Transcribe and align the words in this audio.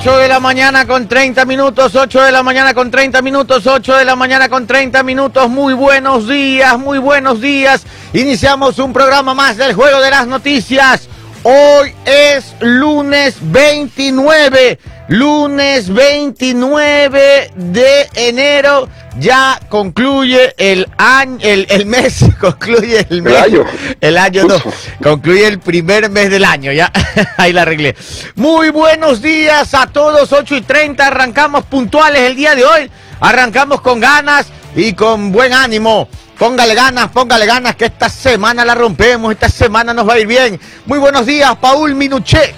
8 0.00 0.16
de 0.16 0.28
la 0.28 0.38
mañana 0.38 0.86
con 0.86 1.08
30 1.08 1.44
minutos, 1.44 1.96
8 1.96 2.22
de 2.22 2.30
la 2.30 2.44
mañana 2.44 2.72
con 2.72 2.88
30 2.88 3.20
minutos, 3.20 3.66
8 3.66 3.96
de 3.96 4.04
la 4.04 4.14
mañana 4.14 4.48
con 4.48 4.64
30 4.64 5.02
minutos. 5.02 5.50
Muy 5.50 5.74
buenos 5.74 6.28
días, 6.28 6.78
muy 6.78 7.00
buenos 7.00 7.40
días. 7.40 7.84
Iniciamos 8.12 8.78
un 8.78 8.92
programa 8.92 9.34
más 9.34 9.56
del 9.56 9.74
Juego 9.74 10.00
de 10.00 10.10
las 10.12 10.28
Noticias. 10.28 11.08
Hoy 11.42 11.92
es 12.04 12.54
lunes 12.60 13.38
29, 13.40 14.78
lunes 15.08 15.92
29 15.92 17.50
de 17.54 18.08
enero. 18.14 18.88
Ya 19.18 19.58
concluye 19.68 20.54
el 20.58 20.86
año, 20.96 21.38
el, 21.42 21.66
el 21.70 21.86
mes, 21.86 22.24
concluye 22.40 23.04
el 23.10 23.22
mes. 23.22 23.34
El 23.34 23.42
año. 23.42 23.64
El 24.00 24.18
año 24.18 24.44
no, 24.44 24.56
concluye 25.02 25.46
el 25.46 25.58
primer 25.58 26.08
mes 26.10 26.30
del 26.30 26.44
año, 26.44 26.70
ya, 26.70 26.92
ahí 27.36 27.52
la 27.52 27.62
arreglé. 27.62 27.96
Muy 28.36 28.70
buenos 28.70 29.20
días 29.20 29.74
a 29.74 29.86
todos, 29.88 30.32
8 30.32 30.56
y 30.56 30.60
30, 30.60 31.04
arrancamos 31.04 31.64
puntuales 31.64 32.22
el 32.22 32.36
día 32.36 32.54
de 32.54 32.64
hoy, 32.64 32.90
arrancamos 33.18 33.80
con 33.80 33.98
ganas 33.98 34.46
y 34.76 34.92
con 34.92 35.32
buen 35.32 35.52
ánimo. 35.52 36.08
Póngale 36.38 36.76
ganas, 36.76 37.08
póngale 37.08 37.46
ganas, 37.46 37.74
que 37.74 37.86
esta 37.86 38.08
semana 38.08 38.64
la 38.64 38.76
rompemos, 38.76 39.32
esta 39.32 39.48
semana 39.48 39.92
nos 39.92 40.08
va 40.08 40.14
a 40.14 40.18
ir 40.20 40.28
bien. 40.28 40.60
Muy 40.86 41.00
buenos 41.00 41.26
días, 41.26 41.56
Paul 41.60 41.96
Minuché. 41.96 42.54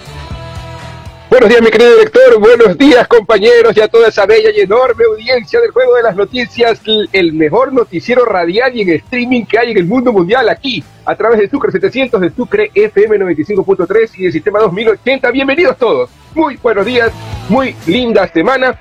Buenos 1.30 1.48
días, 1.48 1.62
mi 1.62 1.70
querido 1.70 1.92
director. 1.92 2.40
Buenos 2.40 2.76
días, 2.76 3.06
compañeros, 3.06 3.76
y 3.76 3.80
a 3.80 3.86
toda 3.86 4.08
esa 4.08 4.26
bella 4.26 4.50
y 4.52 4.62
enorme 4.62 5.04
audiencia 5.04 5.60
del 5.60 5.70
Juego 5.70 5.94
de 5.94 6.02
las 6.02 6.16
Noticias, 6.16 6.80
el 7.12 7.32
mejor 7.34 7.72
noticiero 7.72 8.24
radial 8.24 8.74
y 8.74 8.80
en 8.80 8.90
streaming 8.90 9.44
que 9.44 9.56
hay 9.56 9.70
en 9.70 9.78
el 9.78 9.84
mundo 9.84 10.12
mundial, 10.12 10.48
aquí, 10.48 10.82
a 11.04 11.14
través 11.14 11.38
de 11.38 11.48
Sucre 11.48 11.70
700, 11.70 12.20
de 12.20 12.30
Sucre 12.30 12.72
FM 12.74 13.16
95.3 13.20 14.10
y 14.16 14.22
del 14.24 14.32
Sistema 14.32 14.58
2080. 14.58 15.30
Bienvenidos 15.30 15.78
todos. 15.78 16.10
Muy 16.34 16.56
buenos 16.56 16.84
días, 16.84 17.12
muy 17.48 17.76
linda 17.86 18.26
semana. 18.26 18.76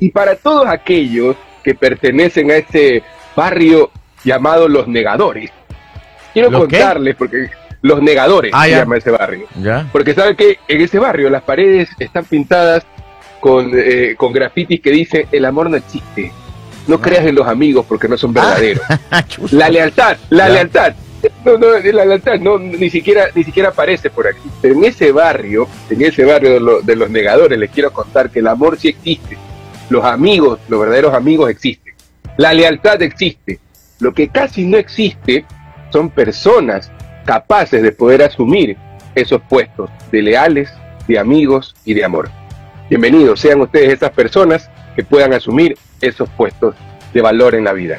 Y 0.00 0.10
para 0.10 0.34
todos 0.34 0.66
aquellos 0.66 1.36
que 1.62 1.76
pertenecen 1.76 2.50
a 2.50 2.56
este 2.56 3.04
barrio 3.36 3.92
llamado 4.24 4.66
Los 4.66 4.88
Negadores, 4.88 5.52
quiero 6.34 6.50
contarles, 6.50 7.14
porque 7.14 7.48
Los 7.82 8.00
Negadores 8.00 8.52
Ah, 8.54 8.64
se 8.64 8.70
llama 8.70 8.96
ese 8.96 9.10
barrio. 9.10 9.46
Ya. 9.60 9.88
Porque 9.92 10.14
saben 10.14 10.36
que 10.36 10.58
en 10.68 10.80
ese 10.80 10.98
barrio 10.98 11.28
las 11.30 11.42
paredes 11.42 11.88
están 11.98 12.24
pintadas 12.24 12.84
con, 13.40 13.70
eh, 13.74 14.14
con 14.16 14.32
grafitis 14.32 14.80
que 14.80 14.90
dice 14.90 15.26
el 15.32 15.44
amor 15.44 15.68
no 15.68 15.76
existe. 15.76 16.32
No 16.86 17.00
creas 17.00 17.26
en 17.26 17.34
los 17.34 17.46
amigos 17.46 17.84
porque 17.88 18.08
no 18.08 18.16
son 18.16 18.32
verdaderos. 18.32 18.82
La 19.52 19.68
lealtad, 19.68 20.16
la 20.30 20.48
Ya. 20.48 20.54
lealtad. 20.54 20.94
No, 21.44 21.56
no, 21.56 21.66
la 21.78 22.04
lealtad 22.04 22.40
no, 22.40 22.58
ni 22.58 22.90
siquiera, 22.90 23.26
ni 23.34 23.44
siquiera 23.44 23.68
aparece 23.68 24.10
por 24.10 24.26
aquí. 24.26 24.48
Pero 24.60 24.74
en 24.74 24.84
ese 24.84 25.12
barrio, 25.12 25.68
en 25.88 26.02
ese 26.02 26.24
barrio 26.24 26.50
de, 26.50 26.60
lo- 26.60 26.82
de 26.82 26.96
los 26.96 27.08
negadores, 27.10 27.56
les 27.58 27.70
quiero 27.70 27.92
contar 27.92 28.30
que 28.30 28.40
el 28.40 28.48
amor 28.48 28.76
sí 28.76 28.88
existe. 28.88 29.36
Los 29.88 30.04
amigos, 30.04 30.58
los 30.68 30.80
verdaderos 30.80 31.14
amigos 31.14 31.48
existen. 31.50 31.94
La 32.38 32.52
lealtad 32.52 33.00
existe. 33.02 33.60
Lo 34.00 34.12
que 34.12 34.28
casi 34.28 34.64
no 34.64 34.76
existe 34.78 35.44
son 35.92 36.10
personas 36.10 36.90
capaces 37.24 37.82
de 37.82 37.92
poder 37.92 38.22
asumir 38.22 38.76
esos 39.14 39.40
puestos 39.48 39.90
de 40.10 40.22
leales, 40.22 40.72
de 41.06 41.18
amigos 41.18 41.74
y 41.84 41.94
de 41.94 42.04
amor. 42.04 42.30
Bienvenidos 42.88 43.40
sean 43.40 43.60
ustedes 43.60 43.94
esas 43.94 44.10
personas 44.10 44.70
que 44.94 45.04
puedan 45.04 45.32
asumir 45.32 45.76
esos 46.00 46.28
puestos 46.30 46.74
de 47.12 47.22
valor 47.22 47.54
en 47.54 47.64
la 47.64 47.72
vida. 47.72 47.98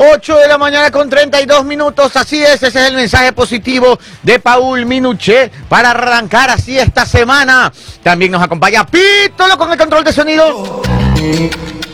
8 0.00 0.38
de 0.38 0.46
la 0.46 0.58
mañana 0.58 0.92
con 0.92 1.10
32 1.10 1.64
minutos, 1.64 2.14
así 2.14 2.40
es, 2.40 2.62
ese 2.62 2.68
es 2.68 2.86
el 2.86 2.94
mensaje 2.94 3.32
positivo 3.32 3.98
de 4.22 4.38
Paul 4.38 4.86
Minuché 4.86 5.50
para 5.68 5.90
arrancar 5.90 6.50
así 6.50 6.78
esta 6.78 7.04
semana. 7.04 7.72
También 8.02 8.30
nos 8.30 8.40
acompaña 8.40 8.86
Pítolo 8.86 9.58
con 9.58 9.72
el 9.72 9.76
control 9.76 10.04
de 10.04 10.12
sonido 10.12 10.82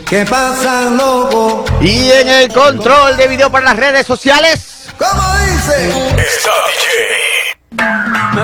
¿Qué 0.07 0.27
pasa, 0.27 0.91
loco? 0.91 1.65
y 1.81 2.11
en 2.11 2.29
el 2.29 2.53
control 2.53 3.17
de 3.17 3.27
video 3.27 3.51
para 3.51 3.65
las 3.65 3.77
redes 3.77 4.07
sociales. 4.07 4.84
¿Cómo 4.99 5.23
dice? 5.39 5.93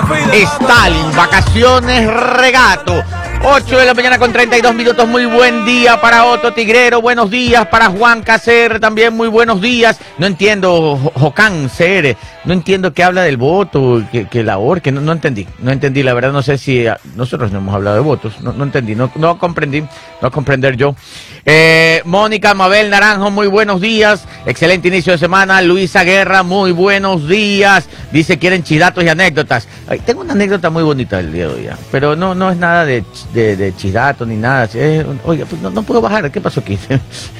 Fui 0.07 0.19
de 0.31 0.43
Stalin, 0.43 1.15
vacaciones, 1.15 2.07
regato. 2.37 3.03
8 3.43 3.75
de 3.79 3.85
la 3.87 3.93
mañana 3.95 4.19
con 4.19 4.31
32 4.31 4.75
minutos, 4.75 5.07
muy 5.07 5.25
buen 5.25 5.65
día 5.65 5.99
para 5.99 6.25
Otto 6.25 6.53
Tigrero, 6.53 7.01
buenos 7.01 7.31
días 7.31 7.65
para 7.67 7.87
Juan 7.87 8.21
Cacer, 8.21 8.79
también 8.79 9.15
muy 9.15 9.29
buenos 9.29 9.59
días. 9.59 9.99
No 10.19 10.27
entiendo, 10.27 10.99
Jo- 11.01 11.11
Jocán 11.15 11.67
Cere, 11.69 12.17
no 12.45 12.53
entiendo 12.53 12.93
qué 12.93 13.03
habla 13.03 13.23
del 13.23 13.37
voto, 13.37 14.03
que, 14.11 14.27
que 14.27 14.43
la 14.43 14.59
que 14.83 14.91
no, 14.91 15.11
entendí, 15.11 15.47
no 15.57 15.71
entendí, 15.71 16.03
la 16.03 16.13
verdad 16.13 16.31
no 16.31 16.43
sé 16.43 16.59
si 16.59 16.85
ah, 16.85 16.99
nosotros 17.15 17.51
no 17.51 17.57
hemos 17.57 17.73
hablado 17.73 17.95
de 17.95 18.03
votos, 18.03 18.39
no, 18.41 18.53
no 18.53 18.63
entendí, 18.63 18.93
no, 18.93 19.11
no 19.15 19.39
comprendí, 19.39 19.83
no 20.21 20.29
comprender 20.31 20.77
yo. 20.77 20.95
Eh, 21.43 22.03
Mónica 22.05 22.53
Mabel 22.53 22.91
Naranjo, 22.91 23.31
muy 23.31 23.47
buenos 23.47 23.81
días, 23.81 24.23
excelente 24.45 24.89
inicio 24.89 25.13
de 25.13 25.17
semana. 25.17 25.59
Luisa 25.63 26.03
Guerra, 26.03 26.43
muy 26.43 26.71
buenos 26.71 27.27
días. 27.27 27.89
Dice 28.11 28.37
quieren 28.37 28.61
chidatos 28.63 29.03
y 29.03 29.09
anécdotas. 29.09 29.67
Tengo 30.05 30.21
una 30.21 30.33
anécdota 30.33 30.69
muy 30.69 30.83
bonita 30.83 31.17
del 31.17 31.33
día 31.33 31.47
de 31.47 31.53
hoy, 31.53 31.69
pero 31.91 32.15
no, 32.15 32.35
no 32.35 32.51
es 32.51 32.57
nada 32.57 32.85
de, 32.85 33.03
de, 33.33 33.55
de 33.55 33.75
chidato 33.75 34.25
ni 34.25 34.35
nada. 34.35 34.65
Es- 34.65 35.05
oiga, 35.25 35.45
pues 35.45 35.61
no, 35.61 35.69
no 35.69 35.83
puedo 35.83 36.01
bajar, 36.01 36.29
¿qué 36.31 36.41
pasó 36.41 36.59
aquí? 36.59 36.77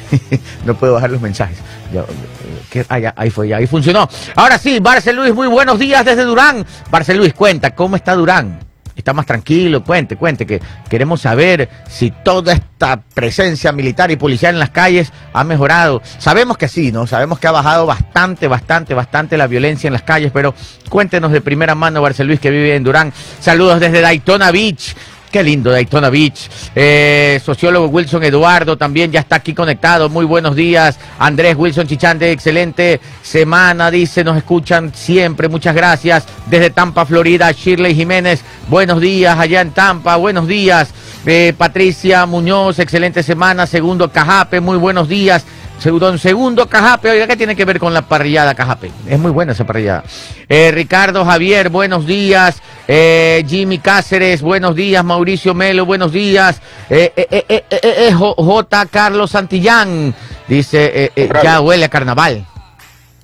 no 0.66 0.76
puedo 0.76 0.94
bajar 0.94 1.10
los 1.12 1.22
mensajes. 1.22 1.58
Eh. 1.94 2.86
Ah, 2.90 3.14
ahí 3.16 3.30
fue, 3.30 3.54
ahí 3.54 3.68
funcionó. 3.68 4.08
Ahora 4.36 4.58
sí, 4.58 4.80
Barcel 4.80 5.16
Luis, 5.18 5.34
muy 5.34 5.48
buenos 5.48 5.78
días 5.80 6.06
desde 6.06 6.24
Durán. 6.24 6.66
Barcel 6.90 7.18
Luis, 7.18 7.34
cuenta, 7.34 7.76
¿cómo 7.76 7.96
está 7.96 8.16
Durán? 8.16 8.60
Está 8.96 9.14
más 9.14 9.26
tranquilo, 9.26 9.84
cuente, 9.84 10.16
cuente, 10.16 10.46
que 10.46 10.62
queremos 10.90 11.22
saber 11.22 11.68
si 11.90 12.12
toda 12.12 12.54
esta 12.54 13.02
presencia 13.14 13.72
militar 13.72 14.12
y 14.12 14.16
policial 14.16 14.54
en 14.54 14.60
las 14.60 14.70
calles 14.70 15.12
ha 15.34 15.44
mejorado. 15.44 16.02
Sabemos 16.20 16.58
que 16.58 16.68
sí, 16.68 16.92
¿no? 16.92 17.08
Sabemos 17.08 17.40
que 17.40 17.48
ha 17.48 17.52
bajado 17.52 17.86
bastante, 17.86 18.48
bastante, 18.48 18.94
bastante 18.94 19.38
la 19.38 19.48
violencia 19.48 19.88
en 19.88 19.94
las 19.94 20.04
calles, 20.04 20.32
pero 20.34 20.54
cuéntenos 20.90 21.32
de 21.32 21.42
primera 21.42 21.74
mano, 21.74 22.02
Barcel 22.02 22.28
Luis, 22.28 22.40
que 22.40 22.52
vive 22.52 22.76
en 22.76 22.84
Durán. 22.84 23.12
Saludos 23.40 23.80
desde 23.80 24.02
Daytona 24.02 24.52
Beach. 24.52 24.96
Qué 25.32 25.44
lindo 25.44 25.72
Daytona 25.72 26.10
Beach. 26.10 26.50
Eh, 26.76 27.40
sociólogo 27.44 27.88
Wilson 27.88 28.22
Eduardo 28.24 28.78
también 28.78 29.14
ya 29.14 29.22
está 29.22 29.38
aquí 29.38 29.54
conectado. 29.54 30.10
Muy 30.10 30.26
buenos 30.26 30.58
días. 30.58 31.00
Andrés 31.20 31.56
Wilson 31.58 31.88
Chichante, 31.88 32.32
excelente 32.32 33.00
semana. 33.22 33.90
Dice, 33.90 34.26
nos 34.26 34.36
escuchan 34.36 34.92
siempre. 34.94 35.48
Muchas 35.48 35.74
gracias. 35.74 36.26
Desde 36.48 36.70
Tampa, 36.70 37.06
Florida, 37.06 37.50
Shirley 37.54 37.96
Jiménez. 37.96 38.42
Buenos 38.68 39.00
días 39.00 39.40
allá 39.40 39.62
en 39.62 39.72
Tampa. 39.72 40.18
Buenos 40.18 40.50
días. 40.50 40.94
Eh, 41.26 41.54
Patricia 41.58 42.26
Muñoz, 42.26 42.80
excelente 42.80 43.24
semana. 43.24 43.66
Segundo 43.68 44.12
Cajape, 44.12 44.60
muy 44.60 44.78
buenos 44.78 45.08
días. 45.08 45.46
Segundo, 45.82 46.16
segundo 46.20 46.68
Cajape, 46.68 47.10
oiga, 47.10 47.26
¿qué 47.26 47.36
tiene 47.36 47.56
que 47.56 47.66
ver 47.66 47.80
con 47.80 47.92
la 47.92 48.04
parrillada 48.04 48.54
Cajape? 48.54 48.92
Es 49.08 49.18
muy 49.18 49.32
buena 49.32 49.54
esa 49.54 49.66
parrillada. 49.66 50.04
Eh, 50.48 50.70
Ricardo 50.72 51.26
Javier, 51.26 51.70
buenos 51.70 52.06
días. 52.06 52.62
Eh, 52.88 53.46
Jimmy 53.48 53.78
Cáceres, 53.80 54.42
buenos 54.42 54.76
días. 54.76 55.04
Mauricio 55.04 55.54
Melo, 55.54 55.86
buenos 55.86 56.12
días. 56.12 56.62
Eh, 56.90 57.14
eh, 57.16 57.28
eh, 57.32 57.64
eh, 57.70 57.80
eh, 58.10 58.14
J. 58.14 58.86
Carlos 58.88 59.32
Santillán, 59.32 60.14
dice, 60.48 61.12
ya 61.44 61.62
huele 61.62 61.86
a 61.86 61.90
carnaval. 61.90 62.46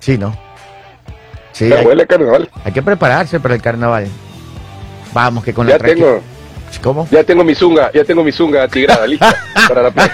Sí, 0.00 0.16
¿no? 0.16 0.36
Sí, 1.52 1.68
La 1.68 1.76
hay, 1.76 1.82
abuela 1.82 2.06
carnaval. 2.06 2.48
hay 2.64 2.72
que 2.72 2.82
prepararse 2.82 3.40
para 3.40 3.54
el 3.54 3.60
carnaval. 3.62 4.06
Vamos, 5.12 5.42
que 5.44 5.52
con 5.52 5.66
la 5.66 5.72
Ya 5.72 5.78
tranqui- 5.84 5.94
tengo, 5.94 6.20
¿Cómo? 6.82 7.08
ya 7.10 7.24
tengo 7.24 7.42
mi 7.42 7.54
zunga, 7.54 7.90
ya 7.92 8.04
tengo 8.04 8.22
mi 8.22 8.30
zunga 8.30 8.68
tigrada 8.68 9.06
lista 9.06 9.34
para 9.68 9.82
la 9.82 9.90
playa. 9.90 10.12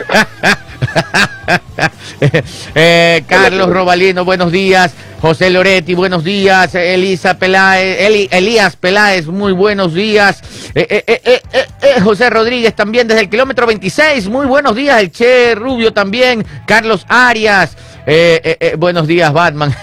Eh, 2.74 3.22
Carlos 3.28 3.68
Robalino, 3.68 4.24
buenos 4.24 4.50
días. 4.50 4.92
José 5.20 5.50
Loretti, 5.50 5.94
buenos 5.94 6.24
días. 6.24 6.74
Elisa 6.74 7.38
Peláez, 7.38 8.28
Elías 8.30 8.76
Peláez, 8.76 9.26
muy 9.26 9.52
buenos 9.52 9.94
días. 9.94 10.42
Eh, 10.74 10.86
eh, 10.88 11.04
eh, 11.06 11.20
eh, 11.24 11.42
eh, 11.52 11.66
eh, 11.82 12.00
José 12.00 12.30
Rodríguez 12.30 12.74
también 12.74 13.08
desde 13.08 13.22
el 13.22 13.30
kilómetro 13.30 13.66
26, 13.66 14.28
muy 14.28 14.46
buenos 14.46 14.74
días. 14.74 15.00
El 15.00 15.10
Che 15.10 15.54
Rubio 15.54 15.92
también. 15.92 16.44
Carlos 16.66 17.04
Arias. 17.08 17.76
Eh, 18.06 18.40
eh, 18.44 18.56
eh, 18.60 18.76
buenos 18.76 19.06
días, 19.06 19.32
Batman. 19.32 19.74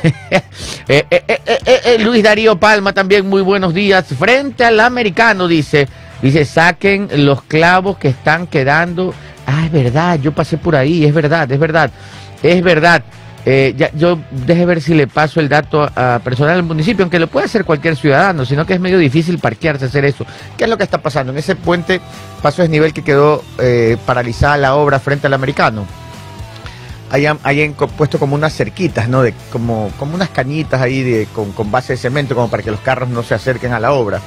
Eh, 0.88 1.06
eh, 1.09 1.24
eh, 1.27 1.39
eh, 1.45 1.59
eh, 1.65 1.81
eh, 1.86 2.00
Luis 2.00 2.21
Darío 2.21 2.59
Palma 2.59 2.92
también, 2.92 3.30
muy 3.30 3.42
buenos 3.42 3.74
días. 3.74 4.06
Frente 4.19 4.65
al 4.65 4.80
americano, 4.80 5.48
dice. 5.48 5.88
Dice, 6.21 6.44
saquen 6.44 7.07
los 7.25 7.44
clavos 7.44 7.98
que 7.98 8.09
están 8.09 8.45
quedando. 8.48 9.13
Ah, 9.45 9.65
es 9.65 9.71
verdad, 9.71 10.19
yo 10.19 10.31
pasé 10.31 10.57
por 10.57 10.75
ahí, 10.75 11.05
es 11.05 11.13
verdad, 11.13 11.51
es 11.51 11.59
verdad. 11.59 11.91
Es 12.43 12.63
verdad. 12.63 13.03
Eh, 13.43 13.75
yo 13.95 14.19
deje 14.29 14.65
ver 14.67 14.81
si 14.81 14.93
le 14.93 15.07
paso 15.07 15.39
el 15.39 15.49
dato 15.49 15.89
a, 15.95 16.19
personal 16.23 16.55
del 16.55 16.63
municipio, 16.63 17.03
aunque 17.03 17.17
lo 17.17 17.27
puede 17.27 17.47
hacer 17.47 17.65
cualquier 17.65 17.95
ciudadano, 17.95 18.45
sino 18.45 18.65
que 18.65 18.75
es 18.75 18.79
medio 18.79 18.99
difícil 18.99 19.39
parquearse, 19.39 19.85
hacer 19.85 20.05
eso. 20.05 20.25
¿Qué 20.57 20.65
es 20.65 20.69
lo 20.69 20.77
que 20.77 20.83
está 20.83 20.99
pasando? 20.99 21.31
En 21.31 21.39
ese 21.39 21.55
puente 21.55 22.01
paso 22.41 22.61
desnivel 22.61 22.93
que 22.93 23.03
quedó 23.03 23.43
eh, 23.57 23.97
paralizada 24.05 24.57
la 24.57 24.75
obra 24.75 24.99
frente 24.99 25.27
al 25.27 25.33
americano. 25.33 25.85
Hayan, 27.09 27.39
puesto 27.97 28.19
como 28.19 28.35
unas 28.35 28.53
cerquitas, 28.53 29.09
¿no? 29.09 29.21
De, 29.21 29.33
como, 29.51 29.91
como 29.99 30.15
unas 30.15 30.29
cañitas 30.29 30.79
ahí 30.79 31.03
de, 31.03 31.27
con, 31.33 31.51
con 31.51 31.69
base 31.69 31.93
de 31.93 31.97
cemento, 31.97 32.35
como 32.35 32.49
para 32.49 32.63
que 32.63 32.71
los 32.71 32.79
carros 32.79 33.09
no 33.09 33.21
se 33.21 33.33
acerquen 33.33 33.73
a 33.73 33.81
la 33.81 33.91
obra. 33.91 34.21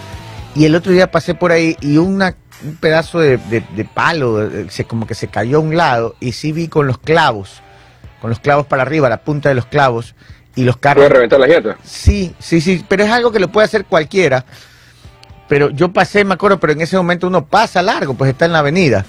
Y 0.55 0.67
el 0.67 0.75
otro 0.75 0.93
día 0.93 1.11
pasé 1.11 1.35
por 1.35 1.51
ahí 1.51 1.77
y 1.81 1.97
una, 1.97 2.37
un 2.65 2.77
pedazo 2.77 3.21
de, 3.21 3.37
de- 3.37 3.65
de 3.77 3.85
palo, 3.85 4.49
se, 4.69 4.85
como 4.85 5.07
que 5.07 5.15
se 5.15 5.29
cayó 5.29 5.59
a 5.59 5.61
un 5.61 5.77
lado 5.77 6.17
y 6.21 6.33
sí 6.33 6.53
vi 6.53 6.69
con 6.69 6.87
los 6.87 6.99
clavos, 6.99 7.61
con 8.21 8.31
los 8.31 8.41
clavos 8.41 8.67
para 8.67 8.83
arriba, 8.83 9.09
la 9.09 9.19
punta 9.19 9.49
de 9.51 9.55
los 9.55 9.67
clavos 9.67 10.15
y 10.57 10.65
los 10.65 10.77
carros. 10.77 11.03
Puede 11.05 11.15
reventar 11.15 11.41
llantas. 11.41 11.77
Sí, 11.85 12.35
sí, 12.39 12.61
sí, 12.61 12.85
pero 12.89 13.05
es 13.05 13.11
algo 13.11 13.31
que 13.33 13.41
lo 13.41 13.49
puede 13.49 13.67
hacer 13.67 13.85
cualquiera. 13.85 14.45
Pero 15.49 15.71
yo 15.71 15.93
pasé, 15.93 16.25
me 16.25 16.35
acuerdo, 16.35 16.59
pero 16.59 16.73
en 16.73 16.81
ese 16.81 16.97
momento 16.97 17.27
uno 17.27 17.45
pasa 17.45 17.83
largo, 17.83 18.15
pues 18.15 18.31
está 18.31 18.47
en 18.47 18.53
la 18.53 18.61
avenida. 18.61 19.05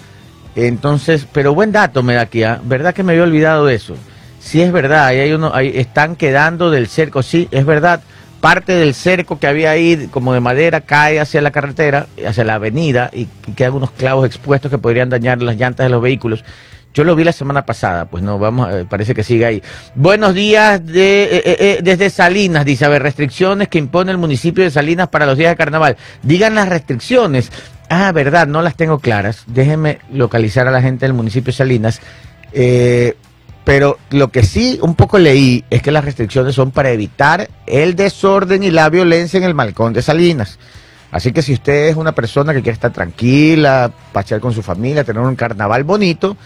Entonces, 0.56 1.26
pero 1.32 1.54
buen 1.54 1.72
dato 1.72 2.04
me 2.04 2.14
da 2.16 2.22
aquí, 2.22 2.44
¿ah? 2.44 2.60
¿verdad 2.64 2.94
que 2.94 3.04
me 3.04 3.14
había 3.14 3.24
olvidado 3.24 3.66
de 3.66 3.76
eso? 3.76 3.96
Sí 4.40 4.62
es 4.62 4.72
verdad, 4.72 5.06
ahí 5.08 5.20
hay 5.20 5.32
uno, 5.34 5.52
ahí 5.54 5.72
están 5.76 6.16
quedando 6.16 6.72
del 6.72 6.88
cerco, 6.88 7.24
sí, 7.24 7.48
es 7.52 7.66
verdad. 7.66 8.02
Parte 8.46 8.74
del 8.74 8.94
cerco 8.94 9.40
que 9.40 9.48
había 9.48 9.72
ahí, 9.72 10.08
como 10.12 10.32
de 10.32 10.40
madera, 10.40 10.82
cae 10.82 11.20
hacia 11.20 11.42
la 11.42 11.50
carretera, 11.50 12.06
hacia 12.28 12.44
la 12.44 12.54
avenida, 12.54 13.10
y, 13.12 13.26
quedan 13.56 13.74
unos 13.74 13.90
clavos 13.90 14.24
expuestos 14.28 14.70
que 14.70 14.78
podrían 14.78 15.10
dañar 15.10 15.42
las 15.42 15.58
llantas 15.58 15.88
de 15.88 15.90
los 15.90 16.00
vehículos. 16.00 16.44
Yo 16.94 17.04
lo 17.04 17.16
vi 17.16 17.24
la 17.24 17.32
semana 17.32 17.66
pasada, 17.66 18.06
pues 18.06 18.22
no, 18.22 18.38
vamos, 18.38 18.72
eh, 18.72 18.86
parece 18.88 19.16
que 19.16 19.24
sigue 19.24 19.48
ahí. 19.48 19.64
Buenos 19.96 20.36
días 20.36 20.86
de, 20.86 21.24
eh, 21.24 21.30
eh, 21.44 21.58
eh, 21.60 21.80
desde 21.82 22.12
Salinas, 22.12 22.66
dice, 22.66 22.86
a 22.86 22.90
ver, 22.90 23.02
restricciones 23.02 23.68
que 23.68 23.80
impone 23.80 24.12
el 24.12 24.20
municipio 24.20 24.64
de 24.64 24.70
Salinas 24.70 25.08
para 25.08 25.26
los 25.26 25.40
días 25.40 25.50
de 25.50 25.56
carnaval. 25.56 25.98
Digan 26.22 26.54
las 26.54 26.70
restricciones. 26.70 27.52
Ah, 27.90 28.12
verdad, 28.12 28.46
no 28.46 28.62
las 28.62 28.76
tengo 28.76 29.00
claras. 29.00 29.42
Déjenme 29.48 29.98
localizar 30.14 30.68
a 30.68 30.72
la 30.72 30.84
gente 30.84 31.08
del 31.08 31.14
municipio 31.14 31.48
de 31.52 31.58
Salinas. 31.58 32.00
Eh, 32.58 33.18
pero 33.66 33.98
lo 34.12 34.30
que 34.30 34.44
sí 34.44 34.80
un 34.82 34.96
poco 34.96 35.18
leí 35.18 35.66
es 35.70 35.82
que 35.82 35.92
las 35.92 36.06
restricciones 36.06 36.56
son 36.56 36.72
para 36.72 36.92
evitar 36.92 37.50
el 37.66 37.96
desorden 37.96 38.64
y 38.64 38.72
la 38.72 38.90
violencia 38.90 39.38
en 39.38 39.44
el 39.44 39.56
malcón 39.56 39.92
de 39.92 40.04
Salinas. 40.04 40.60
Así 41.12 41.32
que 41.32 41.42
si 41.42 41.54
usted 41.54 41.88
es 41.88 41.96
una 41.96 42.14
persona 42.14 42.54
que 42.54 42.62
quiere 42.62 42.76
estar 42.76 42.94
tranquila, 42.94 43.92
pasear 44.14 44.40
con 44.40 44.54
su 44.54 44.62
familia, 44.62 45.04
tener 45.04 45.24
un 45.24 45.36
carnaval 45.36 45.84
bonito, 45.84 46.38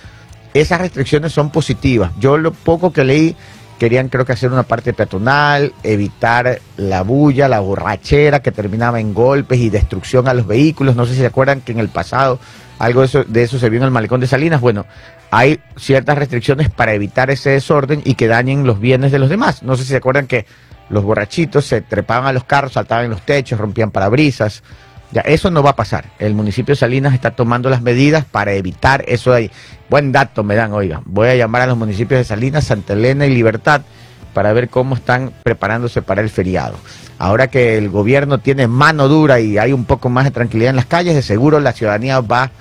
esas 0.54 0.80
restricciones 0.80 1.34
son 1.34 1.52
positivas. 1.52 2.12
Yo 2.20 2.38
lo 2.38 2.54
poco 2.54 2.94
que 2.94 3.04
leí, 3.04 3.36
querían 3.80 4.10
creo 4.10 4.26
que 4.26 4.34
hacer 4.34 4.52
una 4.52 4.64
parte 4.64 4.94
peatonal, 4.94 5.74
evitar 5.82 6.60
la 6.78 7.02
bulla, 7.02 7.48
la 7.48 7.62
borrachera 7.62 8.42
que 8.42 8.52
terminaba 8.52 9.00
en 9.00 9.14
golpes 9.14 9.60
y 9.60 9.70
destrucción 9.70 10.28
a 10.28 10.34
los 10.34 10.46
vehículos. 10.46 10.96
No 10.96 11.06
sé 11.06 11.14
si 11.14 11.20
se 11.20 11.26
acuerdan 11.26 11.62
que 11.62 11.72
en 11.72 11.80
el 11.80 11.90
pasado 11.90 12.40
algo 12.78 13.02
de 13.02 13.08
eso, 13.08 13.24
de 13.24 13.44
eso 13.44 13.58
se 13.58 13.70
vio 13.70 13.80
en 13.80 13.86
el 13.86 13.92
malecón 13.92 14.20
de 14.20 14.28
Salinas. 14.28 14.62
Bueno, 14.62 14.86
hay 15.32 15.60
ciertas 15.78 16.18
restricciones 16.18 16.70
para 16.70 16.94
evitar 16.94 17.32
ese 17.32 17.52
desorden 17.52 18.02
y 18.04 18.16
que 18.16 18.28
dañen 18.28 18.66
los 18.66 18.80
bienes 18.80 19.12
de 19.12 19.20
los 19.20 19.30
demás. 19.30 19.64
No 19.64 19.76
sé 19.76 19.84
si 19.84 19.90
se 19.90 19.98
acuerdan 19.98 20.28
que 20.28 20.46
los 20.90 21.04
borrachitos 21.04 21.66
se 21.66 21.82
trepaban 21.82 22.28
a 22.28 22.34
los 22.34 22.44
carros, 22.44 22.74
saltaban 22.74 23.06
en 23.06 23.12
los 23.12 23.22
techos, 23.22 23.60
rompían 23.60 23.92
parabrisas. 23.92 24.64
Ya, 25.12 25.22
eso 25.22 25.50
no 25.50 25.64
va 25.64 25.72
a 25.72 25.76
pasar. 25.76 26.06
El 26.20 26.36
municipio 26.36 26.74
de 26.74 26.80
Salinas 26.80 27.14
está 27.14 27.32
tomando 27.32 27.70
las 27.70 27.82
medidas 27.82 28.26
para 28.26 28.54
evitar 28.54 29.04
eso 29.08 29.32
de 29.32 29.38
ahí. 29.38 29.52
Buen 29.90 30.12
dato 30.12 30.44
me 30.44 30.56
dan, 30.56 30.72
oiga. 30.74 31.02
Voy 31.06 31.30
a 31.30 31.36
llamar 31.36 31.64
a 31.64 31.68
los 31.68 31.78
municipios 31.78 32.20
de 32.20 32.24
Salinas, 32.24 32.66
Santa 32.66 32.94
Elena 32.94 33.26
y 33.26 33.34
Libertad 33.34 33.82
para 34.34 34.54
ver 34.54 34.70
cómo 34.70 34.96
están 34.96 35.32
preparándose 35.44 36.02
para 36.02 36.22
el 36.22 36.30
feriado. 36.30 36.76
Ahora 37.18 37.48
que 37.48 37.78
el 37.78 37.90
gobierno 37.90 38.38
tiene 38.38 38.68
mano 38.68 39.08
dura 39.08 39.40
y 39.40 39.58
hay 39.58 39.74
un 39.74 39.86
poco 39.86 40.10
más 40.10 40.26
de 40.26 40.32
tranquilidad 40.32 40.70
en 40.70 40.76
las 40.76 40.86
calles, 40.86 41.16
de 41.16 41.22
seguro 41.22 41.60
la 41.60 41.74
ciudadanía 41.74 42.22
va 42.22 42.52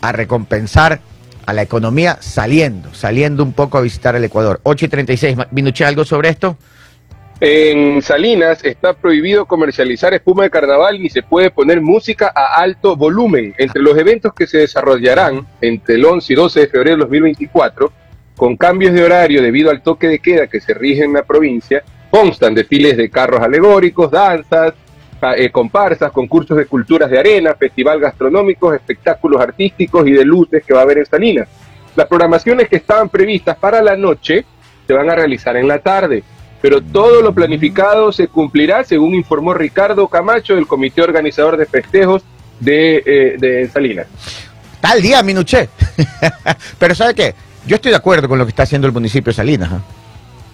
a 0.00 0.12
recompensar 0.12 1.00
a 1.46 1.52
la 1.52 1.62
economía 1.62 2.18
saliendo, 2.20 2.92
saliendo 2.94 3.42
un 3.42 3.52
poco 3.52 3.78
a 3.78 3.80
visitar 3.80 4.16
el 4.16 4.24
Ecuador. 4.24 4.60
8 4.64 4.84
y 4.84 4.88
36. 4.88 5.36
Minuché 5.50 5.84
algo 5.84 6.04
sobre 6.04 6.28
esto. 6.28 6.56
En 7.40 8.00
Salinas 8.00 8.64
está 8.64 8.92
prohibido 8.94 9.44
comercializar 9.44 10.14
espuma 10.14 10.44
de 10.44 10.50
carnaval 10.50 11.02
ni 11.02 11.10
se 11.10 11.22
puede 11.22 11.50
poner 11.50 11.80
música 11.80 12.32
a 12.34 12.56
alto 12.62 12.96
volumen. 12.96 13.54
Entre 13.58 13.82
los 13.82 13.98
eventos 13.98 14.32
que 14.34 14.46
se 14.46 14.58
desarrollarán 14.58 15.46
entre 15.60 15.96
el 15.96 16.04
11 16.04 16.32
y 16.32 16.36
12 16.36 16.60
de 16.60 16.66
febrero 16.68 16.96
de 16.96 17.02
2024, 17.02 17.92
con 18.36 18.56
cambios 18.56 18.94
de 18.94 19.02
horario 19.04 19.42
debido 19.42 19.70
al 19.70 19.82
toque 19.82 20.08
de 20.08 20.20
queda 20.20 20.46
que 20.46 20.60
se 20.60 20.74
rige 20.74 21.04
en 21.04 21.12
la 21.12 21.22
provincia, 21.24 21.82
constan 22.10 22.54
desfiles 22.54 22.96
de 22.96 23.10
carros 23.10 23.40
alegóricos, 23.40 24.10
danzas, 24.10 24.72
ca- 25.20 25.36
eh, 25.36 25.50
comparsas, 25.50 26.12
concursos 26.12 26.56
de 26.56 26.66
culturas 26.66 27.10
de 27.10 27.18
arena, 27.18 27.54
festival 27.54 27.98
gastronómicos, 28.00 28.74
espectáculos 28.74 29.40
artísticos 29.40 30.06
y 30.06 30.12
de 30.12 30.24
luces 30.24 30.64
que 30.64 30.72
va 30.72 30.80
a 30.80 30.82
haber 30.84 30.98
en 30.98 31.06
Salinas. 31.06 31.48
Las 31.96 32.06
programaciones 32.06 32.68
que 32.68 32.76
estaban 32.76 33.08
previstas 33.08 33.56
para 33.56 33.82
la 33.82 33.96
noche 33.96 34.44
se 34.86 34.92
van 34.92 35.10
a 35.10 35.14
realizar 35.16 35.56
en 35.56 35.66
la 35.68 35.78
tarde 35.80 36.22
pero 36.64 36.80
todo 36.80 37.20
lo 37.20 37.34
planificado 37.34 38.10
se 38.10 38.26
cumplirá, 38.26 38.84
según 38.84 39.14
informó 39.14 39.52
Ricardo 39.52 40.08
Camacho 40.08 40.54
del 40.54 40.66
comité 40.66 41.02
organizador 41.02 41.58
de 41.58 41.66
festejos 41.66 42.22
de, 42.58 43.02
eh, 43.04 43.36
de 43.38 43.68
Salinas. 43.68 44.06
Tal 44.80 45.02
día, 45.02 45.22
Minuché. 45.22 45.68
Pero 46.78 46.94
¿sabe 46.94 47.14
qué? 47.14 47.34
Yo 47.66 47.76
estoy 47.76 47.90
de 47.90 47.98
acuerdo 47.98 48.30
con 48.30 48.38
lo 48.38 48.46
que 48.46 48.48
está 48.48 48.62
haciendo 48.62 48.86
el 48.86 48.94
municipio 48.94 49.30
de 49.30 49.34
Salinas. 49.34 49.72
¿ah? 49.72 49.82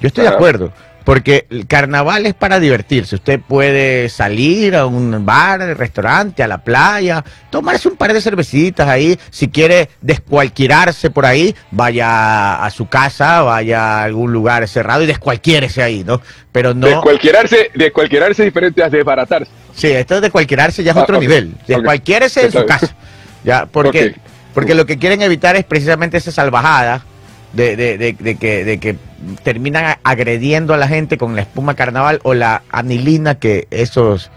Yo 0.00 0.08
estoy 0.08 0.24
de 0.24 0.30
acuerdo. 0.30 0.72
Porque 1.10 1.44
el 1.50 1.66
carnaval 1.66 2.24
es 2.26 2.34
para 2.34 2.60
divertirse. 2.60 3.16
Usted 3.16 3.40
puede 3.40 4.08
salir 4.08 4.76
a 4.76 4.86
un 4.86 5.26
bar, 5.26 5.58
restaurante, 5.76 6.44
a 6.44 6.46
la 6.46 6.58
playa, 6.62 7.24
tomarse 7.50 7.88
un 7.88 7.96
par 7.96 8.12
de 8.12 8.20
cervecitas 8.20 8.86
ahí. 8.86 9.18
Si 9.28 9.48
quiere 9.48 9.88
descualquierarse 10.02 11.10
por 11.10 11.26
ahí, 11.26 11.52
vaya 11.72 12.62
a 12.64 12.70
su 12.70 12.86
casa, 12.86 13.42
vaya 13.42 13.98
a 13.98 14.04
algún 14.04 14.32
lugar 14.32 14.68
cerrado 14.68 15.02
y 15.02 15.06
descualquiérese 15.06 15.82
ahí, 15.82 16.04
¿no? 16.04 16.22
Pero 16.52 16.74
no. 16.74 16.86
Descualquierarse, 16.86 17.72
descualquierarse 17.74 18.42
es 18.42 18.46
diferente 18.46 18.80
a 18.84 18.88
desbaratarse. 18.88 19.50
Sí, 19.74 19.88
esto 19.88 20.20
de 20.20 20.30
cualquierarse 20.30 20.84
ya 20.84 20.92
es 20.92 20.96
Ah, 20.96 21.02
otro 21.02 21.18
nivel. 21.18 21.56
De 21.66 21.74
ok. 21.74 21.84
cualquiérese 21.86 22.44
en 22.44 22.52
su 22.52 22.64
casa. 22.66 22.94
Ya, 23.42 23.66
porque, 23.66 24.14
porque 24.54 24.76
lo 24.76 24.86
que 24.86 24.96
quieren 24.96 25.22
evitar 25.22 25.56
es 25.56 25.64
precisamente 25.64 26.18
esa 26.18 26.30
salvajada 26.30 27.02
de, 27.52 27.76
de, 27.76 28.36
que, 28.36 28.64
de 28.64 28.78
que 28.78 28.96
terminan 29.42 29.96
agrediendo 30.02 30.74
a 30.74 30.76
la 30.76 30.88
gente 30.88 31.18
con 31.18 31.34
la 31.34 31.42
espuma 31.42 31.74
carnaval 31.74 32.20
o 32.22 32.34
la 32.34 32.62
anilina 32.70 33.36
que 33.36 33.66
esos 33.70 34.30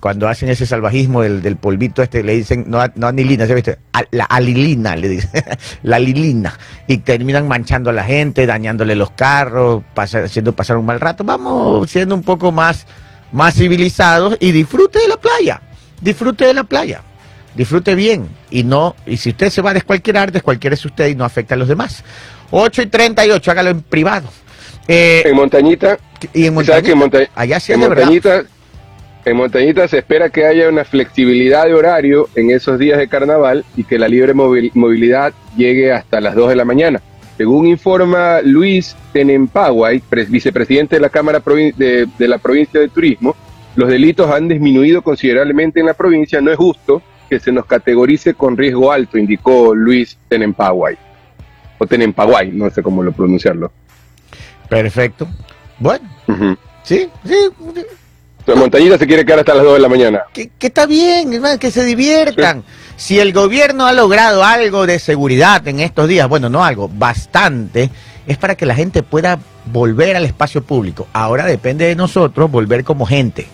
cuando 0.00 0.26
hacen 0.26 0.48
ese 0.48 0.66
salvajismo 0.66 1.22
del, 1.22 1.40
del 1.40 1.54
polvito 1.54 2.02
este 2.02 2.24
le 2.24 2.34
dicen 2.34 2.64
no, 2.66 2.80
no 2.96 3.06
anilina. 3.06 3.46
A- 3.92 4.02
la 4.10 4.24
alilina 4.24 4.96
le 4.96 5.08
dicen, 5.08 5.30
la 5.84 6.00
lilina 6.00 6.58
y 6.88 6.98
terminan 6.98 7.46
manchando 7.46 7.90
a 7.90 7.92
la 7.92 8.02
gente, 8.02 8.44
dañándole 8.46 8.96
los 8.96 9.12
carros, 9.12 9.84
haciendo 9.94 10.52
pasar 10.56 10.78
un 10.78 10.86
mal 10.86 10.98
rato. 10.98 11.22
Vamos 11.22 11.88
siendo 11.90 12.14
un 12.16 12.22
poco 12.22 12.50
más 12.50 12.86
más 13.30 13.54
civilizados 13.54 14.36
y 14.40 14.50
disfrute 14.50 14.98
de 14.98 15.08
la 15.08 15.16
playa. 15.16 15.62
Disfrute 16.00 16.44
de 16.44 16.54
la 16.54 16.64
playa. 16.64 17.02
Disfrute 17.54 17.94
bien. 17.94 18.28
Y 18.50 18.64
no, 18.64 18.96
y 19.06 19.16
si 19.18 19.30
usted 19.30 19.50
se 19.50 19.60
va 19.62 19.70
a 19.70 19.74
descualquierar, 19.74 20.32
descualquiérese 20.32 20.88
usted 20.88 21.08
y 21.08 21.14
no 21.14 21.24
afecta 21.24 21.54
a 21.54 21.58
los 21.58 21.68
demás. 21.68 22.02
8 22.50 22.82
y 22.82 22.86
38, 22.86 23.50
hágalo 23.50 23.70
en 23.70 23.82
privado. 23.82 24.28
Eh, 24.88 25.22
En 25.26 25.36
Montañita, 25.36 25.98
y 26.34 26.46
en 26.46 26.54
¿sabes 26.64 26.82
que 26.82 26.92
en, 26.92 26.98
Montañita, 26.98 27.28
Monta- 27.28 27.40
allá 27.40 27.60
sí 27.60 27.72
en 27.72 27.80
verdad. 27.80 27.96
Montañita, 27.96 28.42
en 29.24 29.36
Montañita 29.36 29.88
se 29.88 29.98
espera 29.98 30.30
que 30.30 30.44
haya 30.46 30.68
una 30.68 30.84
flexibilidad 30.84 31.66
de 31.66 31.74
horario 31.74 32.28
en 32.34 32.50
esos 32.50 32.78
días 32.78 32.98
de 32.98 33.08
carnaval 33.08 33.64
y 33.76 33.84
que 33.84 33.98
la 33.98 34.08
libre 34.08 34.34
movilidad 34.34 35.32
llegue 35.56 35.92
hasta 35.92 36.20
las 36.20 36.34
2 36.34 36.48
de 36.48 36.56
la 36.56 36.64
mañana. 36.64 37.00
Según 37.38 37.66
informa 37.66 38.40
Luis 38.42 38.96
Tenempaguay, 39.12 40.02
pres- 40.10 40.28
vicepresidente 40.28 40.96
de 40.96 41.00
la 41.00 41.08
Cámara 41.10 41.40
Provin- 41.42 41.74
de, 41.76 42.06
de 42.18 42.28
la 42.28 42.38
Provincia 42.38 42.80
de 42.80 42.88
Turismo, 42.88 43.36
los 43.76 43.88
delitos 43.88 44.30
han 44.30 44.48
disminuido 44.48 45.00
considerablemente 45.02 45.80
en 45.80 45.86
la 45.86 45.94
provincia. 45.94 46.40
No 46.40 46.50
es 46.50 46.56
justo 46.58 47.02
que 47.32 47.40
se 47.40 47.50
nos 47.50 47.64
categorice 47.64 48.34
con 48.34 48.58
riesgo 48.58 48.92
alto, 48.92 49.16
indicó 49.16 49.74
Luis 49.74 50.18
Tenempaguay. 50.28 50.98
O 51.78 51.86
Tenempaguay, 51.86 52.52
no 52.52 52.68
sé 52.68 52.82
cómo 52.82 53.02
lo 53.02 53.10
pronunciarlo. 53.12 53.72
Perfecto. 54.68 55.26
Bueno, 55.78 56.06
sí, 56.82 57.08
sí. 57.24 57.34
La 58.44 58.54
montañita 58.54 58.98
se 58.98 59.06
quiere 59.06 59.24
quedar 59.24 59.38
hasta 59.38 59.54
las 59.54 59.64
2 59.64 59.72
de 59.72 59.80
la 59.80 59.88
mañana. 59.88 60.20
Que, 60.34 60.50
que 60.58 60.66
está 60.66 60.84
bien, 60.84 61.32
hermano, 61.32 61.58
que 61.58 61.70
se 61.70 61.86
diviertan. 61.86 62.64
Si 62.96 63.18
el 63.18 63.32
gobierno 63.32 63.86
ha 63.86 63.94
logrado 63.94 64.44
algo 64.44 64.86
de 64.86 64.98
seguridad 64.98 65.66
en 65.66 65.80
estos 65.80 66.08
días, 66.08 66.28
bueno, 66.28 66.50
no 66.50 66.62
algo, 66.62 66.90
bastante, 66.92 67.88
es 68.26 68.36
para 68.36 68.56
que 68.56 68.66
la 68.66 68.74
gente 68.74 69.02
pueda 69.02 69.38
volver 69.72 70.16
al 70.16 70.26
espacio 70.26 70.62
público. 70.62 71.08
Ahora 71.14 71.46
depende 71.46 71.86
de 71.86 71.96
nosotros 71.96 72.50
volver 72.50 72.84
como 72.84 73.06
gente, 73.06 73.46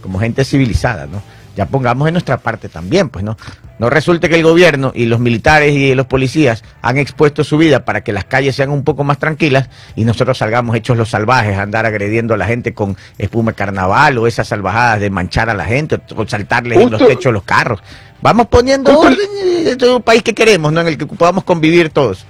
como 0.00 0.20
gente 0.20 0.42
civilizada, 0.46 1.04
¿no? 1.04 1.33
Ya 1.56 1.66
pongamos 1.66 2.08
en 2.08 2.14
nuestra 2.14 2.38
parte 2.38 2.68
también, 2.68 3.08
pues, 3.08 3.24
¿no? 3.24 3.36
No 3.78 3.90
resulte 3.90 4.28
que 4.28 4.36
el 4.36 4.42
gobierno 4.42 4.92
y 4.94 5.06
los 5.06 5.20
militares 5.20 5.72
y 5.72 5.94
los 5.94 6.06
policías 6.06 6.62
han 6.80 6.98
expuesto 6.98 7.42
su 7.44 7.58
vida 7.58 7.84
para 7.84 8.02
que 8.02 8.12
las 8.12 8.24
calles 8.24 8.54
sean 8.54 8.70
un 8.70 8.84
poco 8.84 9.04
más 9.04 9.18
tranquilas 9.18 9.68
y 9.96 10.04
nosotros 10.04 10.38
salgamos 10.38 10.76
hechos 10.76 10.96
los 10.96 11.10
salvajes 11.10 11.56
a 11.56 11.62
andar 11.62 11.86
agrediendo 11.86 12.34
a 12.34 12.36
la 12.36 12.46
gente 12.46 12.72
con 12.72 12.96
espuma 13.18 13.52
de 13.52 13.56
carnaval 13.56 14.18
o 14.18 14.26
esas 14.26 14.48
salvajadas 14.48 15.00
de 15.00 15.10
manchar 15.10 15.50
a 15.50 15.54
la 15.54 15.64
gente 15.64 16.00
o 16.14 16.26
saltarles 16.26 16.78
en 16.78 16.90
los 16.90 17.06
techos 17.06 17.32
los 17.32 17.42
carros. 17.42 17.80
Vamos 18.22 18.46
poniendo 18.46 18.98
orden, 18.98 19.18
este 19.66 19.84
es 19.84 19.90
un 19.90 20.02
país 20.02 20.22
que 20.22 20.34
queremos, 20.34 20.72
¿no? 20.72 20.80
En 20.80 20.88
el 20.88 20.96
que 20.96 21.06
podamos 21.06 21.44
convivir 21.44 21.90
todos. 21.90 22.24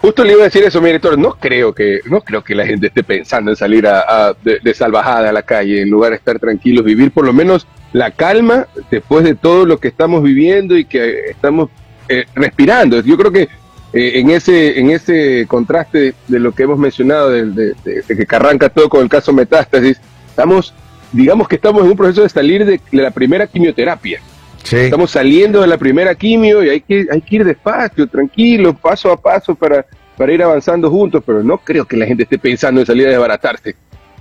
Justo 0.00 0.24
le 0.24 0.32
iba 0.32 0.40
a 0.40 0.44
decir 0.44 0.62
eso, 0.62 0.80
mi 0.80 0.86
director. 0.86 1.18
No 1.18 1.34
creo 1.34 1.74
que, 1.74 2.00
no 2.06 2.22
creo 2.22 2.42
que 2.42 2.54
la 2.54 2.64
gente 2.64 2.86
esté 2.86 3.02
pensando 3.04 3.50
en 3.50 3.56
salir 3.56 3.86
a, 3.86 4.34
de, 4.42 4.74
salvajada 4.74 5.28
a 5.28 5.32
la 5.32 5.42
calle, 5.42 5.82
en 5.82 5.90
lugar 5.90 6.10
de 6.10 6.16
estar 6.16 6.38
tranquilos, 6.38 6.84
vivir 6.84 7.10
por 7.10 7.26
lo 7.26 7.32
menos 7.32 7.66
la 7.92 8.10
calma 8.10 8.66
después 8.90 9.24
de 9.24 9.34
todo 9.34 9.66
lo 9.66 9.78
que 9.78 9.88
estamos 9.88 10.22
viviendo 10.22 10.76
y 10.76 10.86
que 10.86 11.30
estamos 11.30 11.68
eh, 12.08 12.24
respirando. 12.34 13.00
Yo 13.02 13.16
creo 13.18 13.30
que 13.30 13.48
eh, 13.92 14.20
en 14.20 14.30
ese 14.30 14.78
en 14.78 14.90
ese 14.90 15.44
contraste 15.46 16.14
de 16.28 16.38
lo 16.38 16.52
que 16.52 16.62
hemos 16.62 16.78
mencionado, 16.78 17.30
de, 17.30 17.74
que 17.84 18.36
arranca 18.36 18.70
todo 18.70 18.88
con 18.88 19.02
el 19.02 19.08
caso 19.08 19.32
Metástasis, 19.34 20.00
estamos, 20.28 20.72
digamos 21.12 21.46
que 21.46 21.56
estamos 21.56 21.82
en 21.82 21.90
un 21.90 21.96
proceso 21.96 22.22
de 22.22 22.28
salir 22.30 22.64
de 22.64 22.80
la 22.92 23.10
primera 23.10 23.46
quimioterapia. 23.46 24.20
Sí. 24.62 24.76
Estamos 24.76 25.10
saliendo 25.10 25.60
de 25.60 25.66
la 25.66 25.78
primera 25.78 26.14
quimio 26.14 26.62
y 26.62 26.68
hay 26.68 26.80
que, 26.80 27.06
hay 27.10 27.20
que 27.20 27.36
ir 27.36 27.44
despacio, 27.44 28.06
tranquilo, 28.06 28.74
paso 28.74 29.10
a 29.10 29.16
paso 29.20 29.54
para, 29.54 29.84
para 30.16 30.32
ir 30.32 30.42
avanzando 30.42 30.90
juntos, 30.90 31.22
pero 31.24 31.42
no 31.42 31.58
creo 31.58 31.84
que 31.84 31.96
la 31.96 32.06
gente 32.06 32.24
esté 32.24 32.38
pensando 32.38 32.80
en 32.80 32.86
salir 32.86 33.06
a 33.06 33.10
desbaratarse. 33.10 33.74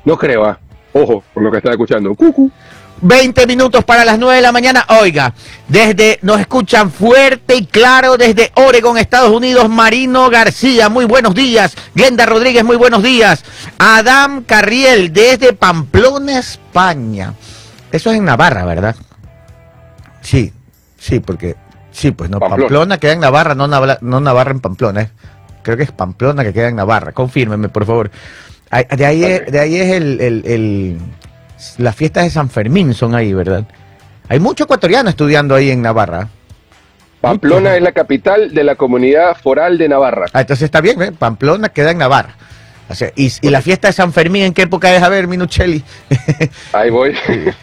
No 0.06 0.18
creo, 0.18 0.46
ah. 0.46 0.60
Ojo, 0.94 1.24
con 1.34 1.44
lo 1.44 1.52
que 1.52 1.58
estaba 1.58 1.74
escuchando. 1.74 2.16
Cucu. 2.16 2.52
20 3.02 3.48
minutos 3.48 3.84
para 3.86 4.04
las 4.04 4.20
9 4.20 4.38
de 4.38 4.42
la 4.42 4.52
mañana. 4.52 4.86
Oiga, 5.02 5.34
desde 5.68 6.20
nos 6.22 6.40
escuchan 6.40 6.92
fuerte 6.92 7.56
y 7.56 7.66
claro 7.66 8.18
desde 8.18 8.52
Oregon, 8.56 8.98
Estados 8.98 9.32
Unidos, 9.32 9.70
Marino 9.70 10.30
García, 10.30 10.90
muy 10.90 11.06
buenos 11.06 11.34
días. 11.34 11.76
Glenda 11.96 12.26
Rodríguez, 12.26 12.64
muy 12.64 12.76
buenos 12.76 13.04
días. 13.04 13.44
Adam 13.78 14.44
Carriel, 14.44 15.14
desde 15.14 15.54
Pamplona, 15.54 16.40
España. 16.40 17.34
Eso 17.92 18.12
es 18.12 18.18
en 18.18 18.26
Navarra, 18.26 18.66
¿verdad? 18.66 18.96
Sí, 20.22 20.52
sí, 20.98 21.20
porque 21.20 21.56
sí, 21.92 22.12
pues 22.12 22.30
no, 22.30 22.40
Pamplona. 22.40 22.62
Pamplona, 22.64 22.98
queda 22.98 23.14
en 23.14 23.20
Navarra, 23.22 23.56
no, 23.56 23.68
Navarra 23.68 24.52
en 24.52 24.60
Pamplona. 24.60 25.02
eh. 25.02 25.10
Creo 25.64 25.78
que 25.78 25.84
es 25.84 25.92
Pamplona 25.92 26.44
que 26.44 26.54
queda 26.54 26.70
en 26.70 26.76
Navarra. 26.76 27.12
Confírmeme, 27.12 27.70
por 27.70 27.86
favor. 27.86 28.12
De 28.96 29.06
ahí, 29.06 29.24
es, 29.24 29.52
de 29.52 29.60
ahí 29.60 29.76
es 29.78 29.92
el, 29.94 30.22
el- 30.22 30.46
el- 30.46 30.98
las 31.78 31.96
fiestas 31.96 32.24
de 32.24 32.30
San 32.30 32.50
Fermín 32.50 32.94
son 32.94 33.16
ahí, 33.16 33.34
¿verdad? 33.34 33.66
Hay 34.30 34.40
muchos 34.40 34.66
ecuatorianos 34.66 35.10
estudiando 35.12 35.56
ahí 35.56 35.72
en 35.72 35.82
Navarra. 35.82 36.30
Pamplona 37.20 37.76
es 37.76 37.82
la 37.82 37.92
capital 37.92 38.54
de 38.54 38.64
la 38.64 38.76
comunidad 38.76 39.36
foral 39.36 39.78
de 39.78 39.90
Navarra. 39.90 40.28
Ah, 40.32 40.42
entonces 40.42 40.64
está 40.66 40.80
bien, 40.80 41.02
¿eh? 41.02 41.12
Pamplona 41.12 41.70
queda 41.70 41.92
en 41.92 41.98
Navarra. 41.98 42.36
O 42.90 42.96
sea, 42.96 43.12
y, 43.16 43.32
y 43.42 43.50
la 43.50 43.62
fiesta 43.62 43.88
de 43.88 43.94
San 43.94 44.12
Fermín, 44.14 44.44
¿en 44.44 44.54
qué 44.54 44.64
época 44.64 44.94
es? 44.96 45.04
A 45.04 45.10
ver, 45.10 45.28
Minuchelli. 45.28 45.84
Ahí 46.74 46.90
voy. 46.90 47.14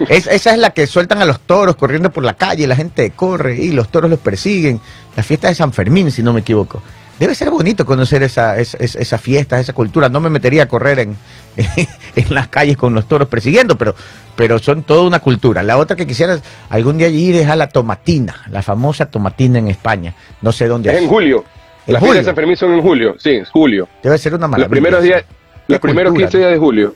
Es- 0.09 0.27
esa 0.29 0.53
es 0.53 0.59
la 0.59 0.71
que 0.71 0.87
sueltan 0.87 1.21
a 1.21 1.25
los 1.25 1.41
toros 1.41 1.77
corriendo 1.77 2.11
por 2.11 2.23
la 2.25 2.35
calle, 2.35 2.67
la 2.67 2.77
gente 2.77 3.11
corre 3.11 3.57
y 3.57 3.73
los 3.73 3.89
toros 3.89 4.09
los 4.11 4.21
persiguen. 4.21 4.81
La 5.17 5.23
fiesta 5.23 5.49
de 5.49 5.55
San 5.55 5.73
Fermín, 5.73 6.11
si 6.13 6.23
no 6.23 6.33
me 6.33 6.41
equivoco. 6.41 6.83
Debe 7.19 7.35
ser 7.35 7.51
bonito 7.51 7.87
conocer 7.87 8.23
esa, 8.23 8.59
esa, 8.59 8.77
esa- 8.79 9.19
fiesta, 9.19 9.59
esa 9.59 9.73
cultura. 9.73 10.09
No 10.11 10.21
me 10.21 10.29
metería 10.31 10.65
a 10.65 10.69
correr 10.69 10.99
en, 10.99 11.17
en 11.57 12.35
las 12.35 12.49
calles 12.49 12.77
con 12.77 12.93
los 12.95 13.09
toros 13.09 13.27
persiguiendo, 13.29 13.77
pero, 13.79 13.95
pero 14.37 14.59
son 14.59 14.83
toda 14.83 15.03
una 15.03 15.19
cultura. 15.21 15.63
La 15.63 15.79
otra 15.79 15.97
que 15.97 16.07
quisiera 16.07 16.39
algún 16.69 16.99
día 16.99 17.09
ir 17.09 17.35
es 17.37 17.49
a 17.49 17.57
la 17.57 17.69
tomatina, 17.69 18.43
la 18.51 18.63
famosa 18.63 19.07
tomatina 19.07 19.59
en 19.59 19.69
España. 19.69 20.15
No 20.43 20.53
sé 20.53 20.67
dónde 20.69 20.91
es 20.91 21.03
en 21.03 21.09
julio. 21.09 21.45
¿En 21.87 21.93
Las 21.95 22.01
julio? 22.01 22.15
fiestas 22.15 22.17
de 22.17 22.25
San 22.25 22.35
Fermín 22.37 22.57
son 22.57 22.73
en 22.75 22.83
julio. 22.83 23.15
Sí, 23.19 23.31
es 23.31 23.49
julio. 23.51 23.89
Debe 24.03 24.19
ser 24.19 24.35
una 24.35 24.49
maravilla. 24.49 24.67
Los 24.69 24.71
primeros 24.71 25.03
días, 25.03 25.25
los 25.69 25.79
primeros 25.81 26.11
cultura, 26.11 26.29
15 26.31 26.39
días 26.39 26.51
de 26.51 26.59
julio. 26.59 26.95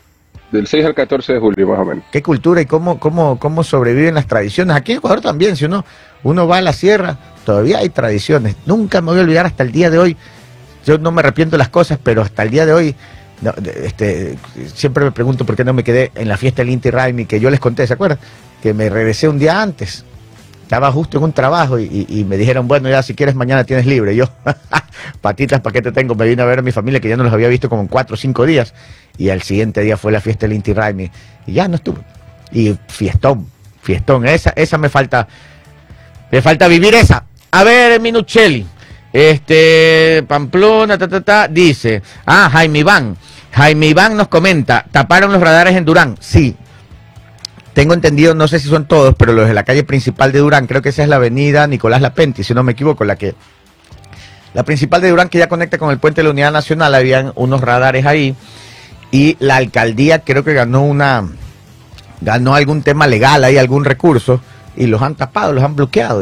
Del 0.51 0.67
6 0.67 0.85
al 0.85 0.95
14 0.97 1.35
de 1.35 1.39
julio, 1.39 1.69
más 1.69 1.79
o 1.79 1.85
menos. 1.85 2.05
qué 2.11 2.23
cultura 2.25 2.61
y 2.61 2.67
cómo, 2.67 2.99
cómo, 2.99 3.39
cómo 3.39 3.63
sobreviven 3.63 4.15
las 4.15 4.27
tradiciones. 4.27 4.75
Aquí 4.75 4.91
en 4.93 4.99
Ecuador 4.99 5.21
también, 5.21 5.55
si 5.57 5.65
uno, 5.65 5.85
uno 6.25 6.49
va 6.49 6.57
a 6.57 6.61
la 6.61 6.73
sierra, 6.73 7.17
todavía 7.45 7.79
hay 7.79 7.89
tradiciones. 7.91 8.57
Nunca 8.67 9.01
me 9.01 9.13
voy 9.13 9.21
a 9.21 9.23
olvidar 9.23 9.47
hasta 9.47 9.63
el 9.63 9.71
día 9.71 9.91
de 9.91 9.99
hoy. 10.01 10.17
Yo 10.85 10.99
no 10.99 11.13
me 11.13 11.21
arrepiento 11.21 11.53
de 11.53 11.59
las 11.59 11.69
cosas, 11.69 12.01
pero 12.03 12.23
hasta 12.23 12.43
el 12.43 12.51
día 12.51 12.67
de 12.67 12.73
hoy, 12.73 12.97
no, 13.43 13.55
este, 13.85 14.37
siempre 14.75 15.05
me 15.05 15.13
pregunto 15.13 15.47
por 15.47 15.55
qué 15.55 15.63
no 15.63 15.73
me 15.73 15.85
quedé 15.85 16.11
en 16.17 16.27
la 16.29 16.37
fiesta 16.37 16.63
del 16.63 16.71
Inti 16.71 16.91
Raimi, 16.91 17.27
que 17.27 17.39
yo 17.39 17.49
les 17.49 17.61
conté, 17.61 17.87
¿se 17.87 17.93
acuerdan? 17.95 18.19
Que 18.61 18.75
me 18.75 18.89
regresé 18.91 19.29
un 19.29 19.39
día 19.39 19.63
antes. 19.63 20.05
Estaba 20.71 20.93
justo 20.93 21.19
en 21.19 21.25
un 21.25 21.33
trabajo 21.33 21.81
y, 21.81 22.07
y- 22.09 22.21
y 22.21 22.25
me 22.25 22.37
dijeron, 22.37 22.69
bueno, 22.69 22.89
ya 22.89 23.03
si 23.03 23.17
quieres 23.17 23.35
mañana 23.35 23.65
tienes 23.65 23.87
libre. 23.87 24.15
Yo, 24.15 24.27
patitas, 25.21 25.59
¿para 25.61 25.73
qué 25.73 25.83
te 25.83 25.91
tengo? 25.91 26.15
Me 26.15 26.29
vine 26.29 26.43
a 26.43 26.45
ver 26.45 26.61
a 26.61 26.63
mi 26.63 26.71
familia 26.71 27.01
que 27.01 27.09
ya 27.09 27.17
no 27.17 27.25
los 27.25 27.33
había 27.33 27.49
visto 27.49 27.69
como 27.69 27.83
en 27.83 27.89
cuatro 27.89 28.15
o 28.15 28.17
cinco 28.17 28.47
días. 28.47 28.73
Y 29.19 29.31
al 29.31 29.43
siguiente 29.43 29.81
día 29.81 29.97
fue 29.97 30.13
la 30.13 30.21
fiesta 30.21 30.47
del 30.47 30.53
Inti 30.55 30.73
Raimi. 30.73 31.11
Y 31.49 31.55
ya 31.55 31.67
no 31.67 31.75
estuve. 31.75 31.99
Y 32.53 32.79
fiestón, 32.87 33.49
fiestón. 33.83 34.29
Esa, 34.29 34.51
esa 34.55 34.79
me 34.79 34.89
falta, 34.89 35.27
me 36.31 36.41
falta 36.41 36.69
vivir 36.69 36.95
esa. 36.95 37.25
A 37.51 37.65
ver, 37.65 38.01
Minuchelli. 38.01 38.65
Este, 39.13 40.23
Pamplona, 40.29 40.97
ta, 40.97 41.09
ta, 41.09 41.21
ta, 41.21 41.49
dice, 41.49 42.01
ah, 42.27 42.49
Jaime 42.49 42.79
Iván. 42.79 43.17
Jaime 43.51 43.87
Iván 43.89 44.17
nos 44.17 44.29
comenta, 44.29 44.87
taparon 44.93 45.33
los 45.33 45.43
radares 45.43 45.75
en 45.75 45.85
Durán. 45.85 46.17
Sí, 46.21 46.55
tengo 47.81 47.95
entendido, 47.95 48.35
no 48.35 48.47
sé 48.47 48.61
si 48.61 48.69
son 48.69 48.85
todos, 48.85 49.15
pero 49.17 49.33
los 49.33 49.49
de 49.49 49.55
la 49.55 49.63
calle 49.63 49.85
principal 49.85 50.33
de 50.33 50.41
Durán, 50.41 50.67
creo 50.67 50.83
que 50.83 50.91
esa 50.91 51.03
es 51.03 51.09
la 51.09 51.17
avenida 51.17 51.67
Nicolás 51.67 52.03
Lapenti, 52.03 52.45
si 52.45 52.53
no 52.53 52.63
me 52.63 52.73
equivoco, 52.73 53.07
la 53.07 53.17
que 53.17 53.35
la 54.53 54.65
principal 54.65 55.01
de 55.01 55.09
Durán 55.09 55.31
que 55.31 55.39
ya 55.39 55.49
conecta 55.49 55.79
con 55.79 55.91
el 55.91 55.99
puente 55.99 56.21
de 56.21 56.25
la 56.25 56.31
Unidad 56.33 56.53
Nacional, 56.53 56.95
habían 56.95 57.33
unos 57.37 57.63
radares 57.63 58.05
ahí 58.05 58.37
y 59.11 59.35
la 59.41 59.57
alcaldía 59.57 60.19
creo 60.19 60.45
que 60.45 60.53
ganó 60.53 60.83
una 60.83 61.27
ganó 62.21 62.55
algún 62.55 62.83
tema 62.83 63.07
legal 63.07 63.45
ahí, 63.45 63.57
algún 63.57 63.87
recurso 63.87 64.43
y 64.77 64.87
los 64.87 65.01
han 65.01 65.15
tapado, 65.15 65.55
los 65.55 65.65
han 65.65 65.75
bloqueado 65.75 66.21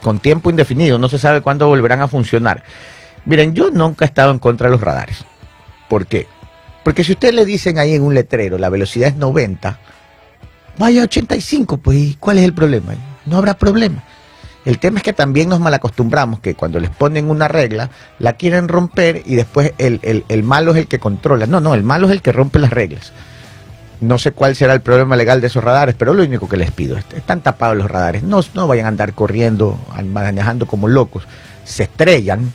con 0.00 0.18
tiempo 0.18 0.48
indefinido, 0.48 0.98
no 0.98 1.10
se 1.10 1.18
sabe 1.18 1.42
cuándo 1.42 1.68
volverán 1.68 2.00
a 2.00 2.08
funcionar. 2.08 2.62
Miren, 3.26 3.52
yo 3.52 3.70
nunca 3.70 4.06
he 4.06 4.08
estado 4.08 4.30
en 4.30 4.38
contra 4.38 4.68
de 4.68 4.70
los 4.70 4.80
radares. 4.80 5.26
¿Por 5.90 6.06
qué? 6.06 6.26
Porque 6.82 7.04
si 7.04 7.12
ustedes 7.12 7.34
le 7.34 7.44
dicen 7.44 7.78
ahí 7.78 7.92
en 7.92 8.02
un 8.02 8.14
letrero 8.14 8.56
la 8.56 8.70
velocidad 8.70 9.10
es 9.10 9.16
90, 9.16 9.78
vaya 10.78 11.02
a 11.02 11.04
85, 11.04 11.78
pues 11.78 11.96
¿y 11.98 12.16
cuál 12.18 12.38
es 12.38 12.44
el 12.44 12.52
problema? 12.52 12.94
No 13.26 13.38
habrá 13.38 13.54
problema. 13.54 14.02
El 14.64 14.78
tema 14.78 14.98
es 14.98 15.02
que 15.02 15.12
también 15.12 15.48
nos 15.50 15.60
malacostumbramos 15.60 16.40
que 16.40 16.54
cuando 16.54 16.80
les 16.80 16.88
ponen 16.90 17.28
una 17.28 17.48
regla, 17.48 17.90
la 18.18 18.32
quieren 18.34 18.68
romper 18.68 19.22
y 19.26 19.34
después 19.34 19.72
el, 19.78 20.00
el- 20.02 20.24
el 20.28 20.42
malo 20.42 20.72
es 20.72 20.78
el 20.78 20.86
que 20.86 20.98
controla. 20.98 21.46
No, 21.46 21.60
no, 21.60 21.74
el 21.74 21.82
malo 21.82 22.06
es 22.06 22.12
el 22.12 22.22
que 22.22 22.32
rompe 22.32 22.58
las 22.58 22.70
reglas. 22.70 23.12
No 24.00 24.18
sé 24.18 24.32
cuál 24.32 24.56
será 24.56 24.72
el 24.72 24.80
problema 24.80 25.16
legal 25.16 25.40
de 25.42 25.46
esos 25.48 25.62
radares, 25.62 25.94
pero 25.98 26.14
lo 26.14 26.22
único 26.22 26.48
que 26.48 26.56
les 26.56 26.70
pido 26.70 26.96
es, 26.96 27.04
están 27.14 27.42
tapados 27.42 27.76
los 27.76 27.90
radares. 27.90 28.22
No, 28.22 28.40
no 28.54 28.66
vayan 28.66 28.86
a 28.86 28.88
andar 28.88 29.12
corriendo, 29.12 29.78
manejando 30.12 30.66
como 30.66 30.88
locos. 30.88 31.24
Se 31.64 31.84
estrellan, 31.84 32.50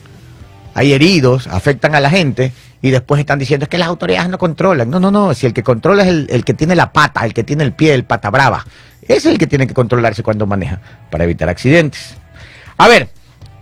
hay 0.73 0.93
heridos, 0.93 1.47
afectan 1.47 1.93
a 1.95 1.99
la 1.99 2.09
gente 2.09 2.51
y 2.81 2.91
después 2.91 3.19
están 3.19 3.39
diciendo 3.39 3.63
es 3.65 3.69
que 3.69 3.77
las 3.77 3.87
autoridades 3.87 4.29
no 4.29 4.37
controlan. 4.37 4.89
No, 4.89 4.99
no, 4.99 5.11
no, 5.11 5.33
si 5.33 5.45
el 5.45 5.53
que 5.53 5.63
controla 5.63 6.03
es 6.03 6.09
el, 6.09 6.27
el 6.29 6.45
que 6.45 6.53
tiene 6.53 6.75
la 6.75 6.91
pata, 6.93 7.25
el 7.25 7.33
que 7.33 7.43
tiene 7.43 7.63
el 7.63 7.73
pie, 7.73 7.93
el 7.93 8.03
pata 8.05 8.29
brava. 8.29 8.65
Ese 9.01 9.15
es 9.17 9.25
el 9.25 9.37
que 9.37 9.47
tiene 9.47 9.67
que 9.67 9.73
controlarse 9.73 10.23
cuando 10.23 10.45
maneja 10.45 10.79
para 11.09 11.23
evitar 11.23 11.49
accidentes. 11.49 12.15
A 12.77 12.87
ver, 12.87 13.09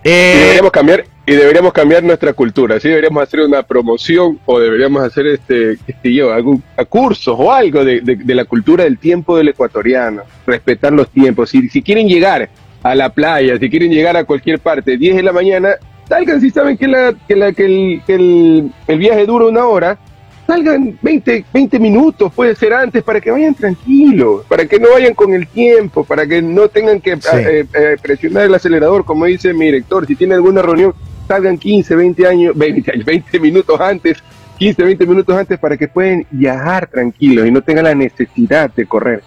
Y 0.04 0.08
eh, 0.10 0.34
deberíamos 0.40 0.70
cambiar 0.70 1.04
y 1.26 1.32
deberíamos 1.32 1.72
cambiar 1.72 2.02
nuestra 2.04 2.32
cultura. 2.32 2.78
Sí, 2.80 2.88
deberíamos 2.88 3.22
hacer 3.22 3.40
una 3.40 3.62
promoción 3.62 4.38
o 4.46 4.58
deberíamos 4.60 5.02
hacer 5.02 5.26
este, 5.26 5.76
sé 5.76 6.14
yo, 6.14 6.32
algún 6.32 6.62
a 6.76 6.84
cursos 6.84 7.34
o 7.38 7.52
algo 7.52 7.84
de, 7.84 8.00
de- 8.00 8.16
de 8.16 8.34
la 8.34 8.44
cultura 8.46 8.84
del 8.84 8.98
tiempo 8.98 9.36
del 9.36 9.48
ecuatoriano. 9.48 10.22
Respetar 10.46 10.92
los 10.92 11.10
tiempos. 11.10 11.50
Si, 11.50 11.68
si 11.68 11.82
quieren 11.82 12.08
llegar 12.08 12.48
a 12.82 12.94
la 12.94 13.10
playa, 13.10 13.58
si 13.58 13.68
quieren 13.68 13.90
llegar 13.90 14.16
a 14.16 14.24
cualquier 14.24 14.58
parte, 14.60 14.96
10 14.96 15.16
de 15.16 15.22
la 15.22 15.32
mañana, 15.32 15.70
salgan 16.08 16.40
si 16.40 16.50
saben 16.50 16.76
que, 16.76 16.88
la, 16.88 17.14
que, 17.26 17.36
la, 17.36 17.52
que, 17.52 17.64
el, 17.66 18.02
que 18.06 18.14
el, 18.14 18.72
el 18.86 18.98
viaje 18.98 19.26
dura 19.26 19.46
una 19.46 19.66
hora. 19.66 19.98
Salgan 20.46 20.98
20, 21.02 21.44
20 21.52 21.78
minutos, 21.78 22.32
puede 22.34 22.54
ser 22.54 22.72
antes, 22.72 23.02
para 23.02 23.20
que 23.20 23.30
vayan 23.30 23.54
tranquilos, 23.54 24.46
para 24.48 24.64
que 24.64 24.80
no 24.80 24.88
vayan 24.92 25.12
con 25.12 25.34
el 25.34 25.46
tiempo, 25.46 26.04
para 26.04 26.26
que 26.26 26.40
no 26.40 26.68
tengan 26.68 27.02
que 27.02 27.16
Sí. 27.16 27.28
eh, 27.36 27.66
eh, 27.74 27.96
presionar 28.00 28.44
el 28.46 28.54
acelerador, 28.54 29.04
como 29.04 29.26
dice 29.26 29.52
mi 29.52 29.66
director. 29.66 30.06
Si 30.06 30.16
tiene 30.16 30.34
alguna 30.36 30.62
reunión, 30.62 30.94
salgan 31.26 31.58
15, 31.58 31.94
20 31.94 32.26
años, 32.26 32.56
20, 32.56 32.92
años, 32.92 33.04
20 33.04 33.40
minutos 33.40 33.78
antes, 33.78 34.16
15, 34.58 34.82
20 34.84 35.06
minutos 35.06 35.36
antes 35.36 35.58
para 35.58 35.76
que 35.76 35.86
puedan 35.86 36.26
viajar 36.30 36.86
tranquilos 36.86 37.46
y 37.46 37.50
no 37.50 37.60
tengan 37.60 37.84
la 37.84 37.94
necesidad 37.94 38.72
de 38.74 38.86
correr. 38.86 39.22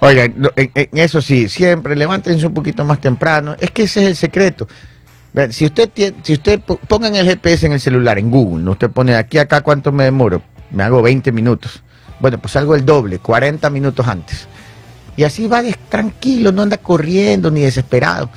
Oigan, 0.00 0.34
en 0.56 0.88
eso 0.98 1.20
sí, 1.22 1.48
siempre 1.48 1.94
levántense 1.94 2.44
un 2.46 2.54
poquito 2.54 2.84
más 2.84 3.00
temprano. 3.00 3.54
Es 3.60 3.70
que 3.70 3.84
ese 3.84 4.02
es 4.02 4.06
el 4.08 4.16
secreto. 4.16 4.66
Si 5.50 5.66
usted 5.66 5.88
tiene, 5.90 6.16
si 6.22 6.32
usted 6.32 6.60
po- 6.60 6.76
pongan 6.78 7.14
el 7.14 7.26
GPS 7.26 7.66
en 7.66 7.72
el 7.72 7.80
celular, 7.80 8.18
en 8.18 8.30
Google, 8.30 8.64
¿no? 8.64 8.72
usted 8.72 8.90
pone 8.90 9.14
aquí 9.14 9.38
acá 9.38 9.60
cuánto 9.60 9.92
me 9.92 10.04
demoro, 10.04 10.42
me 10.70 10.82
hago 10.82 11.00
20 11.02 11.30
minutos. 11.32 11.82
Bueno, 12.18 12.38
pues 12.38 12.52
salgo 12.52 12.74
el 12.74 12.84
doble, 12.84 13.18
40 13.20 13.70
minutos 13.70 14.06
antes. 14.08 14.48
Y 15.16 15.24
así 15.24 15.46
va 15.46 15.62
tranquilo, 15.88 16.50
no 16.52 16.62
anda 16.62 16.76
corriendo 16.78 17.50
ni 17.50 17.60
desesperado. 17.60 18.30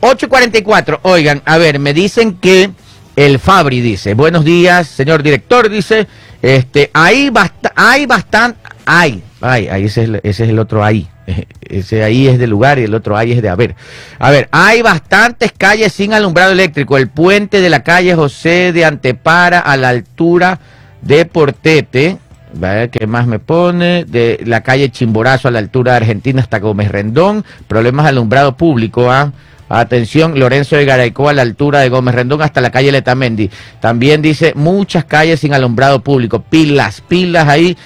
8.44, 0.00 1.00
oigan, 1.02 1.42
a 1.44 1.58
ver, 1.58 1.78
me 1.78 1.92
dicen 1.92 2.34
que 2.34 2.70
el 3.16 3.38
Fabri 3.38 3.80
dice, 3.80 4.14
buenos 4.14 4.44
días, 4.44 4.86
señor 4.88 5.22
director, 5.22 5.68
dice, 5.68 6.06
este, 6.40 6.90
hay, 6.94 7.30
basta, 7.30 7.72
hay 7.74 8.06
bastante, 8.06 8.58
hay, 8.86 9.22
hay, 9.40 9.68
ahí 9.68 9.84
ese 9.84 10.02
es, 10.02 10.08
el, 10.08 10.14
ese 10.22 10.44
es 10.44 10.50
el 10.50 10.58
otro 10.60 10.84
ahí, 10.84 11.08
Ese 11.60 12.02
ahí 12.02 12.28
es 12.28 12.38
de 12.38 12.46
lugar 12.46 12.78
y 12.78 12.84
el 12.84 12.94
otro 12.94 13.16
ahí 13.16 13.32
es 13.32 13.42
de 13.42 13.48
haber. 13.48 13.74
A 14.18 14.30
ver, 14.30 14.48
hay 14.50 14.82
bastantes 14.82 15.52
calles 15.52 15.92
sin 15.92 16.12
alumbrado 16.12 16.52
eléctrico. 16.52 16.96
El 16.96 17.08
puente 17.08 17.60
de 17.60 17.68
la 17.68 17.82
calle 17.82 18.14
José 18.14 18.72
de 18.72 18.84
Antepara 18.84 19.60
a 19.60 19.76
la 19.76 19.90
altura 19.90 20.58
de 21.02 21.24
Portete. 21.26 22.18
¿vale? 22.54 22.88
¿Qué 22.88 23.06
más 23.06 23.26
me 23.26 23.38
pone? 23.38 24.04
De 24.04 24.40
la 24.44 24.62
calle 24.62 24.90
Chimborazo 24.90 25.48
a 25.48 25.50
la 25.50 25.58
altura 25.58 25.92
de 25.92 25.98
Argentina 25.98 26.40
hasta 26.40 26.58
Gómez 26.58 26.90
Rendón. 26.90 27.44
Problemas 27.66 28.04
de 28.04 28.10
alumbrado 28.10 28.56
público, 28.56 29.10
¿ah? 29.10 29.32
Atención, 29.70 30.38
Lorenzo 30.38 30.76
de 30.76 30.86
Garaicó 30.86 31.28
a 31.28 31.34
la 31.34 31.42
altura 31.42 31.80
de 31.80 31.90
Gómez 31.90 32.14
Rendón 32.14 32.40
hasta 32.40 32.62
la 32.62 32.70
calle 32.70 32.90
Letamendi. 32.90 33.50
También 33.80 34.22
dice 34.22 34.54
muchas 34.56 35.04
calles 35.04 35.40
sin 35.40 35.52
alumbrado 35.52 36.00
público. 36.00 36.40
Pilas, 36.40 37.02
pilas 37.02 37.46
ahí 37.48 37.76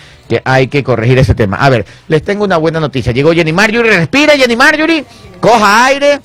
hay 0.45 0.69
que 0.69 0.83
corregir 0.83 1.19
ese 1.19 1.35
tema. 1.35 1.57
A 1.59 1.69
ver, 1.69 1.85
les 2.09 2.23
tengo 2.23 2.45
una 2.45 2.57
buena 2.57 2.81
noticia. 2.81 3.12
Llegó 3.12 3.33
Jenny 3.33 3.53
Marjorie, 3.53 3.93
respira 3.93 4.37
Jenny 4.37 4.57
Marjorie, 4.57 5.05
coja 5.41 5.85
aire. 5.87 6.21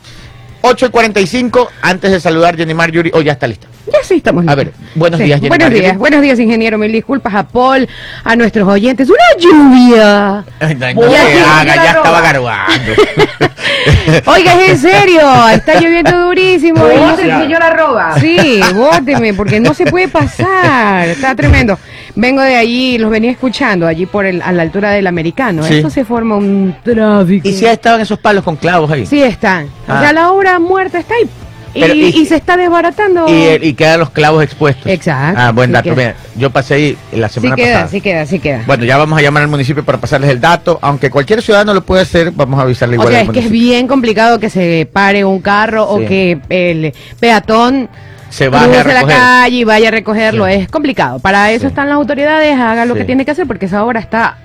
8 0.62 0.86
y 0.88 0.90
45, 0.90 1.70
antes 1.82 2.12
de 2.12 2.20
saludar 2.20 2.58
Jenny 2.58 2.74
Marjorie, 2.74 3.12
oh, 3.14 3.22
ya 3.22 3.34
está 3.34 3.48
lista. 3.48 3.68
Ya 3.92 4.00
sí 4.04 4.16
estamos 4.16 4.46
A 4.48 4.56
listos. 4.56 4.66
ver, 4.66 4.74
buenos 4.96 5.18
Sí, 5.20 5.26
días, 5.26 5.40
Jenny 5.40 5.50
Buenos 5.50 5.70
días, 5.72 5.98
buenos 5.98 6.22
días, 6.22 6.40
ingeniero. 6.40 6.78
Mil 6.78 6.92
disculpas 6.92 7.34
a 7.34 7.44
Paul, 7.48 7.88
a 8.24 8.36
nuestros 8.36 8.68
oyentes. 8.68 9.10
¡Una 9.10 9.18
lluvia! 9.40 10.44
Ay, 10.60 10.76
no, 10.76 10.94
no 11.06 11.12
Ya, 11.12 11.24
se 11.26 11.40
haga, 11.42 11.74
estaba 11.86 12.04
roba. 12.04 12.22
garguando. 12.22 12.92
Oiga, 14.26 14.62
es 14.62 14.70
en 14.72 14.78
serio, 14.92 15.22
está 15.50 15.80
lloviendo 15.80 16.20
durísimo. 16.26 16.86
y 16.92 16.98
no 16.98 17.16
se- 17.16 17.24
señora 17.24 17.70
Roba. 17.72 18.20
Sí, 18.20 18.60
bóteme, 18.74 19.34
porque 19.34 19.60
no 19.60 19.74
se 19.74 19.86
puede 19.86 20.08
pasar. 20.08 21.08
Está 21.08 21.36
tremendo. 21.36 21.78
Vengo 22.16 22.42
de 22.42 22.56
allí, 22.56 22.98
los 22.98 23.10
venía 23.12 23.32
escuchando, 23.32 23.86
allí 23.88 24.06
por 24.06 24.26
el, 24.26 24.42
a 24.42 24.52
la 24.52 24.64
altura 24.64 24.92
del 24.92 25.08
americano. 25.08 25.64
Sí. 25.64 25.76
Eso 25.78 25.90
se 25.90 26.04
forma 26.04 26.36
un 26.36 26.76
tráfico. 26.84 27.48
y 27.48 27.54
si 27.54 27.66
estaban 27.66 28.02
esos 28.02 28.20
palos 28.20 28.44
con 28.44 28.56
clavos 28.56 28.90
ahí. 28.92 29.06
Sí, 29.06 29.22
están. 29.22 29.68
Ah. 29.88 29.98
O 29.98 30.02
sea, 30.02 30.14
la 30.14 30.32
obra 30.32 30.60
muerta 30.60 31.00
está 31.00 31.14
ahí. 31.16 31.30
Y, 31.74 31.82
Pero, 31.82 31.94
y- 31.94 32.06
y 32.08 32.26
se 32.26 32.36
está 32.36 32.58
desbaratando. 32.58 33.26
Y, 33.28 33.68
y 33.68 33.74
quedan 33.74 34.00
los 34.00 34.10
clavos 34.10 34.44
expuestos. 34.44 34.88
Exacto, 34.88 35.40
Ah, 35.40 35.52
buen 35.52 35.70
sí 35.70 35.74
dato. 35.74 35.90
Mira, 35.96 36.16
yo 36.36 36.50
pasé 36.50 36.74
ahí 36.76 36.98
la 37.12 37.28
sí 37.30 37.36
semana 37.36 37.56
queda, 37.56 37.74
pasada. 37.74 37.88
sí 37.90 38.02
queda, 38.02 38.26
sí 38.26 38.40
queda. 38.40 38.64
Bueno, 38.66 38.86
ya 38.86 38.98
vamos 38.98 39.20
a 39.20 39.22
llamar 39.22 39.44
al 39.44 39.50
municipio 39.50 39.84
para 39.86 39.98
pasarles 40.00 40.30
el 40.32 40.40
dato. 40.42 40.80
Aunque 40.82 41.10
cualquier 41.12 41.42
ciudadano 41.42 41.74
lo 41.74 41.82
puede 41.86 42.02
hacer, 42.04 42.32
vamos 42.32 42.60
a 42.60 42.64
avisarle 42.64 42.96
O 42.98 43.02
igual 43.02 43.10
sea, 43.12 43.20
al 43.22 43.28
es 43.28 43.34
que 43.34 43.40
es 43.40 43.52
bien 43.52 43.88
complicado 43.88 44.40
que 44.40 44.50
se 44.50 44.90
pare 44.92 45.24
un 45.26 45.40
carro 45.42 45.88
Sí. 45.98 46.04
o 46.04 46.08
que 46.08 46.40
el 46.50 46.94
peatón 47.20 47.90
Se 48.30 48.50
baje 48.50 48.78
a 48.80 48.84
la 48.84 49.06
calle 49.06 49.56
y 49.58 49.64
vaya 49.64 49.88
a 49.90 49.92
recogerlo. 49.92 50.46
Sí. 50.48 50.54
Es 50.54 50.70
complicado. 50.70 51.20
Para 51.20 51.52
eso 51.52 51.62
Sí. 51.62 51.68
están 51.68 51.88
las 51.90 51.96
autoridades, 51.96 52.58
haga 52.60 52.86
lo 52.86 52.94
Sí. 52.94 53.00
que 53.02 53.06
tiene 53.06 53.24
que 53.26 53.32
hacer 53.32 53.46
porque 53.48 53.68
esa 53.68 53.84
obra 53.86 54.00
está 54.00 54.38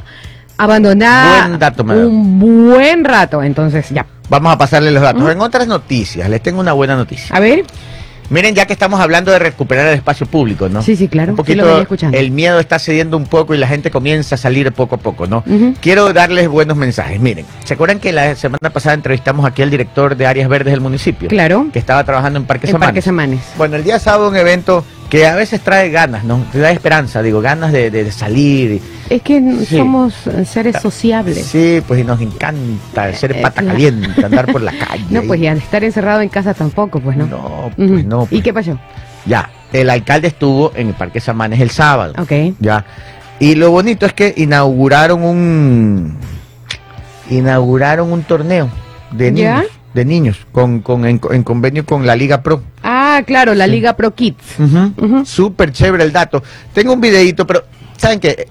abandonada 0.59 1.47
Buen 1.49 1.59
dato, 1.59 1.83
un 1.83 2.39
buen 2.39 3.05
rato. 3.05 3.43
Entonces, 3.43 3.89
ya. 3.91 4.07
Vamos 4.33 4.51
a 4.55 4.57
pasarle 4.57 4.91
los 4.91 5.03
datos. 5.03 5.31
En 5.31 5.43
otras 5.43 5.67
noticias, 5.67 6.27
les 6.31 6.43
tengo 6.43 6.59
una 6.59 6.73
buena 6.73 6.97
noticia. 6.97 7.37
A 7.37 7.39
ver, 7.39 7.67
Miren, 8.31 8.55
ya 8.55 8.65
que 8.65 8.73
estamos 8.73 8.99
hablando 8.99 9.31
de 9.31 9.39
recuperar 9.39 9.89
el 9.89 9.95
espacio 9.95 10.25
público, 10.25 10.71
¿no? 10.71 10.81
Sí, 10.81 10.97
sí, 10.97 11.07
claro. 11.07 11.33
Un 11.33 11.37
poquito 11.37 11.87
el 12.13 12.31
miedo 12.31 12.59
está 12.61 12.79
cediendo 12.79 13.19
un 13.19 13.27
poco 13.27 13.53
y 13.55 13.59
la 13.59 13.69
gente 13.69 13.91
comienza 13.91 14.37
a 14.37 14.39
salir 14.39 14.73
poco 14.73 14.95
a 14.95 14.99
poco, 14.99 15.27
¿no? 15.27 15.45
Quiero 15.83 16.15
darles 16.15 16.49
buenos 16.49 16.79
mensajes. 16.79 17.21
Miren, 17.21 17.45
¿se 17.63 17.75
acuerdan 17.75 17.99
que 17.99 18.11
la 18.11 18.35
semana 18.35 18.71
pasada 18.71 18.95
entrevistamos 18.95 19.45
aquí 19.45 19.61
al 19.61 19.69
director 19.71 20.17
de 20.17 20.27
áreas 20.27 20.49
verdes 20.49 20.73
del 20.73 20.81
municipio? 20.81 21.29
claro, 21.29 21.67
Que 21.71 21.79
estaba 21.79 22.03
trabajando 22.05 22.39
en 22.39 22.47
Parque 22.47 22.69
en 22.69 22.73
Samanes. 22.73 22.89
Parque 22.89 23.03
Samanes. 23.03 23.41
Bueno, 23.59 23.77
el 23.77 23.85
día 23.85 23.99
sábado 23.99 24.31
un 24.31 24.37
evento 24.37 24.83
que 25.13 25.27
a 25.27 25.35
veces 25.35 25.61
trae 25.61 25.91
ganas, 25.91 26.25
¿no? 26.25 26.43
Te 26.51 26.59
da 26.59 26.71
esperanza, 26.71 27.21
digo, 27.21 27.43
ganas 27.43 27.71
de, 27.71 27.91
de- 27.91 28.05
de 28.05 28.11
salir. 28.13 28.81
Es 29.11 29.21
que 29.21 29.43
Sí. 29.67 29.77
somos 29.77 30.15
eh, 30.27 30.47
seres 30.47 30.77
sociables. 30.81 31.45
Sí, 31.45 31.83
pues 31.87 32.01
y 32.01 32.05
nos 32.05 32.19
encanta 32.23 33.13
ser 33.13 33.33
Eh, 33.37 33.43
pata 33.43 33.61
claro. 33.61 33.75
caliente, 33.77 34.25
andar 34.25 34.51
por 34.51 34.63
la 34.63 34.73
calle. 34.89 35.05
No, 35.11 35.21
pues 35.25 35.39
ya 35.39 35.53
de 35.53 35.61
estar 35.61 35.85
encerrado 35.85 36.23
en 36.23 36.31
casa 36.31 36.55
tampoco, 36.55 36.99
pues 36.99 37.15
no. 37.19 37.27
No, 37.27 37.71
pues 37.77 38.07
no. 38.07 38.23
¿Y 38.23 38.27
pues. 38.29 38.43
qué 38.43 38.55
pasó? 38.55 38.79
Ya, 39.27 39.51
el 39.75 39.91
alcalde 39.91 40.29
estuvo 40.29 40.73
en 40.75 40.89
el 40.89 40.95
Parque 40.95 41.21
Samanes 41.21 41.61
el 41.61 41.69
sábado. 41.69 42.15
Ok. 42.19 42.33
Ya. 42.59 42.87
Y 43.39 43.55
lo 43.57 43.71
bonito 43.71 44.07
es 44.07 44.15
que 44.15 44.33
inauguraron 44.35 45.23
un 45.25 46.17
inauguraron 47.29 48.13
un 48.13 48.23
torneo 48.23 48.69
de 49.11 49.27
¿Ya? 49.35 49.57
niños, 49.57 49.71
de 49.95 50.05
niños 50.07 50.47
con, 50.53 50.81
con 50.81 51.05
en, 51.05 51.21
en 51.31 51.43
convenio 51.43 51.85
con 51.85 52.07
la 52.07 52.17
Liga 52.17 52.43
Pro. 52.43 52.63
Ah, 52.83 53.02
claro, 53.27 53.55
la 53.55 53.67
Liga 53.67 53.95
Pro 53.97 54.15
Kids. 54.15 54.59
Ujú. 54.59 55.25
Súper 55.27 55.73
chévere 55.73 56.05
el 56.05 56.13
dato. 56.13 56.43
Tengo 56.73 56.93
un 56.95 57.01
videito, 57.01 57.47
pero 57.47 57.65
¿saben 57.99 58.19
qué? 58.21 58.47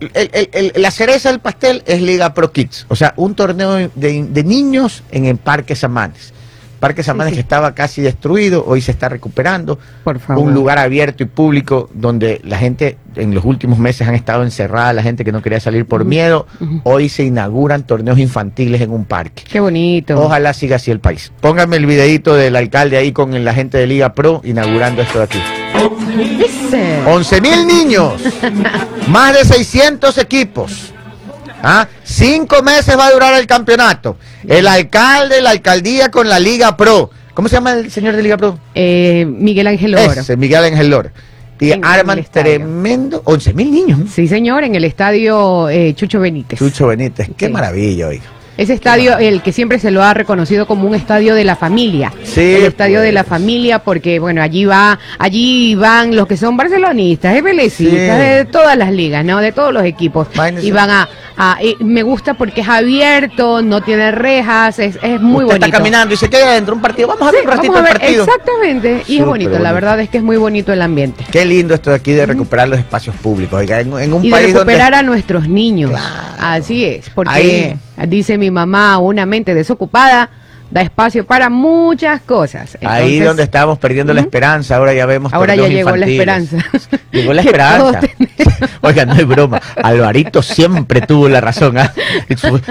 El- 0.00 0.30
el- 0.32 0.48
el- 0.52 0.72
la 0.82 0.90
cereza 0.90 1.30
del 1.30 1.40
pastel 1.40 1.82
es 1.86 2.00
Liga 2.00 2.32
Pro 2.32 2.50
Kids, 2.52 2.86
o 2.88 2.96
sea, 2.96 3.12
un 3.16 3.34
torneo 3.34 3.74
de, 3.94 4.24
de 4.30 4.44
niños 4.44 5.02
en 5.10 5.26
el 5.26 5.36
Parque 5.36 5.76
Samanes. 5.76 6.32
Parque 6.80 7.02
Samanes 7.02 7.32
sí. 7.32 7.36
que 7.36 7.42
estaba 7.42 7.74
casi 7.74 8.00
destruido, 8.00 8.64
hoy 8.66 8.80
se 8.80 8.90
está 8.90 9.08
recuperando. 9.08 9.78
Por 10.02 10.18
favor. 10.18 10.42
Un 10.42 10.54
lugar 10.54 10.78
abierto 10.78 11.22
y 11.22 11.26
público 11.26 11.90
donde 11.92 12.40
la 12.42 12.58
gente 12.58 12.96
en 13.16 13.34
los 13.34 13.44
últimos 13.44 13.78
meses 13.78 14.08
han 14.08 14.14
estado 14.14 14.42
encerrada, 14.42 14.92
la 14.92 15.02
gente 15.02 15.24
que 15.24 15.32
no 15.32 15.42
quería 15.42 15.60
salir 15.60 15.86
por 15.86 16.04
miedo. 16.04 16.46
Hoy 16.84 17.08
se 17.08 17.24
inauguran 17.24 17.86
torneos 17.86 18.18
infantiles 18.18 18.80
en 18.80 18.90
un 18.90 19.04
parque. 19.04 19.44
Qué 19.50 19.60
bonito. 19.60 20.18
Ojalá 20.20 20.54
siga 20.54 20.76
así 20.76 20.90
el 20.90 21.00
país. 21.00 21.32
Pónganme 21.40 21.76
el 21.76 21.86
videito 21.86 22.34
del 22.34 22.56
alcalde 22.56 22.96
ahí 22.96 23.12
con 23.12 23.44
la 23.44 23.54
gente 23.54 23.78
de 23.78 23.86
Liga 23.86 24.14
Pro 24.14 24.40
inaugurando 24.44 25.02
esto 25.02 25.18
de 25.18 25.24
aquí. 25.24 25.42
Ese. 26.40 27.02
11 27.06 27.40
mil 27.40 27.66
niños, 27.66 28.22
más 29.08 29.34
de 29.34 29.44
600 29.44 30.16
equipos. 30.18 30.92
¿Ah? 31.62 31.86
Cinco 32.04 32.62
meses 32.62 32.96
va 32.98 33.06
a 33.06 33.12
durar 33.12 33.34
el 33.34 33.46
campeonato. 33.46 34.16
El 34.46 34.66
alcalde, 34.66 35.40
la 35.40 35.50
alcaldía 35.50 36.10
con 36.10 36.28
la 36.28 36.38
Liga 36.38 36.76
Pro. 36.76 37.10
¿Cómo 37.34 37.48
se 37.48 37.56
llama 37.56 37.72
el 37.74 37.90
señor 37.90 38.16
de 38.16 38.22
Liga 38.22 38.36
Pro? 38.36 38.58
Eh, 38.74 39.26
Miguel 39.28 39.66
Ángel 39.66 39.94
Oro. 39.94 40.12
Ese, 40.20 40.36
Miguel 40.36 40.64
Ángel 40.64 40.88
Lora. 40.90 41.12
Y 41.60 41.72
En- 41.72 41.84
arman 41.84 42.24
tremendo. 42.30 43.22
11 43.24 43.52
mil 43.54 43.70
niños. 43.70 44.00
Sí, 44.12 44.26
señor, 44.28 44.64
en 44.64 44.74
el 44.74 44.84
estadio 44.84 45.68
eh, 45.68 45.94
Chucho 45.94 46.20
Benítez. 46.20 46.58
Chucho 46.58 46.86
Benítez. 46.86 47.28
Qué 47.36 47.46
Sí. 47.46 47.52
maravilla, 47.52 48.08
oiga. 48.08 48.24
Ese 48.56 48.74
estadio, 48.74 49.16
el 49.16 49.40
que 49.40 49.52
siempre 49.52 49.78
se 49.78 49.90
lo 49.90 50.02
ha 50.02 50.12
reconocido 50.12 50.66
como 50.66 50.86
un 50.86 50.94
estadio 50.94 51.34
de 51.34 51.44
la 51.44 51.56
familia. 51.56 52.12
Sí, 52.24 52.40
el 52.56 52.64
estadio 52.64 52.96
pues. 52.98 53.04
de 53.04 53.12
la 53.12 53.24
familia, 53.24 53.78
porque 53.78 54.18
bueno, 54.18 54.42
allí 54.42 54.66
va, 54.66 54.98
allí 55.18 55.74
van 55.76 56.14
los 56.14 56.26
que 56.26 56.36
son 56.36 56.58
barcelonistas, 56.58 57.34
Sí. 57.72 57.86
de 57.86 58.46
todas 58.50 58.76
las 58.76 58.92
ligas, 58.92 59.24
¿no? 59.24 59.38
De 59.40 59.52
todos 59.52 59.72
los 59.72 59.84
equipos. 59.84 60.28
Y 60.62 60.72
van 60.72 60.90
a, 60.90 61.08
a- 61.42 61.58
y 61.62 61.76
me 61.82 62.02
gusta 62.02 62.34
porque 62.34 62.60
es 62.60 62.68
abierto, 62.68 63.62
no 63.62 63.80
tiene 63.82 64.10
rejas, 64.10 64.78
es, 64.78 64.98
es 65.02 65.20
muy 65.20 65.44
Usted 65.44 65.46
bonito. 65.46 65.66
está 65.66 65.76
caminando 65.78 66.14
y 66.14 66.16
se 66.16 66.28
queda 66.28 66.52
dentro 66.52 66.74
de 66.74 66.76
un 66.76 66.82
partido. 66.82 67.08
Vamos 67.08 67.22
a 67.28 67.30
ver 67.32 67.40
Sí, 67.40 67.46
un 67.46 67.50
ratito 67.52 67.72
vamos 67.72 67.88
a 67.88 67.92
el 67.92 67.98
ver, 67.98 68.00
partido. 68.02 68.24
exactamente. 68.24 68.92
Y 68.92 69.00
Súper 69.00 69.20
es 69.20 69.26
bonito, 69.26 69.58
la 69.58 69.72
verdad 69.72 70.00
es 70.00 70.08
que 70.10 70.18
es 70.18 70.22
muy 70.22 70.36
bonito 70.36 70.72
el 70.72 70.82
ambiente. 70.82 71.24
Qué 71.32 71.44
lindo 71.44 71.74
esto 71.74 71.90
de 71.90 71.96
aquí 71.96 72.12
de 72.12 72.26
recuperar 72.26 72.68
los 72.68 72.78
espacios 72.78 73.16
públicos. 73.16 73.58
Oiga, 73.58 73.80
en, 73.80 73.92
en 73.98 74.12
un 74.12 74.24
y 74.24 74.28
de 74.28 74.32
país 74.32 74.52
donde. 74.54 74.72
recuperar 74.72 74.94
a 74.94 75.02
nuestros 75.02 75.48
niños. 75.48 75.90
Claro. 75.90 76.06
Así 76.38 76.84
es, 76.84 77.08
porque 77.10 77.76
Ahí. 77.96 78.06
dice 78.08 78.36
mi 78.38 78.50
mamá, 78.50 78.98
una 78.98 79.24
mente 79.26 79.54
desocupada 79.54 80.30
da 80.70 80.82
espacio 80.82 81.26
para 81.26 81.50
muchas 81.50 82.20
cosas. 82.20 82.78
Ahí 82.86 83.18
donde 83.18 83.42
estábamos 83.42 83.78
perdiendo 83.78 84.14
la 84.14 84.20
esperanza, 84.20 84.76
ahora 84.76 84.94
ya 84.94 85.04
vemos. 85.04 85.32
Ahora 85.32 85.56
ya 85.56 85.66
llegó 85.66 85.96
la 85.96 86.06
esperanza. 86.06 86.58
Llegó 87.10 87.32
la 87.32 87.40
esperanza. 87.42 88.00
Oiga, 88.82 89.04
no 89.06 89.14
es 89.14 89.26
broma. 89.26 89.60
Alvarito 89.82 90.42
siempre 90.42 91.00
tuvo 91.02 91.28
la 91.28 91.40
razón. 91.40 91.78
¿ah? 91.78 91.92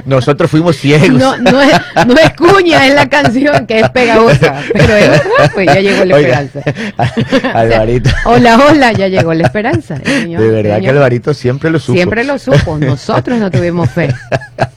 Nosotros 0.06 0.50
fuimos 0.50 0.78
ciegos. 0.78 1.10
No, 1.10 1.38
no, 1.38 1.62
es, 1.62 1.80
no 2.08 2.14
es 2.16 2.34
cuña, 2.36 2.88
es 2.88 2.96
la 2.96 3.08
canción 3.10 3.66
que 3.68 3.80
es 3.80 3.90
pegajosa. 3.90 4.62
Pero 4.74 4.96
es 4.96 5.22
pues 5.54 5.68
ya 5.68 5.80
llegó 5.80 6.06
la 6.06 6.16
Oiga, 6.16 6.42
esperanza. 6.42 7.54
Alvarito. 7.54 8.10
Hola, 8.26 8.58
hola, 8.70 8.92
ya 8.94 9.08
llegó 9.08 9.34
la 9.34 9.44
esperanza. 9.46 9.98
señor- 9.98 10.42
de 10.42 10.48
verdad 10.50 10.76
señor. 10.78 10.82
que 10.94 10.98
Alvarito 10.98 11.34
siempre 11.34 11.70
lo 11.70 11.80
supo. 11.80 11.94
Siempre 11.98 12.24
lo 12.24 12.38
supo, 12.40 12.78
nosotros 12.78 13.38
no 13.40 13.50
tuvimos 13.52 13.90
fe. 13.90 14.14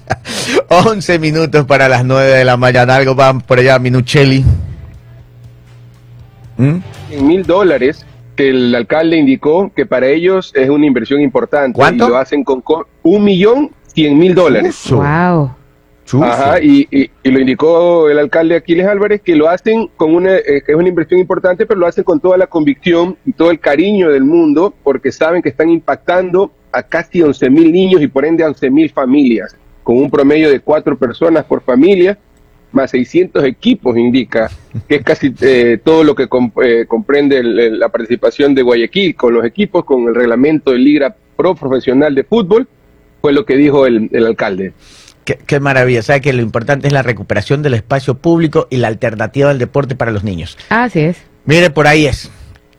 11 0.68 1.18
minutos 1.18 1.66
para 1.66 1.88
las 1.88 2.04
9 2.04 2.30
de 2.30 2.44
la 2.44 2.56
mañana. 2.56 2.96
Algo 2.96 3.14
van 3.14 3.40
por 3.40 3.58
allá, 3.58 3.78
Minuchelli. 3.78 4.44
¿Mm? 6.56 6.76
en 7.10 7.26
mil 7.26 7.42
dólares 7.44 8.04
que 8.36 8.48
el 8.50 8.74
alcalde 8.74 9.16
indicó 9.16 9.70
que 9.74 9.86
para 9.86 10.06
ellos 10.08 10.52
es 10.54 10.68
una 10.70 10.86
inversión 10.86 11.20
importante. 11.20 11.76
¿Cuánto? 11.76 12.06
Y 12.06 12.08
lo 12.10 12.16
hacen 12.16 12.44
con 12.44 12.60
co- 12.60 12.86
un 13.02 13.24
millón 13.24 13.70
cien 13.94 14.18
mil 14.18 14.34
dólares. 14.34 14.84
Wow. 14.90 15.50
Ajá, 16.24 16.60
y, 16.60 16.86
y- 16.90 17.10
y 17.22 17.30
lo 17.30 17.40
indicó 17.40 18.08
el 18.10 18.18
alcalde 18.18 18.56
Aquiles 18.56 18.86
Álvarez, 18.86 19.20
que 19.22 19.36
lo 19.36 19.48
hacen 19.48 19.88
con 19.96 20.14
una, 20.14 20.36
eh, 20.36 20.62
que 20.66 20.72
es 20.72 20.76
una 20.76 20.88
inversión 20.88 21.20
importante, 21.20 21.64
pero 21.64 21.78
lo 21.78 21.86
hacen 21.86 22.04
con 22.04 22.20
toda 22.20 22.36
la 22.36 22.46
convicción 22.48 23.16
y 23.24 23.32
todo 23.32 23.50
el 23.50 23.60
cariño 23.60 24.10
del 24.10 24.24
mundo, 24.24 24.74
porque 24.82 25.12
saben 25.12 25.40
que 25.42 25.48
están 25.50 25.70
impactando 25.70 26.50
a 26.72 26.82
casi 26.82 27.22
11 27.22 27.48
mil 27.50 27.70
niños 27.70 28.02
y 28.02 28.08
por 28.08 28.24
ende 28.24 28.42
a 28.44 28.48
11 28.48 28.70
mil 28.70 28.90
familias, 28.90 29.56
con 29.84 29.96
un 29.96 30.10
promedio 30.10 30.50
de 30.50 30.60
cuatro 30.60 30.96
personas 30.98 31.44
por 31.44 31.62
familia, 31.62 32.18
más 32.74 32.90
600 32.90 33.44
equipos, 33.44 33.96
indica, 33.96 34.50
que 34.88 34.96
es 34.96 35.02
casi 35.02 35.34
eh, 35.40 35.78
todo 35.82 36.04
lo 36.04 36.14
que 36.14 36.28
com- 36.28 36.50
eh, 36.62 36.84
comprende 36.88 37.38
el- 37.38 37.58
el- 37.58 37.78
la 37.78 37.88
participación 37.88 38.54
de 38.54 38.62
Guayaquil 38.62 39.14
con 39.14 39.34
los 39.34 39.44
equipos, 39.44 39.84
con 39.84 40.08
el 40.08 40.14
reglamento 40.14 40.72
de 40.72 40.78
Liga 40.78 41.14
Pro 41.36 41.54
Profesional 41.54 42.14
de 42.14 42.24
Fútbol, 42.24 42.66
fue 43.20 43.32
lo 43.32 43.44
que 43.44 43.56
dijo 43.56 43.86
el, 43.86 44.08
el 44.12 44.26
alcalde. 44.26 44.72
Qué, 45.24 45.38
qué 45.46 45.60
maravilla. 45.60 46.02
Sabe 46.02 46.20
que 46.20 46.32
lo 46.32 46.42
importante 46.42 46.88
es 46.88 46.92
la 46.92 47.02
recuperación 47.02 47.62
del 47.62 47.74
espacio 47.74 48.14
público 48.14 48.66
y 48.70 48.78
la 48.78 48.88
alternativa 48.88 49.50
al 49.50 49.58
deporte 49.58 49.94
para 49.94 50.10
los 50.10 50.24
niños. 50.24 50.58
Así 50.68 51.00
es. 51.00 51.18
Mire, 51.44 51.70
por 51.70 51.86
ahí 51.86 52.06
es. 52.06 52.30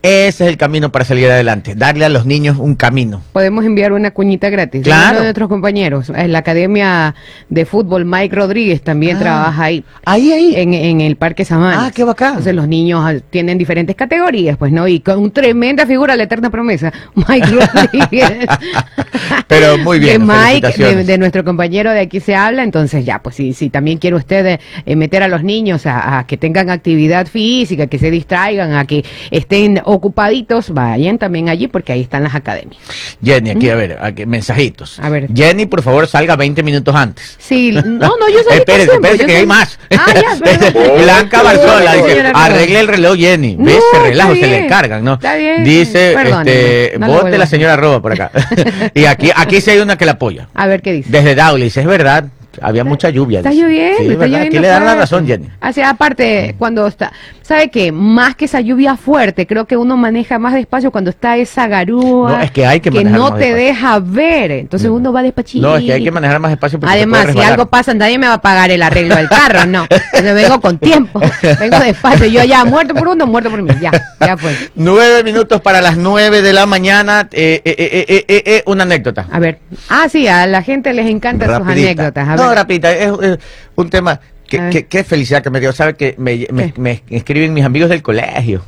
Ese 0.04 0.44
es 0.44 0.50
el 0.50 0.58
camino 0.58 0.92
para 0.92 1.06
salir 1.06 1.32
adelante. 1.32 1.76
Darle 1.76 2.04
a 2.04 2.10
los 2.10 2.26
niños 2.26 2.58
un 2.60 2.76
camino. 2.76 3.22
Podemos 3.32 3.64
enviar 3.64 3.94
una 3.94 4.12
cuñita 4.12 4.50
gratis. 4.50 4.84
Claro. 4.84 5.12
Uno 5.12 5.20
de 5.20 5.24
nuestros 5.28 5.48
compañeros, 5.48 6.12
en 6.14 6.34
la 6.34 6.40
Academia 6.40 7.16
de 7.48 7.66
Fútbol, 7.66 8.04
Mike 8.04 8.36
Rodríguez, 8.36 8.82
también 8.82 9.16
Ah. 9.16 9.20
trabaja 9.22 9.64
ahí. 9.64 9.86
Ahí, 10.04 10.34
ahí. 10.34 10.56
En, 10.58 10.74
en 10.74 11.00
el 11.00 11.16
Parque 11.16 11.46
Samana. 11.46 11.86
Ah, 11.86 11.92
qué 11.96 12.04
bacán. 12.04 12.32
Entonces 12.32 12.54
los 12.54 12.68
niños 12.68 13.02
ah, 13.02 13.14
tienen 13.30 13.58
diferentes 13.58 13.96
categorías, 13.96 14.58
pues, 14.58 14.74
¿no? 14.74 14.90
Y 14.90 15.00
con 15.00 15.32
tremenda 15.32 15.86
figura, 15.86 16.18
la 16.18 16.24
eterna 16.24 16.50
promesa, 16.50 16.92
Mike 17.16 17.48
Rodríguez. 17.48 18.48
Pero 19.48 19.78
muy 19.78 20.00
bien, 20.00 20.28
De 20.28 20.34
Mike, 20.34 21.04
de, 21.06 21.18
nuestro 21.18 21.46
compañero 21.46 21.92
de 21.92 22.02
aquí 22.02 22.20
se 22.20 22.36
habla, 22.36 22.64
entonces 22.64 23.06
ya, 23.06 23.20
pues 23.20 23.36
si, 23.36 23.54
si 23.54 23.70
también 23.70 24.00
quiere 24.00 24.18
usted 24.18 24.60
eh, 24.86 24.96
meter 24.98 25.24
a 25.24 25.30
los 25.30 25.44
niños 25.44 25.86
a, 25.86 26.20
a 26.20 26.28
que 26.28 26.36
tengan 26.36 26.70
actividad 26.70 27.26
física, 27.28 27.88
que 27.88 28.00
se 28.00 28.12
distraigan, 28.12 28.74
a 28.74 28.86
que 28.86 29.06
estén 29.32 29.82
ocupaditos, 29.94 30.72
vayan 30.72 31.18
también 31.18 31.50
allí 31.50 31.68
porque 31.68 31.94
ahí 31.94 32.02
están 32.02 32.24
las 32.24 32.36
academias. 32.36 32.82
Jenny, 33.24 33.52
aquí, 33.52 33.70
a 33.70 33.76
ver, 33.76 33.98
aquí, 34.02 34.26
mensajitos. 34.26 35.00
A 35.00 35.10
ver. 35.10 35.28
Jenny, 35.34 35.66
por 35.66 35.82
favor, 35.82 36.08
salga 36.08 36.36
20 36.36 36.64
minutos 36.64 36.96
antes. 36.96 37.36
Sí, 37.40 37.72
no, 37.72 37.82
no, 37.84 38.30
yo 38.30 38.44
con 38.44 38.54
Espérese, 38.58 38.94
espérese 38.94 39.26
que 39.26 39.36
hay 39.38 39.46
más. 39.46 39.80
Ah, 39.92 40.14
ya, 40.14 40.38
perdón. 40.44 40.74
Blanca 41.04 41.44
Barzola 41.44 41.94
dice, 41.94 42.24
arregle 42.34 42.80
el 42.80 42.88
reloj 42.88 43.18
Jenny. 43.18 43.56
No, 43.56 43.66
¿Ves? 43.66 43.84
Se 43.92 44.00
relajo, 44.00 44.36
se 44.36 44.42
le 44.42 44.48
bien. 44.48 44.68
cargan, 44.68 45.04
¿no? 45.04 45.14
Está 45.14 45.36
bien. 45.36 45.64
Dice, 45.64 46.14
Perdóneme, 46.16 46.52
este, 46.52 47.00
no 47.00 47.08
vote 47.08 47.38
la 47.38 47.46
señora 47.46 47.76
Roba 47.76 48.02
por 48.02 48.14
acá. 48.14 48.32
y 48.94 49.06
aquí, 49.06 49.32
aquí 49.36 49.62
sí 49.62 49.72
hay 49.72 49.80
una 49.80 49.98
que 49.98 50.06
la 50.06 50.14
apoya. 50.14 50.48
A 50.54 50.68
ver 50.68 50.82
qué 50.82 50.94
dice. 50.94 51.10
Desde 51.12 51.36
Daulis, 51.36 51.76
es 51.78 51.86
verdad, 51.86 52.26
había 52.62 52.84
mucha 52.84 53.10
lluvia. 53.10 53.40
Está 53.40 53.52
lloviendo, 53.52 53.98
Sí, 54.00 54.08
está 54.12 54.26
lloviendo. 54.28 54.48
Aquí 54.48 54.60
le 54.60 54.68
dan 54.68 54.86
la 54.86 54.96
razón, 54.96 55.26
Jenny. 55.28 55.48
Sea, 55.74 55.90
aparte, 55.90 56.56
cuando 56.60 56.86
está, 56.88 57.12
¿sabe 57.42 57.70
qué? 57.70 57.92
Más 57.92 58.36
que 58.36 58.46
esa 58.46 58.62
lluvia 58.62 58.96
fuerte, 58.96 59.48
creo 59.48 59.66
que 59.66 59.76
uno 59.78 59.98
maneja 59.98 60.38
más 60.40 60.54
despacio 60.54 60.92
cuando 60.92 61.10
está 61.10 61.38
esa 61.38 61.68
garúa. 61.68 62.38
No, 62.38 62.42
es 62.42 62.52
que 62.52 62.66
hay 62.66 62.80
que 62.80 62.92
manejar 62.92 63.18
no 63.20 63.30
más 63.32 63.40
te 63.40 63.54
despacio. 63.54 63.66
deja 63.66 64.00
ver. 64.00 64.52
Entonces 64.52 64.90
No. 64.90 64.96
uno 64.96 65.12
va 65.14 65.24
despachito. 65.24 65.68
No, 65.68 65.78
es 65.78 65.84
que 65.84 65.94
hay 65.94 66.04
que 66.04 66.12
manejar 66.12 66.40
más 66.40 66.52
espacio 66.52 66.80
porque 66.80 66.94
Además, 66.94 67.28
si 67.32 67.40
algo 67.40 67.66
pasa, 67.68 67.94
nadie 67.94 68.18
me 68.18 68.28
va 68.28 68.34
a 68.36 68.42
pagar 68.42 68.70
el 68.72 68.82
arreglo 68.84 69.16
del 69.16 69.30
carro, 69.30 69.66
no. 69.66 69.88
Entonces 69.90 70.36
vengo 70.36 70.62
con 70.62 70.78
tiempo, 70.78 71.20
vengo 71.60 71.80
despacio. 71.80 72.28
Yo 72.28 72.44
ya 72.44 72.66
muerto 72.66 72.94
por 72.94 73.08
uno, 73.08 73.26
muerto 73.26 73.50
por 73.50 73.62
mí. 73.62 73.72
Ya, 73.82 73.92
ya 74.20 74.38
fue. 74.38 74.56
Nueve 74.76 75.24
minutos 75.24 75.60
para 75.62 75.82
las 75.82 75.98
nueve 75.98 76.42
de 76.42 76.54
la 76.54 76.66
mañana. 76.66 77.28
Eh, 77.32 77.62
eh, 77.66 78.06
eh, 78.28 78.44
eh, 78.46 78.64
una 78.68 78.84
anécdota. 78.84 79.28
A 79.32 79.40
ver. 79.40 79.60
Ah, 79.90 80.08
sí, 80.10 80.28
a 80.28 80.46
la 80.46 80.62
gente 80.62 80.94
les 80.94 81.08
encantan 81.10 81.50
sus 81.50 81.68
anécdotas. 81.68 82.28
A 82.30 82.36
no, 82.46 82.56
rapidita, 82.56 82.92
es, 82.92 83.12
es 83.22 83.38
un 83.76 83.90
tema. 83.90 84.20
ver. 84.52 84.70
que- 84.70 84.86
Qué 84.86 85.04
felicidad 85.04 85.42
que 85.42 85.50
me 85.50 85.60
dio. 85.60 85.72
Sabe 85.74 85.96
que 85.96 86.14
me, 86.18 86.46
me- 86.52 86.72
¿Qué? 86.74 86.80
me 86.80 87.04
escriben 87.10 87.54
mis 87.54 87.66
amigos 87.66 87.90
del 87.90 88.02
colegio. 88.04 88.64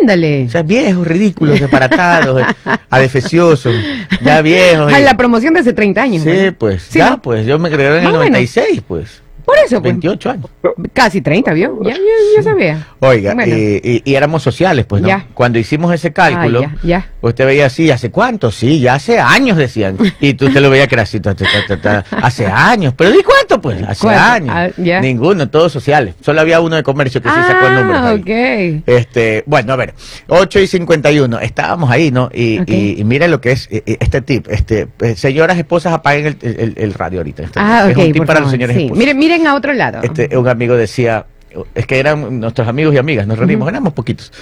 Ándale. 0.00 0.44
O 0.46 0.50
sea, 0.50 0.62
viejos, 0.62 1.06
ridículos, 1.06 1.60
disparatados, 1.60 2.42
adefesiosos, 2.90 3.74
ya 4.22 4.42
viejos. 4.42 4.92
Ah, 4.92 5.00
y- 5.00 5.04
la 5.04 5.16
promoción 5.16 5.54
de 5.54 5.60
hace 5.60 5.72
30 5.72 6.02
años. 6.02 6.22
sí, 6.24 6.50
pues, 6.58 6.82
Sí, 6.82 6.98
ya, 6.98 7.10
¿no? 7.10 7.22
pues, 7.22 7.46
yo 7.46 7.58
me 7.58 7.68
gradué 7.68 7.88
en 7.88 7.94
el 7.98 8.02
Más 8.04 8.14
o 8.14 8.18
menos. 8.18 8.30
96, 8.30 8.82
pues, 8.86 9.22
Por 9.44 9.56
eso, 9.58 9.80
pues. 9.80 9.92
28 9.94 10.30
años. 10.30 10.46
Casi 10.92 11.20
30, 11.20 11.52
¿vio? 11.52 11.78
Ya, 11.82 11.94
ya, 11.94 11.98
ya 12.36 12.42
sabía. 12.42 12.86
Oiga, 13.00 13.34
Bueno. 13.34 13.54
y, 13.56 13.80
y- 13.82 14.02
y 14.04 14.14
éramos 14.14 14.42
sociales, 14.42 14.84
pues, 14.86 15.02
¿no? 15.02 15.08
Ya. 15.08 15.26
Cuando 15.34 15.58
hicimos 15.58 15.92
ese 15.94 16.12
cálculo, 16.12 16.62
Ah, 16.66 16.76
ya, 16.82 17.08
usted 17.20 17.46
veía 17.46 17.66
así, 17.66 17.90
¿hace 17.90 18.10
cuánto? 18.10 18.50
Sí, 18.50 18.80
ya 18.80 18.94
hace 18.94 19.18
años, 19.18 19.56
decían. 19.56 19.96
Y 20.20 20.34
tú 20.34 20.50
te 20.50 20.60
lo 20.60 20.70
veía 20.70 20.86
que 20.86 20.94
era 20.94 21.02
así, 21.02 21.20
ta, 21.20 21.34
ta, 21.34 21.44
ta, 21.44 21.76
ta, 21.76 22.04
ta, 22.10 22.16
hace 22.22 22.46
años. 22.46 22.94
¿Pero 22.96 23.10
¿y 23.18 23.22
cuánto? 23.22 23.60
Pues, 23.60 23.82
hace 23.82 24.02
¿Cuánto? 24.06 24.52
años. 24.52 24.74
Ah. 24.88 25.00
Ninguno, 25.00 25.48
todos 25.48 25.72
sociales. 25.72 26.14
Solo 26.20 26.40
había 26.40 26.60
uno 26.60 26.76
de 26.76 26.82
comercio 26.82 27.20
que 27.22 27.28
sí 27.28 27.34
sacó 27.46 27.66
el 27.66 27.74
número. 27.74 27.98
Ah, 27.98 28.14
ok. 28.14 28.82
Este, 28.86 29.42
bueno, 29.46 29.72
a 29.72 29.76
ver, 29.76 29.94
8 30.28 30.60
y 30.60 30.66
51, 30.66 31.38
estábamos 31.40 31.90
ahí, 31.90 32.10
¿no? 32.10 32.30
Y, 32.32 32.58
Ok. 32.60 32.68
y, 32.70 33.00
y 33.00 33.04
mire 33.04 33.28
lo 33.28 33.40
que 33.40 33.52
es 33.52 33.68
eh, 33.70 33.82
eh, 33.86 33.96
este 34.00 34.20
tip, 34.22 34.46
este, 34.50 34.88
eh, 35.00 35.14
señoras 35.16 35.58
esposas 35.58 35.92
apaguen 35.92 36.36
el, 36.42 36.58
el- 36.58 36.74
el 36.76 36.94
radio 36.94 37.20
ahorita. 37.20 37.42
Este, 37.44 37.58
Ah, 37.60 37.86
es 37.90 37.96
ok, 37.96 38.04
un 38.06 38.12
tip 38.12 38.24
para 38.24 38.40
los 38.40 38.50
señores 38.50 38.76
sí. 38.76 38.82
esposos. 38.84 38.98
Miren, 38.98 39.18
miren 39.30 39.46
a 39.46 39.54
otro 39.54 39.72
lado. 39.72 40.00
Este, 40.02 40.36
un 40.36 40.48
amigo 40.48 40.76
decía, 40.76 41.26
es 41.74 41.86
que 41.86 41.98
eran 41.98 42.40
nuestros 42.40 42.66
amigos 42.68 42.94
y 42.94 42.98
amigas, 42.98 43.26
nos 43.26 43.38
reunimos, 43.38 43.68
éramos 43.68 43.92
poquitos, 43.92 44.32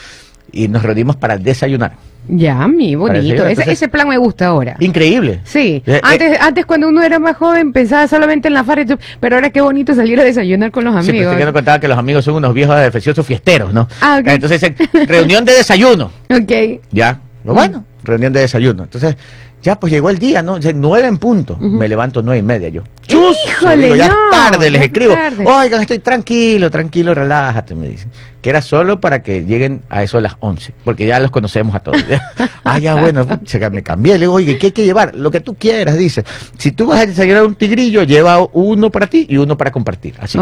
y 0.52 0.68
nos 0.68 0.82
reunimos 0.82 1.16
para 1.16 1.36
desayunar. 1.36 1.92
Ya, 2.30 2.66
mi 2.68 2.94
bonito. 2.94 3.20
Ese, 3.20 3.30
entonces- 3.52 3.68
ese 3.68 3.88
plan 3.88 4.06
me 4.08 4.18
gusta 4.18 4.48
ahora. 4.48 4.76
Increíble. 4.80 5.40
Sí, 5.44 5.82
Eh, 5.86 5.94
eh, 5.94 6.00
antes, 6.02 6.38
antes 6.40 6.66
cuando 6.66 6.88
uno 6.88 7.02
era 7.02 7.18
más 7.18 7.36
joven 7.36 7.72
pensaba 7.72 8.06
solamente 8.06 8.48
en 8.48 8.54
la 8.54 8.64
farra, 8.64 8.84
pero 9.20 9.36
ahora 9.36 9.48
qué 9.50 9.60
bonito 9.62 9.94
salir 9.94 10.20
a 10.20 10.24
desayunar 10.24 10.70
con 10.70 10.84
los 10.84 10.94
Sí, 11.04 11.06
pero 11.06 11.18
amigos. 11.18 11.32
usted 11.32 11.38
que 11.40 11.46
no 11.46 11.52
contaba 11.54 11.80
que 11.80 11.88
los 11.88 11.96
amigos 11.98 12.24
son 12.24 12.34
unos 12.34 12.52
viejos 12.52 12.78
defeciosos 12.78 13.24
fiesteros, 13.26 13.72
¿no? 13.72 13.88
Ah, 14.02 14.18
ok. 14.20 14.28
Entonces, 14.28 14.60
reunión 15.06 15.44
de 15.44 15.52
desayuno. 15.54 16.10
Ok. 16.30 16.80
Ya, 16.92 17.20
Mm. 17.44 17.52
bueno, 17.54 17.84
reunión 18.04 18.32
de 18.32 18.40
desayuno. 18.40 18.82
Entonces, 18.84 19.16
ya 19.62 19.78
pues 19.78 19.92
llegó 19.92 20.10
el 20.10 20.18
día, 20.18 20.42
¿no? 20.42 20.58
Nueve 20.74 21.08
en 21.08 21.18
punto. 21.18 21.56
Me 21.58 21.88
levanto 21.88 22.22
nueve 22.22 22.38
y 22.38 22.42
media 22.42 22.68
yo. 22.68 22.82
¡Chus! 23.06 23.36
Híjole, 23.46 23.84
Digo, 23.84 23.96
ya 23.96 24.04
es 24.06 24.10
no, 24.10 24.30
tarde, 24.30 24.70
les 24.70 24.82
escribo. 24.82 25.14
tarde. 25.14 25.44
Oigan, 25.46 25.80
estoy 25.80 25.98
tranquilo, 25.98 26.70
tranquilo, 26.70 27.14
relájate, 27.14 27.74
me 27.74 27.88
dicen. 27.88 28.10
Que 28.42 28.50
era 28.50 28.62
solo 28.62 29.00
para 29.00 29.22
que 29.22 29.44
lleguen 29.44 29.82
a 29.88 30.02
eso 30.02 30.18
a 30.18 30.20
las 30.20 30.36
11, 30.40 30.74
porque 30.84 31.06
ya 31.06 31.18
los 31.18 31.30
conocemos 31.30 31.74
a 31.74 31.80
todos. 31.80 32.02
ah, 32.64 32.78
ya, 32.78 32.94
bueno, 32.94 33.26
me 33.72 33.82
cambié. 33.82 34.14
Le 34.14 34.20
digo, 34.20 34.34
oye, 34.34 34.58
¿qué 34.58 34.66
hay 34.66 34.72
que 34.72 34.84
llevar? 34.84 35.14
Lo 35.14 35.30
que 35.30 35.40
tú 35.40 35.54
quieras, 35.54 35.96
dice. 35.96 36.24
Si 36.58 36.72
tú 36.72 36.86
vas 36.86 37.00
a 37.00 37.06
desayunar 37.06 37.44
un 37.44 37.54
tigrillo, 37.54 38.04
lleva 38.04 38.46
uno 38.52 38.90
para 38.90 39.06
ti 39.06 39.26
y 39.28 39.38
uno 39.38 39.56
para 39.56 39.72
compartir. 39.72 40.14
Así 40.20 40.38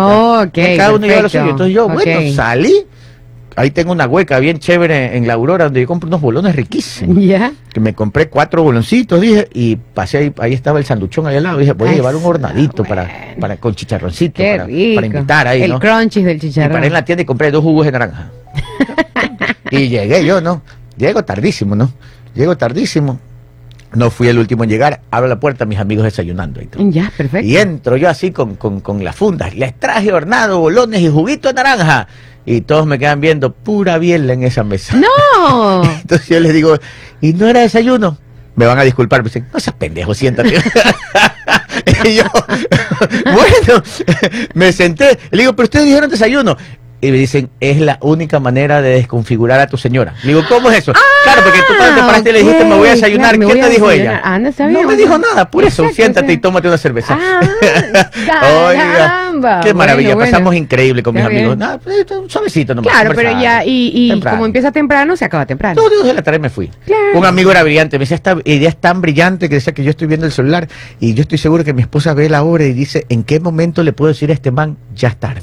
que 0.53 0.77
cada 0.77 0.95
uno 0.95 1.07
lleva 1.07 1.23
lo 1.23 1.29
suyo. 1.29 1.51
Entonces 1.51 1.75
yo, 1.75 1.89
bueno, 1.89 2.35
salí. 2.35 2.87
Ahí 3.59 3.71
tengo 3.71 3.91
una 3.93 4.07
hueca 4.07 4.39
bien 4.39 4.59
chévere 4.59 5.17
en 5.17 5.27
la 5.27 5.33
Aurora 5.33 5.65
donde 5.65 5.81
yo 5.81 5.87
compro 5.87 6.09
unos 6.09 6.21
bolones 6.21 6.55
riquísimos. 6.55 7.25
Ya. 7.25 7.53
Que 7.73 7.81
me 7.81 7.95
compré 7.95 8.29
cuatro 8.29 8.63
boloncitos, 8.63 9.19
dije, 9.19 9.49
y 9.55 9.77
pasé 9.77 10.19
ahí, 10.19 10.33
ahí 10.39 10.53
estaba 10.53 10.79
el 10.79 10.85
sanduchón 10.85 11.27
ahí 11.27 11.37
al 11.37 11.43
lado. 11.43 11.59
Dije, 11.59 11.73
voy 11.73 11.89
a 11.89 11.93
llevar 11.95 12.15
un 12.15 12.25
hornadito 12.25 12.85
para, 12.85 13.11
para, 13.41 13.57
con 13.57 13.75
chicharroncito, 13.75 14.35
Qué 14.37 14.53
para, 14.53 14.67
rico. 14.67 14.95
para 14.97 15.07
invitar 15.07 15.49
ahí, 15.49 15.63
El 15.63 15.71
¿no? 15.71 15.81
crunchies 15.81 16.27
del 16.27 16.37
Y 16.37 16.41
chicharrón. 16.41 16.73
paré 16.75 16.87
en 16.89 16.93
la 16.93 17.05
tienda 17.05 17.23
y 17.23 17.25
compré 17.25 17.51
dos 17.51 17.63
jugos 17.63 17.87
de 17.87 17.93
naranja. 17.93 18.31
y 19.71 19.89
llegué 19.89 20.25
yo, 20.25 20.41
¿no? 20.43 20.61
Llego 20.99 21.25
tardísimo, 21.25 21.75
¿no? 21.75 21.91
Llego 22.35 22.57
tardísimo. 22.57 23.19
No 23.95 24.11
fui 24.11 24.29
el 24.29 24.39
último 24.39 24.65
en 24.65 24.71
llegar. 24.71 25.01
Abro 25.11 25.29
la 25.29 25.41
puerta, 25.41 25.65
mis 25.65 25.79
amigos 25.79 26.05
desayunando 26.05 26.61
y 26.61 26.67
todo. 26.67 26.87
Ya, 26.91 27.11
perfecto. 27.17 27.47
Y 27.47 27.57
entro 27.57 27.97
yo 27.97 28.11
así 28.11 28.31
con, 28.33 28.57
con, 28.57 28.81
con 28.81 29.03
las 29.03 29.17
fundas. 29.17 29.55
Les 29.55 29.75
traje 29.79 30.13
hornado, 30.13 30.59
bolones 30.61 31.01
y 31.01 31.09
juguito 31.09 31.49
de 31.49 31.55
naranja. 31.55 32.07
Y 32.47 32.61
todos 32.61 32.87
me 32.87 32.99
quedan 32.99 33.21
viendo 33.21 33.53
pura 33.53 33.99
biela 33.99 34.33
en 34.33 34.45
esa 34.45 34.63
mesa. 34.63 34.97
No. 34.97 35.83
Entonces 36.01 36.29
yo 36.29 36.41
les 36.41 36.55
digo, 36.55 36.79
¿y 37.21 37.33
no 37.33 37.49
era 37.49 37.61
desayuno? 37.61 38.19
Me 38.55 38.65
van 38.65 38.79
a 38.79 38.85
disculpar, 38.85 39.23
me 39.23 39.29
dicen, 39.29 39.49
no 39.53 39.61
seas 39.61 39.77
pendejo, 39.77 40.15
siéntate. 40.15 40.55
y 42.05 42.15
yo, 42.15 42.25
bueno, 43.25 43.83
me 44.55 44.73
senté. 44.73 45.19
Le 45.31 45.43
digo, 45.43 45.55
pero 45.55 45.65
ustedes 45.65 45.87
dijeron 45.87 46.09
desayuno. 46.09 46.57
Y 47.01 47.11
me 47.11 47.19
dicen, 47.19 47.51
es 47.61 47.79
la 47.81 47.99
única 48.01 48.41
manera 48.41 48.81
de 48.81 48.91
desconfigurar 48.91 49.61
a 49.61 49.67
tu 49.67 49.77
señora. 49.77 50.15
Le 50.23 50.29
digo, 50.29 50.43
¿cómo 50.49 50.71
es 50.71 50.79
eso? 50.79 50.93
claro, 51.25 51.43
porque 51.45 51.59
tú 51.61 51.75
cuando 51.77 51.95
te 52.01 52.07
paraste 52.07 52.31
y 52.31 52.33
le 52.33 52.39
dijiste, 52.41 52.65
me 52.65 52.75
voy 52.77 52.89
a 52.89 52.93
desayunar. 52.93 53.37
claro, 53.37 53.53
¿Qué 53.55 53.61
te 53.61 53.69
dijo 53.71 53.89
desayunar. 53.89 54.15
ella? 54.15 54.21
Ah, 54.25 54.39
no, 54.39 54.83
me 54.85 54.97
dijo 54.97 55.19
nada, 55.19 55.51
por 55.51 55.65
eso, 55.65 55.83
exacto, 55.83 55.95
siéntate 55.97 56.25
o 56.25 56.29
sea. 56.29 56.35
y 56.35 56.39
tómate 56.39 56.69
una 56.69 56.79
cerveza. 56.79 57.19
Ah, 57.21 57.41
Oiga, 58.69 59.61
qué 59.63 59.75
maravilla, 59.75 60.09
Bueno, 60.15 60.17
bueno. 60.17 60.31
pasamos 60.33 60.55
increíble 60.55 61.03
con 61.03 61.15
mis 61.15 61.25
bien. 61.27 61.37
amigos. 61.39 61.59
Nada, 61.59 61.79
pues, 61.79 62.07
un 62.11 62.31
suavecito 62.31 62.75
nomás. 62.75 62.93
Claro, 62.93 63.13
pero 63.15 63.31
ya, 63.41 63.65
y, 63.65 63.91
y 64.13 64.21
como 64.21 64.47
empieza 64.47 64.73
temprano, 64.73 65.17
se 65.17 65.25
acaba 65.25 65.47
temprano. 65.47 65.81
No, 65.81 65.89
dos 65.89 66.07
de 66.07 66.15
la 66.15 66.23
tarde 66.23 66.39
me 66.39 66.51
fui. 66.51 66.71
Claro. 66.85 67.19
Un 67.19 67.27
amigo 67.27 67.51
era 67.51 67.63
brillante, 67.63 67.99
me 67.99 68.03
decía, 68.05 68.15
esta 68.17 68.37
idea 68.45 68.69
es 68.69 68.77
tan 68.77 69.01
brillante 69.01 69.49
que 69.49 69.57
decía 69.57 69.75
que 69.75 69.85
yo 69.85 69.91
estoy 69.91 70.07
viendo 70.07 70.27
el 70.27 70.33
celular 70.33 70.69
y 71.01 71.15
yo 71.15 71.23
estoy 71.23 71.39
seguro 71.39 71.65
que 71.65 71.73
mi 71.73 71.83
esposa 71.83 72.15
ve 72.15 72.29
la 72.29 72.43
hora 72.43 72.65
y 72.65 72.73
dice, 72.73 73.05
¿en 73.09 73.23
qué 73.25 73.41
momento 73.41 73.83
le 73.83 73.93
puedo 73.93 74.09
decir 74.09 74.31
a 74.31 74.35
este 74.35 74.51
man, 74.51 74.77
ya 74.95 75.09
es 75.09 75.17
tarde? 75.17 75.43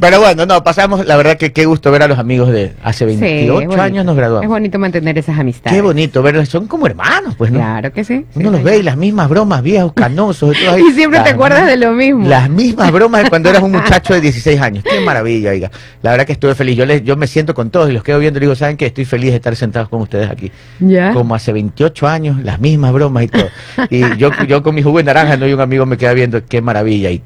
Pero 0.00 0.20
bueno, 0.20 0.46
no, 0.46 0.62
pasamos, 0.64 1.06
la 1.06 1.16
verdad 1.16 1.36
que 1.36 1.52
qué 1.52 1.64
gusto 1.64 1.90
ver 1.90 2.02
a 2.02 2.08
los 2.08 2.18
amigos 2.18 2.50
de 2.50 2.72
hace 2.82 3.08
Sí, 3.10 3.16
28 3.20 3.60
es 3.60 3.66
bonito. 3.66 3.82
años 3.82 4.04
nos 4.04 4.14
Es 4.14 4.18
graduamos. 4.18 4.48
bonito 4.48 4.78
mantener 4.78 5.18
esas 5.18 5.38
amistades. 5.38 5.76
Qué 5.76 5.82
bonito 5.82 6.22
verlos, 6.22 6.48
son 6.48 6.66
como 6.66 6.86
hermanos, 6.86 7.34
pues, 7.36 7.50
¿no? 7.50 7.58
Claro 7.58 7.92
que 7.92 8.04
sí. 8.04 8.26
Uno 8.34 8.50
sí, 8.50 8.56
los 8.56 8.62
ve 8.62 8.78
y 8.78 8.82
las 8.82 8.96
mismas 8.96 9.28
bromas, 9.28 9.62
viejos, 9.62 9.92
canosos. 9.94 10.56
y, 10.60 10.64
todo 10.64 10.74
ahí. 10.76 10.82
Y 10.88 10.92
siempre 10.92 11.20
te 11.20 11.30
acuerdas 11.30 11.66
de 11.66 11.76
lo 11.76 11.92
mismo. 11.92 12.26
Las 12.28 12.48
mismas 12.50 12.90
bromas 12.92 13.24
de 13.24 13.30
cuando 13.30 13.50
eras 13.50 13.62
un 13.62 13.72
muchacho 13.72 14.14
de 14.14 14.20
16 14.20 14.60
años. 14.60 14.84
Qué 14.84 15.00
maravilla, 15.00 15.50
oiga. 15.50 15.70
La 16.02 16.10
verdad 16.12 16.26
que 16.26 16.32
estuve 16.32 16.54
feliz. 16.54 16.76
Yo 16.76 16.86
les, 16.86 17.02
yo 17.04 17.16
me 17.16 17.26
siento 17.26 17.54
con 17.54 17.70
todos 17.70 17.90
y 17.90 17.92
los 17.92 18.02
quedo 18.02 18.18
viendo 18.18 18.38
y 18.38 18.40
digo, 18.40 18.54
¿saben 18.54 18.76
qué? 18.76 18.86
Estoy 18.86 19.04
feliz 19.04 19.30
de 19.30 19.36
estar 19.36 19.54
sentados 19.56 19.88
con 19.88 20.00
ustedes 20.00 20.30
aquí. 20.30 20.50
Ya. 20.80 21.12
Como 21.12 21.34
hace 21.34 21.52
28 21.52 22.06
años, 22.08 22.42
las 22.42 22.60
mismas 22.60 22.92
bromas 22.92 23.24
y 23.24 23.28
todo. 23.28 23.48
Y 23.90 24.16
yo, 24.16 24.30
yo 24.46 24.62
con 24.62 24.74
mi 24.74 24.82
jugo 24.82 24.98
de 24.98 25.04
naranja, 25.04 25.36
¿no? 25.36 25.46
y 25.46 25.52
un 25.52 25.60
amigo 25.60 25.86
me 25.86 25.96
queda 25.96 26.12
viendo, 26.12 26.44
qué 26.44 26.60
maravilla. 26.60 27.10
Y 27.10 27.22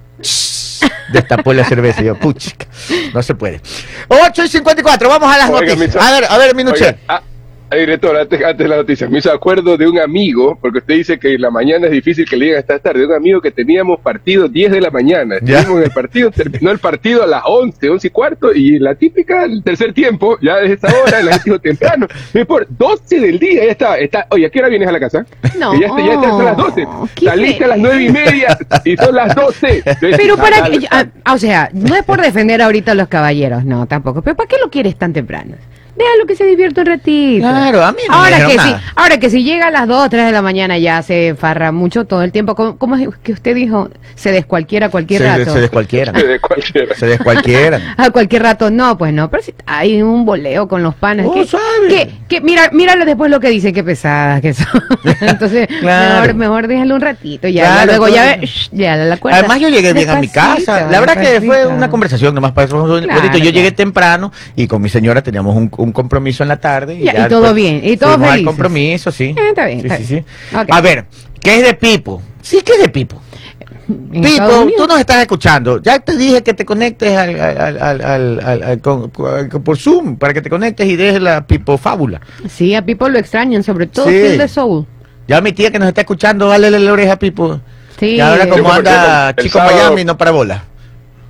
destapó 1.12 1.52
la 1.52 1.64
cerveza. 1.64 2.02
Y 2.02 2.06
yo, 2.06 2.18
puchica, 2.18 2.66
no 3.12 3.22
se 3.22 3.34
puede. 3.34 3.60
8 4.08 4.44
y 4.44 4.48
54, 4.48 5.08
vamos 5.08 5.32
a 5.32 5.38
las 5.38 5.50
Oiga, 5.50 5.74
noticias. 5.74 6.04
A 6.04 6.12
ver, 6.12 6.24
a 6.28 6.38
ver, 6.38 6.54
Minuche. 6.54 6.98
Director, 7.70 8.16
antes, 8.16 8.42
antes 8.42 8.58
de 8.58 8.68
la 8.68 8.76
noticia, 8.76 9.08
me 9.08 9.18
hizo 9.18 9.30
acuerdo 9.30 9.76
de 9.76 9.86
un 9.86 9.98
amigo, 9.98 10.58
porque 10.60 10.78
usted 10.78 10.94
dice 10.94 11.18
que 11.18 11.34
en 11.34 11.42
la 11.42 11.50
mañana 11.50 11.86
es 11.86 11.92
difícil 11.92 12.24
que 12.28 12.36
le 12.36 12.46
lleguen 12.46 12.60
hasta 12.60 12.78
tarde, 12.78 13.00
de 13.00 13.06
un 13.06 13.12
amigo 13.14 13.40
que 13.40 13.50
teníamos 13.50 14.00
partido 14.00 14.48
10 14.48 14.72
de 14.72 14.80
la 14.80 14.90
mañana. 14.90 15.36
Ya. 15.42 15.58
Estuvimos 15.58 15.80
en 15.82 15.84
el 15.88 15.90
partido, 15.94 16.30
terminó 16.30 16.70
el 16.70 16.78
partido 16.78 17.22
a 17.22 17.26
las 17.26 17.42
11, 17.46 17.90
11 17.90 18.06
y 18.06 18.10
cuarto, 18.10 18.54
y 18.54 18.78
la 18.78 18.94
típica, 18.94 19.44
el 19.44 19.62
tercer 19.62 19.92
tiempo, 19.92 20.38
ya 20.40 20.56
desde 20.56 20.74
esa 20.74 20.88
hora, 21.02 21.22
la 21.22 21.32
gente 21.32 21.42
dijo 21.50 21.58
temprano, 21.60 22.06
no 22.34 22.40
importa, 22.40 22.72
12 22.78 23.20
del 23.20 23.38
día, 23.38 23.64
ya 23.66 23.70
está, 23.72 23.98
está. 23.98 24.26
Oye, 24.30 24.46
¿a 24.46 24.50
qué 24.50 24.58
hora 24.60 24.68
vienes 24.68 24.88
a 24.88 24.92
la 24.92 25.00
casa? 25.00 25.26
No. 25.58 25.74
Y 25.74 25.80
ya, 25.80 25.86
está- 25.88 26.06
ya 26.06 26.12
está, 26.14 26.28
son 26.30 26.44
las 26.44 26.56
12. 26.56 26.88
¿Qué 27.16 27.24
Saliste 27.26 27.64
a 27.64 27.68
las 27.68 27.78
9 27.78 28.02
y 28.02 28.08
media 28.10 28.58
y 28.84 28.96
son 28.96 29.14
las 29.14 29.34
12. 29.34 29.82
Pero 30.00 30.36
para 30.36 30.62
que, 30.70 30.86
ah, 30.90 31.06
o 31.34 31.38
sea, 31.38 31.68
no 31.72 31.94
es 31.94 32.02
por 32.02 32.20
defender 32.20 32.62
ahorita 32.62 32.92
a 32.92 32.94
los 32.94 33.08
caballeros, 33.08 33.64
no, 33.64 33.86
tampoco. 33.86 34.22
Pero 34.22 34.36
¿para 34.36 34.48
qué 34.48 34.56
lo 34.62 34.70
quieres 34.70 34.96
tan 34.96 35.12
temprano? 35.12 35.54
Déjalo 35.98 36.26
que 36.26 36.36
se 36.36 36.44
divierta 36.44 36.80
un 36.82 36.86
ratito. 36.86 37.40
Claro, 37.48 37.84
a 37.84 37.92
mí 37.92 37.98
no 38.08 38.12
me 38.14 38.18
ahora 38.18 38.30
dijeron 38.36 38.50
que 38.50 38.56
nada. 38.56 38.78
sí, 38.78 38.84
ahora 38.96 39.18
que 39.18 39.30
si 39.30 39.42
llega 39.42 39.66
a 39.66 39.70
las 39.70 39.88
2, 39.88 40.08
3 40.10 40.26
de 40.26 40.32
la 40.32 40.42
mañana 40.42 40.78
ya 40.78 41.02
se 41.02 41.34
farra 41.34 41.72
mucho 41.72 42.04
todo 42.04 42.22
el 42.22 42.30
tiempo. 42.32 42.54
¿Cómo, 42.54 42.78
cómo 42.78 42.94
es 42.96 43.08
que 43.22 43.32
usted 43.32 43.54
dijo? 43.54 43.90
Se 44.14 44.30
descualquiera 44.32 44.88
cualquier 44.90 45.22
Se, 45.22 45.26
rato. 45.38 45.52
se 45.52 45.60
descualquiera. 45.60 46.12
de 46.12 46.38
cualquiera. 46.40 46.94
Se 46.94 47.06
descualquiera. 47.06 47.80
A 47.96 48.10
cualquier 48.10 48.42
rato, 48.42 48.70
no, 48.70 48.96
pues 48.96 49.12
no, 49.12 49.28
pero 49.30 49.42
si 49.42 49.52
hay 49.66 50.00
un 50.02 50.24
boleo 50.24 50.68
con 50.68 50.82
los 50.82 50.94
panes. 50.94 51.26
Oh, 51.28 51.34
que, 51.34 51.46
que, 51.88 52.10
que 52.28 52.40
mira, 52.40 52.70
míralo 52.72 53.04
después 53.04 53.30
lo 53.30 53.40
que 53.40 53.48
dice, 53.50 53.72
qué 53.72 53.82
pesadas 53.82 54.40
que 54.40 54.54
son. 54.54 54.66
Entonces, 55.20 55.66
Claro. 55.80 56.20
mejor, 56.20 56.34
mejor 56.34 56.68
déjalo 56.68 56.94
un 56.94 57.00
ratito, 57.00 57.48
ya, 57.48 57.62
Claro, 57.64 57.86
luego 57.86 58.08
ya, 58.08 58.36
shh, 58.36 58.68
ya 58.72 58.96
la 58.96 59.16
cuenta. 59.16 59.38
Además 59.40 59.60
yo 59.60 59.68
llegué 59.68 59.92
bien 59.92 60.10
a 60.10 60.20
mi 60.20 60.28
casa. 60.28 60.88
La 60.90 61.00
verdad 61.00 61.20
que 61.20 61.40
fue 61.40 61.66
una 61.66 61.90
conversación 61.90 62.34
nomás 62.34 62.52
para 62.52 62.66
eso. 62.66 62.86
fue 62.86 63.02
Claro. 63.02 63.38
Yo 63.38 63.50
llegué 63.50 63.72
temprano 63.72 64.32
y 64.56 64.66
con 64.66 64.80
mi 64.82 64.88
señora 64.88 65.22
teníamos 65.22 65.56
un, 65.56 65.70
un 65.76 65.87
compromiso 65.92 66.42
en 66.42 66.48
la 66.48 66.58
tarde. 66.60 66.98
Ya, 66.98 67.26
y 67.26 67.28
todo 67.28 67.52
bien, 67.54 67.80
y 67.84 67.92
al 67.92 67.98
felices. 68.20 68.44
compromiso, 68.46 69.10
sí. 69.12 69.34
Eh, 69.36 69.48
está 69.48 69.66
bien, 69.66 69.80
Sí, 69.80 69.86
está 69.86 69.96
sí, 69.98 70.04
bien. 70.14 70.24
sí. 70.50 70.56
Ok. 70.56 70.66
A 70.70 70.80
ver, 70.80 71.04
¿qué 71.40 71.56
es 71.58 71.62
de 71.64 71.74
Pipo? 71.74 72.22
Sí, 72.42 72.60
¿qué 72.64 72.72
es 72.72 72.78
de 72.82 72.88
Pipo? 72.88 73.20
Pipo, 73.88 74.66
tú 74.76 74.86
nos 74.86 75.00
estás 75.00 75.22
escuchando. 75.22 75.80
Ya 75.82 75.98
te 75.98 76.16
dije 76.16 76.42
que 76.42 76.52
te 76.52 76.64
conectes 76.66 77.16
al, 77.16 77.40
al- 77.40 77.58
al- 77.58 77.80
al- 77.82 78.00
al- 78.02 78.40
al- 78.44 78.62
al- 78.62 78.80
con- 78.80 79.08
con- 79.10 79.48
por 79.62 79.78
Zoom 79.78 80.16
para 80.16 80.34
que 80.34 80.42
te 80.42 80.50
conectes 80.50 80.86
y 80.86 80.96
dejes 80.96 81.22
la 81.22 81.46
Pipo 81.46 81.78
fábula. 81.78 82.20
Sí, 82.48 82.74
a 82.74 82.84
Pipo 82.84 83.08
lo 83.08 83.18
extrañan, 83.18 83.62
sobre 83.62 83.86
todo 83.86 84.06
Sí. 84.06 84.12
De 84.12 84.48
Soul. 84.48 84.86
Ya 85.26 85.40
mi 85.40 85.52
tía 85.52 85.70
que 85.70 85.78
nos 85.78 85.88
está 85.88 86.02
escuchando, 86.02 86.48
dale 86.48 86.70
la 86.70 86.92
oreja 86.92 87.14
a 87.14 87.18
Pipo. 87.18 87.60
Sí. 87.98 88.10
y 88.16 88.20
ahora 88.20 88.48
como 88.48 88.70
anda 88.72 89.30
el 89.30 89.36
Chico 89.36 89.58
sábado- 89.58 89.76
Miami, 89.76 90.04
no 90.04 90.16
para 90.16 90.30
bola. 90.30 90.64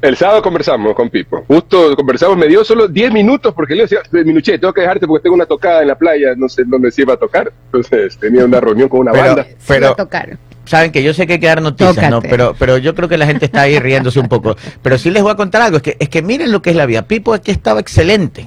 El 0.00 0.16
sábado 0.16 0.42
conversamos 0.42 0.94
con 0.94 1.10
Pipo. 1.10 1.44
Justo 1.48 1.96
conversamos, 1.96 2.36
me 2.36 2.46
dio 2.46 2.64
solo 2.64 2.86
10 2.86 3.12
minutos 3.12 3.52
porque 3.52 3.74
le 3.74 3.82
decía, 3.82 3.98
Minuché, 4.12 4.56
tengo 4.58 4.72
que 4.72 4.82
dejarte 4.82 5.06
porque 5.08 5.24
tengo 5.24 5.34
una 5.34 5.46
tocada 5.46 5.82
en 5.82 5.88
la 5.88 5.96
playa, 5.98 6.34
no 6.36 6.48
sé 6.48 6.62
dónde 6.64 6.92
se 6.92 7.02
iba 7.02 7.14
a 7.14 7.16
tocar. 7.16 7.52
Entonces 7.66 8.16
tenía 8.16 8.44
una 8.44 8.60
reunión 8.60 8.88
con 8.88 9.00
una 9.00 9.12
Pero- 9.12 9.24
banda. 9.24 9.46
Pero- 9.66 9.86
va 9.86 9.92
a 9.92 9.96
tocar. 9.96 10.38
Saben 10.66 10.92
que 10.92 11.02
yo 11.02 11.14
sé 11.14 11.26
que 11.26 11.32
hay 11.34 11.40
que 11.40 11.46
dar 11.46 11.62
noticias, 11.62 12.10
¿no? 12.10 12.20
Pero, 12.20 12.54
pero 12.58 12.76
yo 12.76 12.94
creo 12.94 13.08
que 13.08 13.16
la 13.16 13.24
gente 13.26 13.46
está 13.46 13.62
ahí 13.62 13.78
riéndose 13.78 14.20
un 14.20 14.28
poco. 14.28 14.54
Pero 14.82 14.98
sí 14.98 15.10
les 15.10 15.22
voy 15.22 15.32
a 15.32 15.34
contar 15.34 15.62
algo, 15.62 15.78
es 15.78 15.82
que, 15.82 15.96
es 15.98 16.10
que 16.10 16.20
miren 16.20 16.52
lo 16.52 16.60
que 16.60 16.70
es 16.70 16.76
la 16.76 16.84
vida. 16.84 17.02
Pipo 17.08 17.32
aquí 17.32 17.50
estaba 17.50 17.80
excelente. 17.80 18.46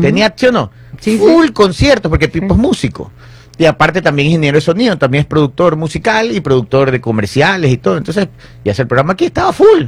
Tenía, 0.00 0.32
¿sí 0.34 0.46
o 0.46 0.52
no? 0.52 0.70
Sí, 1.00 1.18
Full 1.18 1.50
concierto, 1.50 2.08
porque 2.08 2.28
Pipo 2.28 2.54
es 2.54 2.58
músico. 2.60 3.10
Y 3.58 3.64
aparte 3.66 4.00
también 4.00 4.28
ingeniero 4.28 4.56
de 4.56 4.60
sonido, 4.62 4.96
también 4.96 5.22
es 5.22 5.26
productor 5.26 5.76
musical 5.76 6.30
y 6.30 6.40
productor 6.40 6.90
de 6.92 7.00
comerciales 7.00 7.70
y 7.72 7.76
todo. 7.78 7.98
Entonces, 7.98 8.28
y 8.62 8.70
hace 8.70 8.82
el 8.82 8.88
programa 8.88 9.14
aquí, 9.14 9.26
estaba 9.26 9.52
full, 9.52 9.84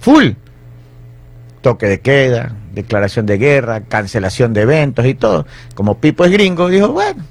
full. 0.00 0.30
Toque 1.60 1.86
de 1.86 2.00
queda, 2.00 2.54
declaración 2.72 3.26
de 3.26 3.38
guerra, 3.38 3.82
cancelación 3.82 4.52
de 4.52 4.62
eventos 4.62 5.04
y 5.06 5.14
todo. 5.14 5.46
Como 5.74 5.98
Pipo 5.98 6.24
es 6.24 6.32
gringo, 6.32 6.68
dijo, 6.68 6.88
bueno, 6.88 7.22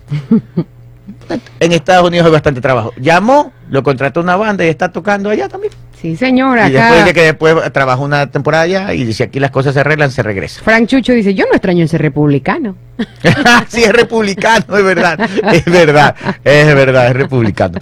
en 1.60 1.72
Estados 1.72 2.08
Unidos 2.08 2.26
hay 2.28 2.32
bastante 2.32 2.62
trabajo. 2.62 2.94
Llamó, 2.98 3.52
lo 3.70 3.84
contrató 3.84 4.22
una 4.22 4.36
banda 4.36 4.66
y 4.66 4.70
está 4.70 4.92
tocando 4.92 5.30
allá 5.30 5.48
también. 5.50 5.74
Sí, 6.02 6.16
señor, 6.16 6.58
Y 6.58 6.62
acá. 6.62 6.70
después 6.70 7.06
de 7.06 7.14
que 7.14 7.22
después 7.24 7.74
trabajó 7.74 8.04
una 8.04 8.32
temporada 8.32 8.64
allá 8.64 8.94
y 8.94 9.12
si 9.12 9.22
aquí 9.22 9.40
las 9.40 9.52
cosas 9.52 9.74
se 9.74 9.82
arreglan, 9.82 10.12
se 10.12 10.24
regresa. 10.24 10.62
Frank 10.64 10.88
Chucho 10.88 11.12
dice, 11.12 11.34
yo 11.34 11.44
no 11.46 11.52
extraño 11.52 11.84
ese 11.84 11.98
republicano. 11.98 12.76
sí, 13.68 13.84
es 13.84 13.92
republicano, 13.92 14.78
es 14.78 14.84
verdad. 14.84 15.20
Es 15.52 15.66
verdad, 15.66 16.16
es 16.44 16.74
verdad, 16.74 17.08
es 17.08 17.16
republicano. 17.16 17.80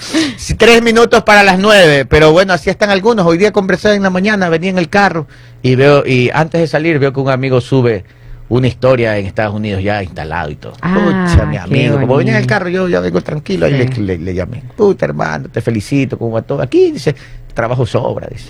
Tres 0.58 0.82
minutos 0.82 1.24
para 1.24 1.44
las 1.44 1.60
nueve, 1.60 2.06
pero 2.06 2.32
bueno, 2.32 2.54
así 2.54 2.72
están 2.72 2.90
algunos. 2.90 3.26
Hoy 3.26 3.38
día 3.38 3.52
conversé 3.52 3.94
en 3.94 4.02
la 4.02 4.10
mañana, 4.10 4.50
venía 4.50 4.72
en 4.72 4.80
el 4.80 4.90
carro 4.90 5.28
y 5.62 5.76
veo, 5.76 6.04
y 6.06 6.32
antes 6.34 6.62
de 6.62 6.68
salir 6.68 6.98
veo 6.98 7.14
que 7.14 7.20
un 7.20 7.30
amigo 7.30 7.62
sube 7.62 8.04
una 8.50 8.68
historia 8.68 9.18
en 9.18 9.26
Estados 9.26 9.54
Unidos 9.56 9.84
ya 9.84 10.02
instalado 10.04 10.50
y 10.50 10.56
todo. 10.56 10.74
Ah, 10.82 11.28
Pucha, 11.30 11.46
mi 11.46 11.58
amigo, 11.58 12.00
como 12.00 12.16
venía 12.18 12.34
en 12.36 12.42
el 12.42 12.48
carro, 12.48 12.70
yo 12.70 12.88
ya 12.88 13.00
vengo 13.00 13.22
tranquilo, 13.22 13.66
ahí 13.66 13.74
le, 13.74 13.86
le- 13.88 14.18
le 14.18 14.34
llamé. 14.34 14.64
Puta 14.76 15.06
hermano, 15.06 15.50
te 15.50 15.62
felicito, 15.62 16.18
como 16.18 16.38
a 16.38 16.42
todo. 16.42 16.62
Aquí 16.62 16.92
dice, 16.92 17.16
trabajo 17.54 17.86
sobra, 17.86 18.28
dice. 18.32 18.50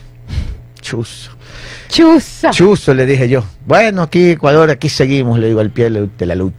Chuzo. 0.82 1.32
Chusa. 1.90 2.52
Chuzo, 2.52 2.94
le 2.94 3.06
dije 3.06 3.28
yo. 3.28 3.44
Bueno, 3.66 4.02
aquí 4.04 4.32
Ecuador, 4.32 4.70
aquí 4.70 4.90
seguimos, 4.90 5.40
le 5.40 5.48
digo 5.48 5.60
al 5.60 5.72
pie 5.72 5.90
de 5.90 6.26
la 6.26 6.36
lucha. 6.36 6.56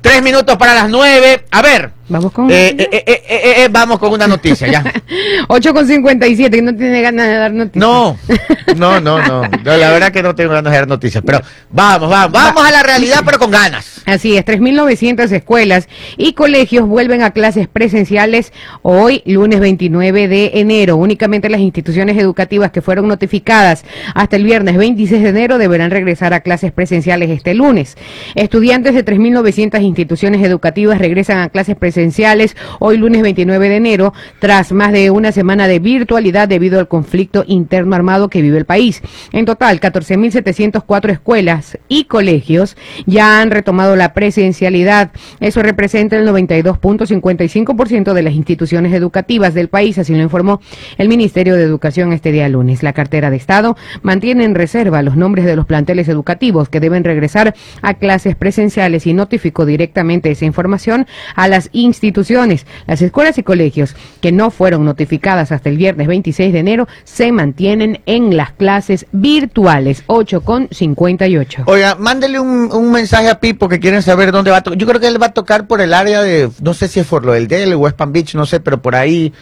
Tres 0.00 0.22
minutos 0.22 0.56
para 0.56 0.74
las 0.74 0.88
nueve. 0.88 1.44
A 1.50 1.62
ver. 1.62 1.90
Vamos 2.08 2.32
con... 2.32 2.50
eh, 2.50 2.74
eh, 2.78 2.88
eh, 3.06 3.22
eh, 3.64 3.68
vamos 3.70 3.98
con 3.98 4.12
una 4.12 4.26
noticia 4.26 4.68
ya. 4.68 4.84
8 5.48 5.72
con 5.72 5.86
57, 5.86 6.54
que 6.54 6.62
no 6.62 6.74
tiene 6.76 7.00
ganas 7.00 7.26
de 7.26 7.34
dar 7.34 7.52
noticias. 7.52 7.80
No, 7.80 8.18
no, 8.76 9.00
no, 9.00 9.18
no. 9.26 9.42
No, 9.42 9.76
La 9.76 9.90
verdad 9.90 10.12
que 10.12 10.22
no 10.22 10.34
tengo 10.34 10.50
ganas 10.52 10.70
de 10.72 10.78
dar 10.78 10.88
noticias. 10.88 11.22
Pero 11.24 11.40
vamos, 11.70 12.10
vamos, 12.10 12.32
vamos 12.32 12.66
a 12.66 12.70
la 12.70 12.82
realidad, 12.82 13.22
pero 13.24 13.38
con 13.38 13.50
ganas. 13.50 14.02
Así 14.04 14.36
es, 14.36 14.44
3.900 14.44 15.30
escuelas 15.32 15.88
y 16.18 16.34
colegios 16.34 16.86
vuelven 16.86 17.22
a 17.22 17.30
clases 17.30 17.68
presenciales 17.68 18.52
hoy, 18.82 19.22
lunes 19.24 19.60
29 19.60 20.28
de 20.28 20.50
enero. 20.54 20.96
Únicamente 20.96 21.48
las 21.48 21.60
instituciones 21.60 22.18
educativas 22.18 22.72
que 22.72 22.82
fueron 22.82 23.08
notificadas 23.08 23.84
hasta 24.14 24.36
el 24.36 24.44
viernes 24.44 24.76
26 24.76 25.22
de 25.22 25.28
enero 25.28 25.56
deberán 25.56 25.90
regresar 25.90 26.34
a 26.34 26.40
clases 26.40 26.72
presenciales 26.72 27.30
este 27.30 27.54
lunes. 27.54 27.96
Estudiantes 28.34 28.94
de 28.94 29.04
3.900 29.04 29.41
instituciones 29.82 30.42
educativas 30.42 30.98
regresan 30.98 31.38
a 31.38 31.48
clases 31.48 31.76
presenciales 31.76 32.56
hoy, 32.78 32.96
lunes 32.98 33.22
29 33.22 33.68
de 33.68 33.76
enero, 33.76 34.12
tras 34.38 34.72
más 34.72 34.92
de 34.92 35.10
una 35.10 35.32
semana 35.32 35.68
de 35.68 35.78
virtualidad 35.78 36.48
debido 36.48 36.78
al 36.78 36.88
conflicto 36.88 37.44
interno 37.46 37.96
armado 37.96 38.28
que 38.28 38.42
vive 38.42 38.58
el 38.58 38.64
país. 38.64 39.02
En 39.32 39.44
total, 39.44 39.80
14.704 39.80 41.10
escuelas 41.10 41.78
y 41.88 42.04
colegios 42.04 42.76
ya 43.06 43.40
han 43.40 43.50
retomado 43.50 43.96
la 43.96 44.14
presencialidad. 44.14 45.12
Eso 45.40 45.62
representa 45.62 46.16
el 46.16 46.26
92.55% 46.28 48.12
de 48.12 48.22
las 48.22 48.34
instituciones 48.34 48.92
educativas 48.92 49.54
del 49.54 49.68
país, 49.68 49.98
así 49.98 50.14
lo 50.14 50.22
informó 50.22 50.60
el 50.98 51.08
Ministerio 51.08 51.56
de 51.56 51.62
Educación 51.62 52.12
este 52.12 52.32
día 52.32 52.48
lunes. 52.48 52.82
La 52.82 52.92
cartera 52.92 53.30
de 53.30 53.36
Estado 53.36 53.76
mantiene 54.02 54.44
en 54.44 54.54
reserva 54.54 55.02
los 55.02 55.16
nombres 55.16 55.44
de 55.44 55.56
los 55.56 55.66
planteles 55.66 56.08
educativos 56.08 56.68
que 56.68 56.80
deben 56.80 57.04
regresar 57.04 57.54
a 57.82 57.94
clases 57.94 58.36
presenciales 58.36 59.06
y 59.06 59.14
notificó 59.32 59.64
directamente 59.64 60.30
esa 60.30 60.44
información 60.44 61.06
a 61.34 61.48
las 61.48 61.70
instituciones. 61.72 62.66
Las 62.86 63.00
escuelas 63.00 63.38
y 63.38 63.42
colegios 63.42 63.96
que 64.20 64.30
no 64.30 64.50
fueron 64.50 64.84
notificadas 64.84 65.52
hasta 65.52 65.70
el 65.70 65.78
viernes 65.78 66.06
26 66.06 66.52
de 66.52 66.58
enero 66.58 66.86
se 67.04 67.32
mantienen 67.32 68.02
en 68.04 68.36
las 68.36 68.52
clases 68.52 69.06
virtuales 69.12 70.04
8 70.06 70.42
con 70.42 70.68
58. 70.70 71.62
Oiga, 71.64 71.94
mándele 71.94 72.40
un, 72.40 72.70
un 72.70 72.92
mensaje 72.92 73.30
a 73.30 73.40
Pipo 73.40 73.70
que 73.70 73.80
quieren 73.80 74.02
saber 74.02 74.32
dónde 74.32 74.50
va 74.50 74.58
a 74.58 74.62
tocar. 74.62 74.78
Yo 74.78 74.86
creo 74.86 75.00
que 75.00 75.08
él 75.08 75.22
va 75.22 75.26
a 75.26 75.32
tocar 75.32 75.66
por 75.66 75.80
el 75.80 75.94
área 75.94 76.20
de, 76.20 76.50
no 76.60 76.74
sé 76.74 76.88
si 76.88 77.00
es 77.00 77.06
por 77.06 77.24
lo 77.24 77.32
del 77.32 77.48
Del, 77.48 77.74
West 77.74 77.96
Palm 77.96 78.12
Beach, 78.12 78.34
no 78.34 78.44
sé, 78.44 78.60
pero 78.60 78.82
por 78.82 78.94
ahí, 78.94 79.32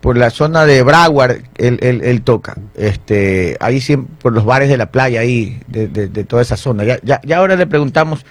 por 0.00 0.16
la 0.16 0.30
zona 0.30 0.64
de 0.64 0.82
Broward, 0.82 1.42
él, 1.58 1.78
él, 1.82 2.00
él 2.02 2.22
toca. 2.22 2.56
Este, 2.76 3.58
ahí 3.60 3.82
sí, 3.82 3.98
por 3.98 4.32
los 4.32 4.46
bares 4.46 4.70
de 4.70 4.78
la 4.78 4.86
playa, 4.86 5.20
ahí, 5.20 5.60
de, 5.66 5.88
de, 5.88 6.08
de 6.08 6.24
toda 6.24 6.40
esa 6.40 6.56
zona. 6.56 6.84
Ya, 6.84 6.98
ya, 7.02 7.20
ya 7.24 7.36
ahora 7.36 7.56
le 7.56 7.66
preguntamos 7.66 8.24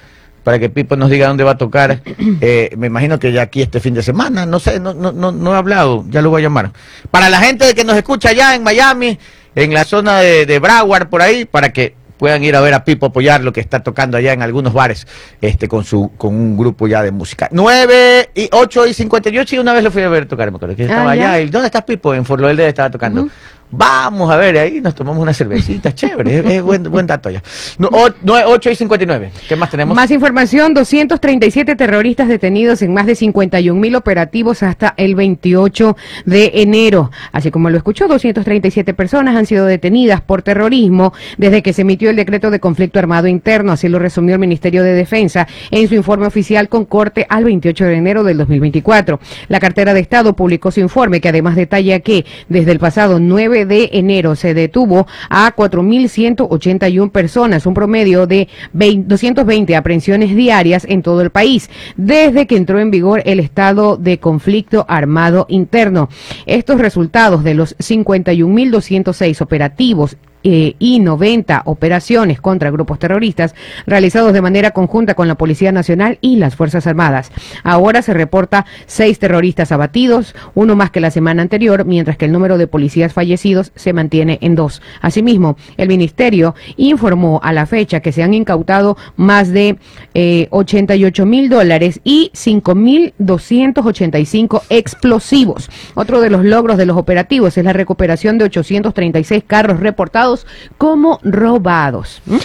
para 0.44 0.60
que 0.60 0.70
Pipo 0.70 0.96
nos 0.96 1.10
diga 1.10 1.28
dónde 1.28 1.44
va 1.44 1.52
a 1.52 1.58
tocar. 1.58 2.02
Eh, 2.42 2.72
me 2.78 2.88
imagino 2.88 3.20
que 3.20 3.32
ya 3.32 3.44
aquí 3.44 3.62
este 3.62 3.80
fin 3.80 3.94
de 3.94 4.04
semana, 4.04 4.46
no 4.46 4.60
sé, 4.60 4.80
no, 4.80 4.94
no, 4.94 5.12
no, 5.12 5.32
no 5.32 5.54
he 5.54 5.58
hablado, 5.58 6.04
ya 6.10 6.22
lo 6.22 6.30
voy 6.30 6.42
a 6.42 6.44
llamar. 6.44 6.72
Para 7.12 7.30
la 7.30 7.40
gente 7.40 7.74
que 7.74 7.84
nos 7.84 7.96
escucha 7.96 8.30
allá 8.30 8.54
en 8.56 8.64
Miami, 8.64 9.18
en 9.56 9.74
la 9.74 9.84
zona 9.86 10.20
de, 10.20 10.46
de 10.46 10.60
Broward, 10.60 11.08
por 11.10 11.22
ahí, 11.22 11.46
para 11.46 11.72
que 11.72 11.96
puedan 12.18 12.44
ir 12.44 12.56
a 12.56 12.62
ver 12.62 12.74
a 12.74 12.84
Pipo 12.86 13.08
apoyar 13.08 13.42
lo 13.44 13.52
que 13.54 13.60
está 13.62 13.82
tocando 13.82 14.18
allá 14.18 14.34
en 14.34 14.42
algunos 14.42 14.74
bares, 14.74 15.08
este, 15.42 15.68
con 15.68 15.84
su, 15.86 16.12
con 16.18 16.34
un 16.36 16.58
grupo 16.58 16.88
ya 16.88 17.02
de 17.02 17.12
música. 17.12 17.48
9 17.52 18.30
y 18.36 18.50
8 18.52 18.88
y 18.88 18.94
58, 18.94 19.56
y 19.56 19.60
una 19.60 19.74
vez 19.74 19.84
lo 19.84 19.92
fui 19.92 20.02
a 20.04 20.10
ver 20.10 20.26
tocar, 20.26 20.50
me 20.52 20.58
acuerdo 20.58 20.76
que 20.76 20.84
estaba 20.84 21.12
Ah, 21.12 21.16
ya. 21.16 21.32
allá. 21.34 21.42
¿Y 21.42 21.50
dónde 21.50 21.68
estás 21.68 21.84
Pipo? 21.84 22.14
En 22.14 22.26
Fort 22.26 22.42
Lauderdale 22.42 22.70
estaba 22.70 22.90
tocando. 22.90 23.28
Vamos 23.76 24.30
a 24.30 24.38
ver, 24.38 24.56
ahí 24.60 24.82
nos 24.82 24.94
tomamos 24.94 25.20
una 25.20 25.34
cervecita, 25.34 25.92
chévere, 25.96 26.38
es, 26.40 26.46
es 26.46 26.62
buen, 26.62 26.84
buen 26.84 27.08
dato 27.08 27.32
ya. 27.32 27.42
No, 27.80 27.88
o- 27.88 28.10
nue- 28.24 28.44
8 28.46 28.70
y 28.70 28.76
59, 28.76 29.32
¿qué 29.50 29.56
más 29.56 29.72
tenemos? 29.72 29.96
Más 29.96 30.12
información, 30.12 30.76
237 30.76 31.76
terroristas 31.76 32.28
detenidos 32.28 32.84
en 32.84 32.94
más 32.94 33.08
de 33.08 33.16
51 33.16 33.80
mil 33.80 33.96
operativos 33.96 34.62
hasta 34.62 34.94
el 34.96 35.16
28 35.16 35.98
de 36.26 36.52
enero. 36.54 37.10
Así 37.32 37.50
como 37.50 37.72
lo 37.72 37.78
escuchó, 37.78 38.08
237 38.08 38.94
personas 38.94 39.36
han 39.36 39.48
sido 39.48 39.66
detenidas 39.66 40.22
por 40.22 40.44
terrorismo 40.44 41.12
desde 41.40 41.64
que 41.64 41.74
se 41.74 41.82
emitió 41.82 42.12
el 42.12 42.16
decreto 42.16 42.52
de 42.52 42.60
conflicto 42.60 43.00
armado 43.00 43.28
interno, 43.28 43.72
así 43.72 43.88
lo 43.90 43.98
resumió 43.98 44.36
el 44.36 44.40
Ministerio 44.40 44.84
de 44.84 44.94
Defensa 44.94 45.48
en 45.72 45.88
su 45.88 45.96
informe 45.96 46.28
oficial 46.28 46.70
con 46.70 46.86
corte 46.86 47.26
al 47.28 47.44
28 47.46 47.86
de 47.86 47.96
enero 47.96 48.24
del 48.24 48.38
2024. 48.38 49.20
La 49.48 49.60
cartera 49.60 49.96
de 49.96 50.00
Estado 50.02 50.36
publicó 50.36 50.70
su 50.70 50.80
informe 50.80 51.22
que 51.22 51.30
además 51.30 51.56
detalla 51.56 52.00
que 52.02 52.24
desde 52.50 52.72
el 52.72 52.78
pasado 52.78 53.20
9 53.20 53.62
de 53.62 53.63
enero 53.92 54.36
se 54.36 54.54
detuvo 54.54 55.08
a 55.30 55.56
4.181 55.56 57.12
personas, 57.12 57.66
un 57.66 57.74
promedio 57.74 58.28
de 58.28 58.48
20 58.74 59.04
220 59.08 59.76
aprehensiones 59.76 60.36
diarias 60.36 60.86
en 60.88 61.02
todo 61.02 61.22
el 61.22 61.30
país, 61.30 61.70
desde 61.96 62.48
que 62.48 62.58
entró 62.58 62.80
en 62.80 62.92
vigor 62.92 63.22
el 63.26 63.40
estado 63.40 63.98
de 63.98 64.20
conflicto 64.20 64.86
armado 64.88 65.46
interno. 65.50 66.10
Estos 66.46 66.80
resultados 66.80 67.44
de 67.44 67.54
los 67.54 67.78
51.206 67.78 69.42
operativos 69.42 70.18
eh, 70.44 70.76
y 70.80 71.00
90 71.00 71.64
operaciones 71.66 72.42
contra 72.42 72.70
grupos 72.70 73.00
terroristas 73.00 73.56
realizados 73.86 74.34
de 74.34 74.42
manera 74.42 74.72
conjunta 74.72 75.14
con 75.14 75.28
la 75.28 75.36
Policía 75.36 75.72
Nacional 75.72 76.18
y 76.20 76.36
las 76.36 76.56
Fuerzas 76.56 76.86
Armadas. 76.86 77.32
Ahora 77.64 78.02
se 78.02 78.14
reporta 78.14 78.66
seis 78.86 79.20
terroristas 79.20 79.72
abatidos, 79.72 80.36
uno 80.54 80.76
más 80.76 80.92
que 80.92 81.00
la 81.00 81.12
semana 81.12 81.42
anterior, 81.42 81.86
mientras 81.86 82.18
que 82.18 82.26
el 82.26 82.32
número 82.32 82.58
de 82.58 82.68
policías 82.68 83.14
fallecidos 83.14 83.72
se 83.76 83.94
mantiene 83.94 84.38
en 84.42 84.56
dos. 84.56 84.82
Asimismo, 85.02 85.56
el 85.78 85.88
Ministerio 85.88 86.56
informó 86.76 87.40
a 87.44 87.54
la 87.54 87.66
fecha 87.66 88.02
que 88.02 88.12
se 88.12 88.24
han 88.24 88.34
incautado 88.34 88.98
más 89.16 89.50
de 89.50 89.78
eh, 90.14 90.48
88 90.50 91.26
mil 91.26 91.50
dólares 91.50 92.02
y 92.04 92.32
5 92.34 92.76
mil 92.76 93.14
285 93.18 94.64
explosivos. 94.70 95.70
Otro 95.96 96.22
de 96.22 96.30
los 96.30 96.44
logros 96.44 96.78
de 96.78 96.86
los 96.86 96.98
operativos 96.98 97.58
es 97.58 97.64
la 97.64 97.74
recuperación 97.74 98.38
de 98.38 98.46
836 98.46 99.44
carros 99.48 99.80
reportados 99.80 100.33
como 100.78 101.20
robados. 101.24 102.22
¿Mm? 102.26 102.38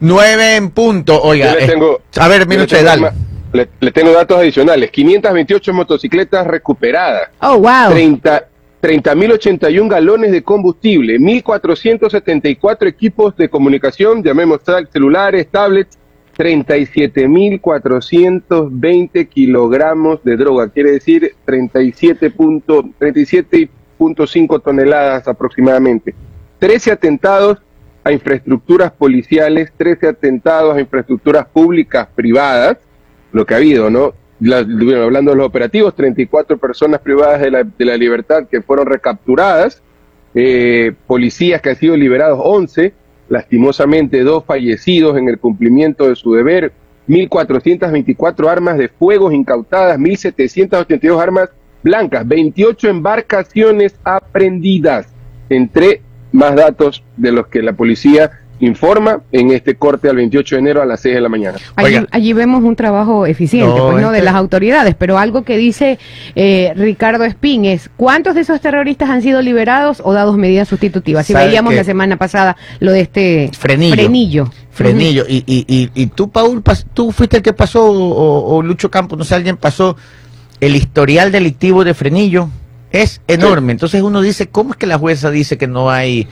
9 0.00 0.56
en 0.56 0.70
punto, 0.70 1.20
oiga. 1.22 1.52
Yo 1.52 1.58
le 1.58 1.64
eh, 1.64 1.68
tengo- 1.68 2.00
a 2.18 2.28
ver, 2.28 2.46
minuto, 2.46 2.74
tengo 2.74 2.84
dale. 2.88 3.10
Le, 3.52 3.68
le 3.80 3.90
tengo 3.92 4.12
datos 4.12 4.38
adicionales. 4.38 4.90
528 4.90 5.72
motocicletas 5.74 6.46
recuperadas. 6.46 7.28
Oh, 7.40 7.58
wow. 7.58 7.90
30 7.92 8.48
30.081 8.82 9.88
galones 9.88 10.32
de 10.32 10.42
combustible, 10.42 11.16
1.474 11.20 12.88
equipos 12.88 13.36
de 13.36 13.48
comunicación, 13.48 14.24
llamemos 14.24 14.60
celulares, 14.92 15.46
tablets, 15.52 15.96
37.420 16.36 19.28
kilogramos 19.28 20.24
de 20.24 20.36
droga, 20.36 20.68
quiere 20.70 20.92
decir 20.92 21.34
37 21.44 22.30
punto- 22.30 22.84
37.5 22.98 24.62
toneladas 24.62 25.28
aproximadamente. 25.28 26.14
13 26.62 26.92
atentados 26.92 27.58
a 28.04 28.12
infraestructuras 28.12 28.92
policiales, 28.92 29.72
13 29.76 30.06
atentados 30.06 30.76
a 30.76 30.80
infraestructuras 30.80 31.44
públicas 31.44 32.06
privadas, 32.14 32.78
lo 33.32 33.44
que 33.44 33.54
ha 33.54 33.56
habido, 33.56 33.90
¿no? 33.90 34.14
Hablando 34.40 35.32
de 35.32 35.38
los 35.38 35.46
operativos, 35.46 35.96
34 35.96 36.58
personas 36.58 37.00
privadas 37.00 37.40
de 37.40 37.50
la, 37.50 37.64
de 37.64 37.84
la 37.84 37.96
libertad 37.96 38.46
que 38.48 38.62
fueron 38.62 38.86
recapturadas, 38.86 39.82
eh, 40.36 40.92
policías 41.08 41.60
que 41.60 41.70
han 41.70 41.76
sido 41.76 41.96
liberados 41.96 42.38
11, 42.40 42.94
lastimosamente 43.28 44.20
dos 44.22 44.44
fallecidos 44.44 45.18
en 45.18 45.28
el 45.28 45.40
cumplimiento 45.40 46.08
de 46.08 46.14
su 46.14 46.32
deber, 46.32 46.72
1.424 47.08 48.48
armas 48.48 48.78
de 48.78 48.86
fuego 48.86 49.32
incautadas, 49.32 49.98
1.782 49.98 51.20
armas 51.20 51.48
blancas, 51.82 52.24
28 52.28 52.88
embarcaciones 52.88 53.96
aprendidas, 54.04 55.08
entre 55.48 56.02
más 56.32 56.54
datos 56.56 57.02
de 57.16 57.32
los 57.32 57.46
que 57.46 57.62
la 57.62 57.72
policía 57.74 58.30
informa 58.60 59.22
en 59.32 59.50
este 59.50 59.74
corte 59.74 60.08
al 60.08 60.14
28 60.16 60.54
de 60.54 60.58
enero 60.60 60.82
a 60.82 60.86
las 60.86 61.00
6 61.00 61.16
de 61.16 61.20
la 61.20 61.28
mañana. 61.28 61.58
Allí, 62.12 62.32
vemos 62.32 62.62
un 62.62 62.76
trabajo 62.76 63.26
eficiente, 63.26 63.76
No, 63.76 63.90
pues, 63.90 64.02
¿no? 64.02 64.12
de 64.12 64.18
este- 64.18 64.24
las 64.24 64.36
autoridades, 64.36 64.94
pero 64.96 65.18
algo 65.18 65.42
que 65.42 65.56
dice 65.56 65.98
eh, 66.36 66.72
Ricardo 66.76 67.24
Espín 67.24 67.64
es, 67.64 67.90
¿cuántos 67.96 68.36
de 68.36 68.42
esos 68.42 68.60
terroristas 68.60 69.10
han 69.10 69.20
sido 69.20 69.42
liberados 69.42 70.00
o 70.04 70.12
dados 70.12 70.36
medidas 70.36 70.68
sustitutivas? 70.68 71.26
Si 71.26 71.32
¿Sabe 71.32 71.46
veíamos 71.46 71.70
qué? 71.72 71.78
la 71.78 71.84
semana 71.84 72.16
pasada 72.18 72.56
lo 72.78 72.92
de 72.92 73.00
este 73.00 73.50
Frenillo. 73.58 73.94
frenillo. 73.96 74.50
Frenillo. 74.70 75.24
Y, 75.28 75.42
y, 75.44 75.64
y, 75.66 75.90
y 76.00 76.06
tú, 76.06 76.30
Paul, 76.30 76.62
pas- 76.62 76.86
tú 76.94 77.10
fuiste 77.10 77.38
el 77.38 77.42
que 77.42 77.52
pasó, 77.52 77.84
o, 77.90 78.54
o 78.56 78.62
Lucho 78.62 78.92
Campos, 78.92 79.18
no 79.18 79.24
sé, 79.24 79.34
alguien 79.34 79.56
pasó 79.56 79.96
el 80.60 80.76
historial 80.76 81.32
delictivo 81.32 81.82
de 81.84 81.94
Frenillo. 81.94 82.48
Es 82.92 83.20
enorme. 83.26 83.72
Entonces 83.72 84.02
uno 84.02 84.20
dice, 84.22 84.48
¿cómo 84.48 84.72
es 84.72 84.76
que 84.76 84.86
la 84.86 84.98
jueza 84.98 85.30
dice 85.30 85.56
que 85.58 85.66
no 85.66 85.90
hay 85.90 86.28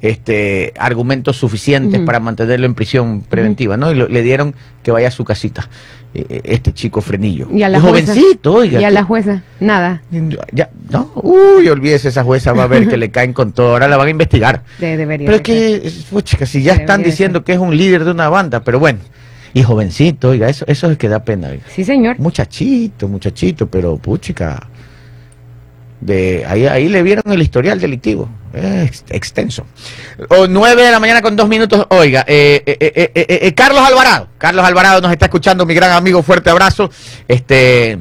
este 0.00 0.74
argumentos 0.78 1.36
suficientes 1.38 2.00
para 2.02 2.20
mantenerlo 2.20 2.66
en 2.66 2.74
prisión 2.74 3.22
preventiva? 3.22 3.76
¿no? 3.76 3.90
Y 3.90 3.94
lo- 3.94 4.08
le 4.08 4.22
dieron 4.22 4.54
que 4.82 4.90
vaya 4.90 5.08
a 5.08 5.10
su 5.10 5.24
casita, 5.24 5.68
eh, 6.14 6.26
eh, 6.28 6.40
este 6.44 6.72
chico 6.72 7.00
Frenillo. 7.00 7.48
Y 7.50 7.62
a 7.62 7.68
la 7.68 7.80
jueza. 7.80 8.12
jovencito, 8.12 8.52
oiga. 8.54 8.80
Y 8.80 8.84
a 8.84 8.90
la 8.90 9.02
jueza, 9.02 9.42
nada, 9.60 10.02
ya, 10.52 10.68
no, 10.90 11.10
uy, 11.16 11.68
olvídese, 11.68 12.08
esa 12.08 12.22
jueza 12.22 12.52
va 12.52 12.64
a 12.64 12.66
ver 12.68 12.86
que 12.88 12.96
le 12.98 13.10
caen 13.10 13.32
con 13.32 13.52
todo. 13.52 13.70
Ahora 13.72 13.88
la 13.88 13.96
van 13.96 14.08
a 14.08 14.10
investigar. 14.10 14.62
de- 14.78 14.96
debería 14.96 15.26
Pero 15.26 15.36
es 15.38 15.42
de 15.42 15.80
que, 15.90 15.90
pucha, 16.10 16.44
si 16.46 16.62
ya 16.62 16.74
están 16.74 17.02
diciendo 17.02 17.42
que 17.44 17.52
es 17.54 17.58
un 17.58 17.76
líder 17.76 18.04
de 18.04 18.10
una 18.10 18.28
banda, 18.28 18.62
pero 18.62 18.78
bueno. 18.78 18.98
Y 19.56 19.62
jovencito, 19.62 20.30
oiga, 20.30 20.48
eso, 20.48 20.64
eso 20.68 20.90
es 20.90 20.98
que 20.98 21.08
da 21.08 21.24
pena. 21.24 21.48
oiga. 21.48 21.62
Sí, 21.72 21.84
señor. 21.84 22.18
Muchachito, 22.18 23.08
muchachito, 23.08 23.68
pero 23.68 23.96
puchica. 23.96 24.68
De, 26.04 26.44
ahí, 26.46 26.66
ahí 26.66 26.88
le 26.90 27.02
vieron 27.02 27.32
el 27.32 27.40
historial 27.40 27.80
delictivo. 27.80 28.28
Extenso. 29.08 29.66
O 30.28 30.46
9 30.46 30.82
de 30.84 30.90
la 30.92 31.00
mañana 31.00 31.22
con 31.22 31.34
dos 31.34 31.48
minutos. 31.48 31.86
Oiga, 31.88 32.24
eh, 32.28 32.62
eh, 32.66 32.76
eh, 32.78 33.12
eh, 33.14 33.38
eh, 33.42 33.54
Carlos 33.54 33.80
Alvarado. 33.82 34.28
Carlos 34.36 34.64
Alvarado 34.66 35.00
nos 35.00 35.10
está 35.10 35.26
escuchando, 35.26 35.64
mi 35.64 35.72
gran 35.74 35.92
amigo. 35.92 36.22
Fuerte 36.22 36.50
abrazo. 36.50 36.90
Este, 37.26 37.98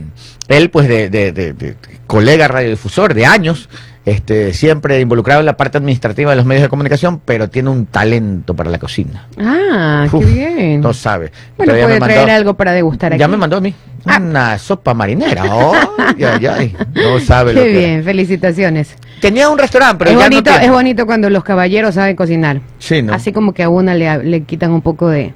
él, 0.50 0.70
pues, 0.70 0.90
de, 0.90 1.10
de- 1.10 1.32
de- 1.32 1.54
de- 1.54 1.76
colega 2.06 2.48
radiodifusor 2.50 3.14
de 3.14 3.26
años. 3.26 3.70
Este, 4.06 4.52
siempre 4.54 5.00
involucrado 5.00 5.40
en 5.40 5.46
la 5.46 5.56
parte 5.56 5.78
administrativa 5.78 6.32
de 6.32 6.36
los 6.36 6.46
medios 6.46 6.64
de 6.64 6.70
comunicación, 6.70 7.22
pero 7.24 7.50
tiene 7.50 7.70
un 7.70 7.86
talento 7.86 8.54
para 8.54 8.70
la 8.70 8.78
cocina. 8.78 9.28
Ah, 9.40 10.08
Uf, 10.12 10.26
qué 10.26 10.32
bien. 10.34 10.82
No 10.82 10.94
sabe. 10.94 11.32
bueno, 11.58 11.72
puede 11.74 11.88
me 11.88 12.00
traer 12.00 12.30
algo 12.30 12.54
para 12.56 12.74
degustar 12.74 13.14
aquí. 13.14 13.20
ya 13.22 13.28
me 13.30 13.38
mandó 13.38 13.58
a 13.58 13.62
mí 13.62 13.74
Ah. 14.06 14.18
una 14.22 14.58
sopa 14.60 14.94
marinera. 14.94 15.44
Ay, 15.98 16.24
ay, 16.26 16.46
ay. 16.46 16.76
No 16.94 17.18
sabe 17.22 17.54
lo 17.54 17.62
Qué 17.62 17.72
que 17.72 17.78
bien, 17.80 18.04
felicitaciones. 18.04 18.96
Tenía 19.22 19.48
un 19.48 19.58
restaurante, 19.58 19.96
pero 20.00 20.12
es, 20.12 20.18
ya 20.18 20.24
bonito, 20.26 20.52
no 20.52 20.58
es 20.60 20.70
bonito 20.72 21.06
cuando 21.06 21.30
los 21.30 21.44
caballeros 21.46 21.96
saben 21.96 22.18
cocinar. 22.18 22.60
Sí, 22.80 23.02
¿no? 23.02 23.14
Así 23.14 23.32
como 23.32 23.54
que 23.54 23.64
a 23.64 23.70
una 23.70 23.96
le, 23.96 24.22
le 24.26 24.42
quitan 24.44 24.72
un 24.72 24.82
poco 24.82 25.08
de... 25.08 25.34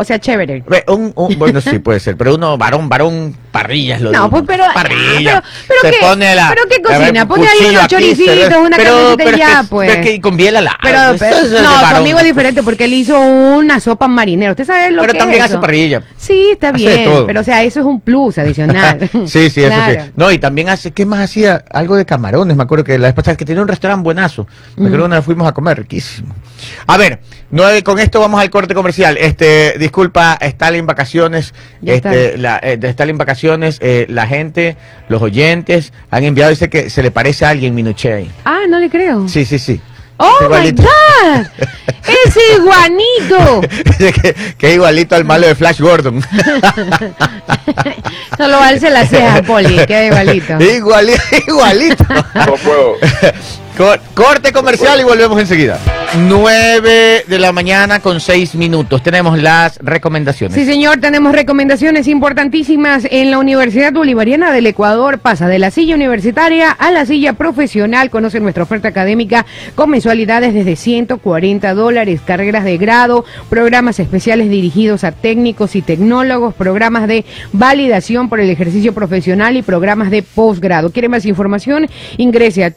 O 0.00 0.04
sea, 0.04 0.20
chévere. 0.20 0.62
Ve, 0.68 0.84
un- 0.86 1.12
un- 1.16 1.36
bueno, 1.40 1.60
sí 1.60 1.80
puede 1.80 1.98
ser, 1.98 2.16
pero 2.16 2.36
uno 2.36 2.56
varón, 2.56 2.88
varón, 2.88 3.34
parrillas 3.50 4.00
lo 4.00 4.12
No, 4.12 4.30
pues, 4.30 4.44
pero- 4.46 4.62
parrilla. 4.72 5.42
pero- 5.42 5.64
pero 5.66 5.80
se 5.82 5.90
qué- 5.90 5.96
pone 6.06 6.34
la 6.36 6.48
pero 6.50 6.62
qué 6.68 6.76
ver, 6.88 6.98
cocina, 7.00 7.26
pone 7.26 7.48
ahí 7.48 7.66
unos 7.70 7.82
aquí, 7.82 7.94
choricitos, 7.96 8.54
una 8.64 8.76
pero, 8.76 9.12
y 9.12 9.16
pero 9.16 9.30
es 9.30 9.36
ya, 9.36 9.60
que- 9.62 9.66
pues. 9.68 9.88
pero 9.90 10.00
es 10.00 10.06
que 10.06 10.20
con 10.20 10.36
biela 10.36 10.60
la 10.60 10.78
Pero, 10.80 10.98
eso 10.98 11.16
pero- 11.18 11.36
es 11.38 11.50
de 11.50 11.62
no, 11.62 11.70
conmigo 11.96 12.18
es 12.20 12.24
diferente 12.26 12.62
porque 12.62 12.84
él 12.84 12.92
hizo 12.94 13.18
una 13.18 13.80
sopa 13.80 14.06
marinera. 14.06 14.52
¿Usted 14.52 14.66
sabe 14.66 14.92
lo 14.92 15.00
Pero 15.00 15.14
que 15.14 15.18
también 15.18 15.40
es 15.40 15.46
hace 15.46 15.58
parrilla. 15.58 16.02
Sí, 16.16 16.50
está 16.52 16.68
Hace 16.68 16.76
bien, 16.78 17.04
todo. 17.04 17.26
pero 17.26 17.40
o 17.40 17.44
sea, 17.44 17.64
eso 17.64 17.80
es 17.80 17.86
un 17.86 18.00
plus 18.00 18.38
adicional. 18.38 19.00
sí, 19.26 19.50
sí, 19.50 19.62
eso 19.64 19.74
Claro. 19.74 20.04
sí. 20.04 20.10
No, 20.14 20.30
y 20.30 20.38
también 20.38 20.68
hace, 20.68 20.92
¿qué 20.92 21.04
más 21.06 21.18
hacía? 21.18 21.64
Algo 21.72 21.96
de 21.96 22.06
camarones, 22.06 22.56
me 22.56 22.62
acuerdo 22.62 22.84
que 22.84 22.96
la 22.98 23.08
vez 23.08 23.14
pasada 23.14 23.36
que 23.36 23.44
tenía 23.44 23.62
un 23.62 23.68
restaurante 23.68 24.04
buenazo. 24.04 24.46
Me 24.76 24.86
acuerdo 24.86 24.98
que 25.04 25.06
una 25.06 25.16
vez 25.16 25.24
fuimos 25.24 25.48
a 25.48 25.52
comer, 25.52 25.78
riquísimo. 25.78 26.36
A 26.86 26.96
ver, 26.96 27.18
nueve, 27.50 27.82
con 27.82 27.98
esto 27.98 28.20
vamos 28.20 28.40
al 28.40 28.48
corte 28.50 28.74
comercial. 28.74 29.16
Este, 29.18 29.74
disculpa, 29.88 30.36
Stalin 30.40 30.86
Vacaciones, 30.86 31.54
Ya 31.80 31.94
este, 31.94 32.26
está. 32.26 32.38
la, 32.38 32.60
eh, 32.62 32.76
de 32.76 32.88
Stalin 32.90 33.16
Vacaciones, 33.18 33.78
eh, 33.80 34.06
la 34.08 34.26
gente, 34.26 34.76
los 35.08 35.22
oyentes 35.22 35.92
han 36.10 36.24
enviado, 36.24 36.50
dice 36.50 36.68
que 36.68 36.90
se 36.90 37.02
le 37.02 37.10
parece 37.10 37.44
a 37.46 37.50
alguien 37.50 37.74
Minuche 37.74 38.12
ahí. 38.12 38.30
Ah, 38.44 38.60
no 38.68 38.78
le 38.78 38.90
creo. 38.90 39.28
Sí, 39.28 39.44
sí, 39.44 39.58
sí. 39.58 39.80
¡Oh, 40.20 40.32
Igualito. 40.42 40.82
my 40.82 40.88
God! 40.88 41.46
¡Es 42.26 42.36
iguanito! 42.58 43.60
Dice 43.84 44.12
que, 44.12 44.34
que 44.58 44.68
es 44.70 44.74
igualito 44.74 45.14
al 45.14 45.24
malo 45.24 45.46
de 45.46 45.54
Flash 45.54 45.80
Gordon. 45.80 46.20
Solo 48.36 48.60
alce 48.60 48.90
la 48.90 49.06
ceja, 49.06 49.42
Poli, 49.42 49.76
queda 49.86 50.06
igualito. 50.06 50.60
igualito, 50.74 51.22
igualito. 51.46 52.04
No 52.34 52.54
puedo. 52.56 52.94
Cor- 53.78 54.00
corte 54.12 54.52
comercial 54.52 55.00
y 55.00 55.04
volvemos 55.04 55.38
enseguida. 55.40 55.78
9 56.16 57.24
de 57.28 57.38
la 57.38 57.52
mañana 57.52 58.00
con 58.00 58.18
6 58.18 58.56
minutos. 58.56 59.02
Tenemos 59.04 59.40
las 59.40 59.76
recomendaciones. 59.76 60.56
Sí, 60.56 60.64
señor, 60.64 60.96
tenemos 61.00 61.32
recomendaciones 61.32 62.08
importantísimas 62.08 63.06
en 63.10 63.30
la 63.30 63.38
Universidad 63.38 63.92
Bolivariana 63.92 64.50
del 64.50 64.66
Ecuador. 64.66 65.18
Pasa 65.20 65.46
de 65.46 65.60
la 65.60 65.70
silla 65.70 65.94
universitaria 65.94 66.70
a 66.72 66.90
la 66.90 67.06
silla 67.06 67.34
profesional. 67.34 68.10
Conoce 68.10 68.40
nuestra 68.40 68.64
oferta 68.64 68.88
académica 68.88 69.46
con 69.76 69.90
mensualidades 69.90 70.54
desde 70.54 70.74
140 70.74 71.72
dólares, 71.74 72.20
carreras 72.24 72.64
de 72.64 72.78
grado, 72.78 73.24
programas 73.48 74.00
especiales 74.00 74.50
dirigidos 74.50 75.04
a 75.04 75.12
técnicos 75.12 75.76
y 75.76 75.82
tecnólogos, 75.82 76.52
programas 76.54 77.06
de 77.06 77.24
validación 77.52 78.28
por 78.28 78.40
el 78.40 78.50
ejercicio 78.50 78.92
profesional 78.92 79.56
y 79.56 79.62
programas 79.62 80.10
de 80.10 80.22
posgrado. 80.22 80.90
¿Quiere 80.90 81.08
más 81.08 81.26
información? 81.26 81.86
Ingrese 82.16 82.64
a 82.64 82.70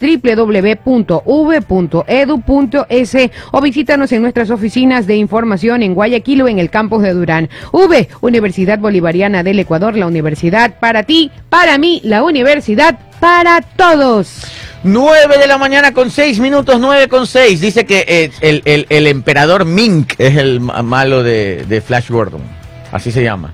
www.v.edu.es 2.12 3.18
o 3.52 3.62
visítanos 3.62 4.12
en 4.12 4.22
nuestras 4.22 4.50
oficinas 4.50 5.08
de 5.08 5.16
información 5.16 5.84
en 5.84 5.94
Guayaquil 5.94 6.42
o 6.42 6.48
en 6.48 6.60
el 6.60 6.70
campus 6.70 7.02
de 7.04 7.14
Durán. 7.14 7.50
V, 7.72 8.08
Universidad 8.22 8.80
Bolivariana 8.80 9.44
del 9.44 9.60
Ecuador, 9.60 9.96
la 9.96 10.08
universidad 10.08 10.80
para 10.80 11.04
ti, 11.04 11.32
para 11.50 11.78
mí, 11.78 12.02
la 12.04 12.24
universidad 12.24 13.00
para 13.20 13.62
todos. 13.62 14.44
9 14.84 15.38
de 15.38 15.48
la 15.48 15.58
mañana 15.60 15.94
con 15.94 16.10
6 16.10 16.40
minutos, 16.40 16.80
9 16.80 17.08
con 17.08 17.28
6. 17.28 17.62
Dice 17.62 17.86
que 17.86 18.04
eh, 18.08 18.32
el, 18.42 18.62
el- 18.66 18.88
el 18.90 19.08
emperador 19.08 19.64
Mink 19.66 20.14
es 20.18 20.38
el 20.38 20.60
ma- 20.60 20.82
malo 20.82 21.22
de, 21.24 21.66
de 21.68 21.82
Flash 21.82 22.10
Gordon. 22.10 22.42
Así 22.92 23.12
se 23.12 23.24
llama. 23.24 23.54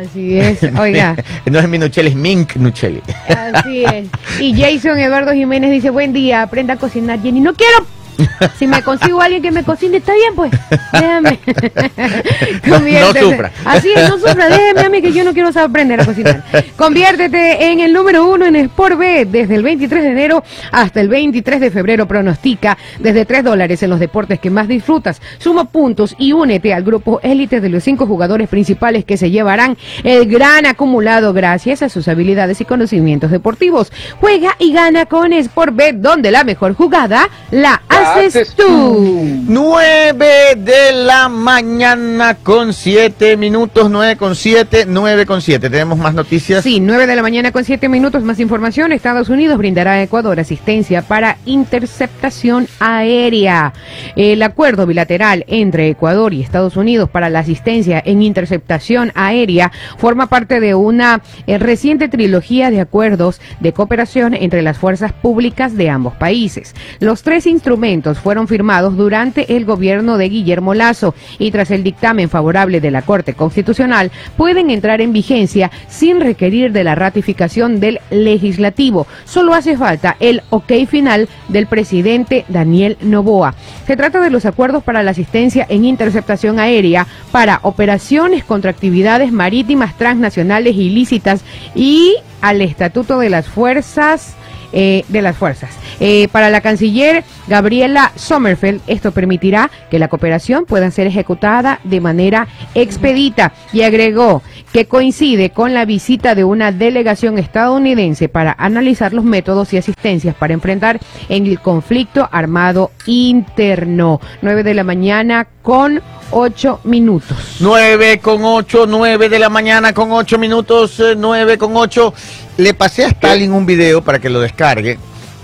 Así 0.00 0.38
es, 0.38 0.62
oiga. 0.78 1.16
no 1.50 1.58
es 1.58 1.68
Minuchelli, 1.68 2.08
es 2.08 2.14
Mink 2.14 2.56
Nuchelli. 2.56 3.02
Así 3.28 3.84
es. 3.84 4.08
Y 4.40 4.54
Jason 4.60 4.98
Eduardo 4.98 5.32
Jiménez 5.32 5.70
dice, 5.70 5.90
buen 5.90 6.12
día, 6.12 6.42
aprenda 6.42 6.74
a 6.74 6.76
cocinar, 6.76 7.20
Jenny. 7.22 7.40
No 7.40 7.54
quiero. 7.54 7.86
Si 8.58 8.66
me 8.66 8.82
consigo 8.82 9.20
a 9.20 9.24
alguien 9.24 9.42
que 9.42 9.50
me 9.50 9.62
cocine, 9.64 9.98
está 9.98 10.12
bien, 10.14 10.34
pues. 10.34 10.52
Déjame. 10.92 11.38
Conviértete. 12.68 13.20
No 13.20 13.30
sufra. 13.30 13.52
Así 13.64 13.92
es, 13.94 14.08
no 14.08 14.18
sufra. 14.18 14.48
Déjeme 14.48 14.80
a 14.82 14.88
mí 14.88 15.02
que 15.02 15.12
yo 15.12 15.24
no 15.24 15.32
quiero 15.32 15.50
aprender 15.54 16.00
a 16.00 16.04
cocinar. 16.04 16.44
Conviértete 16.76 17.70
en 17.70 17.80
el 17.80 17.92
número 17.92 18.28
uno 18.28 18.46
en 18.46 18.56
Sport 18.56 18.98
B 18.98 19.26
desde 19.26 19.54
el 19.54 19.62
23 19.62 20.02
de 20.02 20.10
enero 20.10 20.42
hasta 20.70 21.00
el 21.00 21.08
23 21.08 21.60
de 21.60 21.70
febrero. 21.70 22.06
Pronostica 22.06 22.76
desde 22.98 23.24
3 23.24 23.44
dólares 23.44 23.82
en 23.82 23.90
los 23.90 24.00
deportes 24.00 24.40
que 24.40 24.50
más 24.50 24.68
disfrutas. 24.68 25.20
Suma 25.38 25.64
puntos 25.64 26.14
y 26.18 26.32
únete 26.32 26.74
al 26.74 26.82
grupo 26.82 27.20
élite 27.22 27.60
de 27.60 27.68
los 27.68 27.84
cinco 27.84 28.06
jugadores 28.06 28.48
principales 28.48 29.04
que 29.04 29.16
se 29.16 29.30
llevarán 29.30 29.76
el 30.04 30.26
gran 30.26 30.66
acumulado 30.66 31.32
gracias 31.32 31.82
a 31.82 31.88
sus 31.88 32.08
habilidades 32.08 32.60
y 32.60 32.64
conocimientos 32.64 33.30
deportivos. 33.30 33.92
Juega 34.20 34.56
y 34.58 34.72
gana 34.72 35.06
con 35.06 35.32
Sportbet, 35.32 35.96
donde 35.96 36.30
la 36.30 36.44
mejor 36.44 36.74
jugada 36.74 37.28
la 37.50 37.82
haces 37.88 38.01
haces 38.02 38.54
tú. 38.54 39.42
9 39.46 40.54
de 40.56 40.92
la 40.92 41.28
mañana 41.28 42.34
con 42.34 42.72
7 42.72 43.36
minutos, 43.36 43.90
9 43.90 44.16
con 44.16 44.34
7, 44.34 44.84
9 44.88 45.26
con 45.26 45.40
7. 45.40 45.70
Tenemos 45.70 45.98
más 45.98 46.14
noticias. 46.14 46.62
Sí, 46.62 46.80
9 46.80 47.06
de 47.06 47.16
la 47.16 47.22
mañana 47.22 47.52
con 47.52 47.64
7 47.64 47.88
minutos 47.88 48.22
más 48.22 48.40
información. 48.40 48.92
Estados 48.92 49.28
Unidos 49.28 49.58
brindará 49.58 49.92
a 49.92 50.02
Ecuador 50.02 50.38
asistencia 50.40 51.02
para 51.02 51.38
interceptación 51.44 52.68
aérea. 52.80 53.72
El 54.16 54.42
acuerdo 54.42 54.86
bilateral 54.86 55.44
entre 55.48 55.88
Ecuador 55.88 56.34
y 56.34 56.42
Estados 56.42 56.76
Unidos 56.76 57.10
para 57.10 57.30
la 57.30 57.40
asistencia 57.40 58.02
en 58.04 58.22
interceptación 58.22 59.12
aérea 59.14 59.72
forma 59.98 60.28
parte 60.28 60.60
de 60.60 60.74
una 60.74 61.22
eh, 61.46 61.58
reciente 61.58 62.08
trilogía 62.08 62.70
de 62.70 62.80
acuerdos 62.80 63.40
de 63.60 63.72
cooperación 63.72 64.34
entre 64.34 64.62
las 64.62 64.78
fuerzas 64.78 65.12
públicas 65.12 65.76
de 65.76 65.90
ambos 65.90 66.14
países. 66.14 66.74
Los 67.00 67.22
tres 67.22 67.46
instrumentos 67.46 67.91
fueron 68.18 68.48
firmados 68.48 68.96
durante 68.96 69.56
el 69.56 69.66
gobierno 69.66 70.16
de 70.16 70.30
Guillermo 70.30 70.72
Lazo 70.72 71.14
y 71.38 71.50
tras 71.50 71.70
el 71.70 71.82
dictamen 71.82 72.30
favorable 72.30 72.80
de 72.80 72.90
la 72.90 73.02
Corte 73.02 73.34
Constitucional 73.34 74.10
pueden 74.36 74.70
entrar 74.70 75.02
en 75.02 75.12
vigencia 75.12 75.70
sin 75.88 76.20
requerir 76.20 76.72
de 76.72 76.84
la 76.84 76.94
ratificación 76.94 77.80
del 77.80 78.00
legislativo. 78.10 79.06
Solo 79.24 79.52
hace 79.52 79.76
falta 79.76 80.16
el 80.20 80.42
ok 80.48 80.72
final 80.88 81.28
del 81.48 81.66
presidente 81.66 82.46
Daniel 82.48 82.96
Novoa. 83.02 83.54
Se 83.86 83.96
trata 83.96 84.20
de 84.20 84.30
los 84.30 84.46
acuerdos 84.46 84.82
para 84.82 85.02
la 85.02 85.10
asistencia 85.10 85.66
en 85.68 85.84
interceptación 85.84 86.58
aérea 86.58 87.06
para 87.30 87.60
operaciones 87.62 88.44
contra 88.44 88.70
actividades 88.70 89.32
marítimas 89.32 89.98
transnacionales 89.98 90.76
ilícitas 90.76 91.42
y 91.74 92.14
al 92.40 92.62
Estatuto 92.62 93.18
de 93.18 93.28
las 93.28 93.48
Fuerzas 93.48 94.34
eh, 94.72 95.04
de 95.08 95.22
las 95.22 95.36
fuerzas. 95.36 95.70
Eh, 96.00 96.28
para 96.32 96.50
la 96.50 96.60
canciller 96.60 97.24
Gabriela 97.46 98.12
Sommerfeld, 98.16 98.80
esto 98.86 99.12
permitirá 99.12 99.70
que 99.90 99.98
la 99.98 100.08
cooperación 100.08 100.64
pueda 100.64 100.90
ser 100.90 101.06
ejecutada 101.06 101.80
de 101.84 102.00
manera 102.00 102.48
expedita 102.74 103.52
y 103.72 103.82
agregó 103.82 104.42
que 104.72 104.86
coincide 104.86 105.50
con 105.50 105.74
la 105.74 105.84
visita 105.84 106.34
de 106.34 106.44
una 106.44 106.72
delegación 106.72 107.38
estadounidense 107.38 108.28
para 108.28 108.54
analizar 108.58 109.12
los 109.12 109.24
métodos 109.24 109.72
y 109.72 109.76
asistencias 109.76 110.34
para 110.34 110.54
enfrentar 110.54 110.98
en 111.28 111.46
el 111.46 111.60
conflicto 111.60 112.28
armado 112.32 112.90
interno. 113.06 114.20
9 114.40 114.62
de 114.62 114.74
la 114.74 114.84
mañana 114.84 115.46
con 115.62 116.00
8 116.30 116.80
minutos. 116.84 117.58
9 117.60 118.20
con 118.20 118.44
8, 118.44 118.86
9 118.88 119.28
de 119.28 119.38
la 119.38 119.48
mañana 119.48 119.92
con 119.92 120.10
8 120.10 120.38
minutos, 120.38 120.98
eh, 121.00 121.14
9 121.16 121.58
con 121.58 121.76
8. 121.76 122.14
Le 122.58 122.74
pasé 122.74 123.04
a 123.04 123.08
Stalin 123.08 123.52
un 123.52 123.64
video 123.64 124.02
para 124.02 124.18
que 124.18 124.28
lo 124.28 124.40
descargue, 124.40 124.98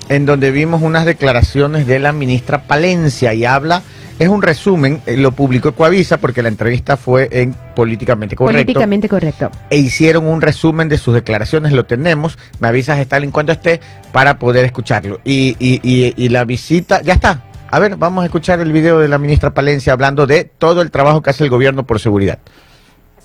en 0.09 0.26
donde 0.26 0.50
vimos 0.50 0.82
unas 0.82 1.06
declaraciones 1.06 1.86
de 1.86 1.98
la 1.98 2.12
ministra 2.12 2.64
Palencia 2.64 3.32
y 3.32 3.46
habla, 3.46 3.82
es 4.18 4.28
un 4.28 4.42
resumen, 4.42 5.00
eh, 5.06 5.16
lo 5.16 5.32
publicó 5.32 5.72
Coavisa 5.72 6.18
porque 6.18 6.42
la 6.42 6.48
entrevista 6.48 6.96
fue 6.96 7.28
en 7.30 7.54
Políticamente 7.74 8.34
Correcto. 8.36 8.56
Políticamente 8.56 9.09
correcto. 9.09 9.50
e 9.70 9.78
hicieron 9.78 10.26
un 10.26 10.42
resumen 10.42 10.88
de 10.88 10.98
sus 10.98 11.14
declaraciones, 11.14 11.72
lo 11.72 11.86
tenemos. 11.86 12.36
Me 12.59 12.68
avisas, 12.68 12.98
Stalin, 12.98 13.30
cuando 13.30 13.52
esté 13.52 13.80
para 14.12 14.38
poder 14.38 14.64
escucharlo. 14.64 15.20
Y, 15.24 15.56
y, 15.61 15.80
y, 15.82 16.14
y 16.16 16.28
la 16.28 16.44
visita, 16.44 17.00
ya 17.00 17.14
está. 17.14 17.44
A 17.70 17.78
ver, 17.78 17.96
vamos 17.96 18.22
a 18.22 18.26
escuchar 18.26 18.61
el 18.61 18.72
video 18.72 18.98
de 18.98 19.09
la 19.09 19.18
ministra 19.18 19.54
Palencia 19.54 19.92
hablando 19.92 20.26
de 20.26 20.44
todo 20.44 20.82
el 20.82 20.90
trabajo 20.90 21.22
que 21.22 21.30
hace 21.30 21.44
el 21.44 21.50
gobierno 21.50 21.86
por 21.86 22.00
seguridad. 22.00 22.38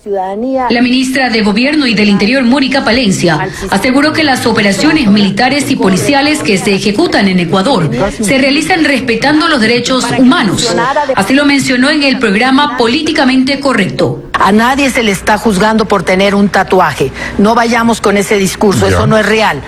Ciudadanía. 0.04 0.66
La 0.68 0.82
ministra 0.82 1.30
de 1.30 1.40
Gobierno 1.40 1.86
y 1.86 1.94
del 1.94 2.10
Interior, 2.10 2.44
Mónica 2.44 2.84
Palencia, 2.84 3.48
aseguró 3.70 4.12
que 4.12 4.22
las 4.22 4.44
operaciones 4.44 5.08
militares 5.08 5.70
y 5.70 5.76
policiales 5.76 6.42
que 6.42 6.58
se 6.58 6.74
ejecutan 6.74 7.26
en 7.26 7.38
Ecuador 7.40 7.90
se 8.20 8.36
realizan 8.36 8.84
respetando 8.84 9.48
los 9.48 9.60
derechos 9.62 10.04
humanos. 10.18 10.76
Así 11.16 11.32
lo 11.32 11.46
mencionó 11.46 11.88
en 11.88 12.02
el 12.02 12.18
programa 12.18 12.76
Políticamente 12.76 13.60
Correcto. 13.60 14.24
A 14.38 14.52
nadie 14.52 14.90
se 14.90 15.02
le 15.02 15.12
está 15.12 15.38
juzgando 15.38 15.86
por 15.86 16.02
tener 16.02 16.34
un 16.34 16.48
tatuaje. 16.48 17.12
No 17.38 17.54
vayamos 17.54 18.00
con 18.00 18.16
ese 18.16 18.36
discurso, 18.36 18.86
eso 18.86 19.06
no 19.06 19.16
es 19.16 19.24
real. 19.24 19.62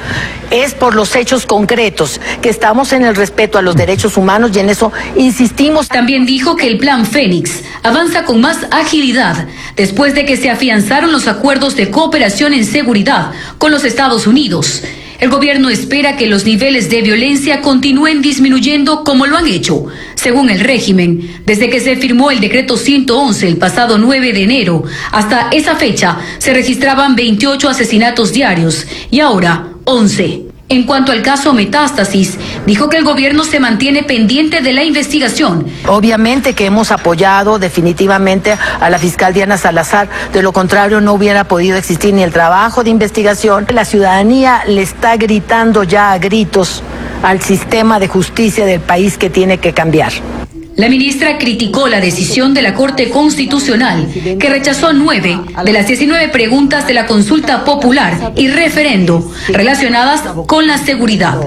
Es 0.51 0.75
por 0.75 0.95
los 0.95 1.15
hechos 1.17 1.47
concretos 1.47 2.21
que 2.43 2.49
estamos 2.49 2.93
en 2.93 3.05
el 3.05 3.17
respeto 3.17 3.59
a 3.59 3.63
los 3.63 3.77
derechos 3.77 4.17
humanos 4.17 4.51
y 4.55 4.59
en 4.59 4.69
eso 4.69 4.93
insistimos. 5.17 5.89
También 5.89 6.27
dijo 6.27 6.57
que 6.57 6.67
el 6.67 6.79
plan 6.79 7.07
Fénix 7.07 7.63
avanza 7.83 8.25
con 8.25 8.41
más 8.41 8.59
agilidad 8.71 9.47
después 9.77 10.15
de 10.15 10.25
que 10.25 10.37
se 10.37 10.51
afianzaron 10.51 11.13
los 11.13 11.29
acuerdos 11.29 11.77
de 11.77 11.91
cooperación 11.91 12.53
en 12.53 12.65
seguridad 12.65 13.31
con 13.59 13.71
los 13.71 13.85
Estados 13.85 14.27
Unidos. 14.27 14.83
El 15.19 15.31
gobierno 15.31 15.71
espera 15.71 16.17
que 16.17 16.27
los 16.27 16.45
niveles 16.45 16.91
de 16.91 17.01
violencia 17.01 17.63
continúen 17.63 18.21
disminuyendo 18.21 19.03
como 19.03 19.27
lo 19.27 19.39
han 19.39 19.47
hecho, 19.47 19.87
según 20.15 20.51
el 20.51 20.61
régimen. 20.61 21.41
Desde 21.47 21.71
que 21.71 21.81
se 21.81 21.97
firmó 21.97 22.31
el 22.31 22.41
decreto 22.41 22.77
111 22.77 23.49
el 23.49 23.57
pasado 23.57 23.97
9 23.97 24.33
de 24.35 24.43
enero, 24.43 24.85
hasta 25.13 25.49
esa 25.53 25.77
fecha 25.77 26.19
se 26.39 26.53
registraban 26.53 27.17
28 27.17 27.69
asesinatos 27.69 28.33
diarios 28.33 28.87
y 29.11 29.21
ahora 29.21 29.69
11. 29.85 30.46
En 30.69 30.85
cuanto 30.85 31.13
al 31.13 31.23
caso 31.23 31.53
Metástasis, 31.53 32.39
dijo 32.67 32.89
que 32.89 32.97
el 32.97 33.05
gobierno 33.05 33.45
se 33.45 33.61
mantiene 33.61 34.03
pendiente 34.03 34.63
de 34.63 34.73
la 34.73 34.83
investigación 34.83 35.67
Obviamente 35.87 36.55
que 36.55 36.67
hemos 36.67 36.91
apoyado 36.91 37.59
definitivamente 37.59 38.57
a 38.81 38.91
la 38.91 38.99
fiscal 38.99 39.33
Diana 39.33 39.57
Salazar, 39.57 40.09
de 40.33 40.43
lo 40.43 40.53
contrario 40.53 41.01
no 41.01 41.13
hubiera 41.13 41.45
podido 41.45 41.77
existir 41.77 42.13
ni 42.15 42.23
el 42.23 42.33
trabajo 42.33 42.83
de 42.83 42.91
investigación. 42.91 43.67
La 43.73 43.85
ciudadanía 43.85 44.63
le 44.67 44.83
está 44.83 45.17
gritando 45.17 45.85
ya 45.85 46.13
a 46.13 46.19
gritos 46.19 46.83
al 47.23 47.41
sistema 47.41 47.99
de 47.99 48.09
justicia 48.09 48.67
del 48.67 48.81
país 48.81 49.17
que 49.19 49.31
tiene 49.31 49.59
que 49.59 49.73
cambiar. 49.73 50.13
La 50.77 50.91
ministra 50.91 51.39
criticó 51.39 51.89
la 51.89 52.01
decisión 52.01 52.53
de 52.53 52.61
la 52.61 52.75
Corte 52.75 53.09
Constitucional, 53.09 54.09
que 54.39 54.51
rechazó 54.51 54.93
nueve 54.93 55.41
de 55.65 55.73
las 55.73 55.87
19 55.87 56.29
preguntas 56.29 56.87
de 56.87 56.93
la 56.93 57.07
consulta 57.07 57.65
popular 57.65 58.33
y 58.37 58.49
referendo 58.49 59.33
relacionadas 59.49 60.21
con 60.47 60.67
la 60.67 60.77
seguridad. 60.77 61.39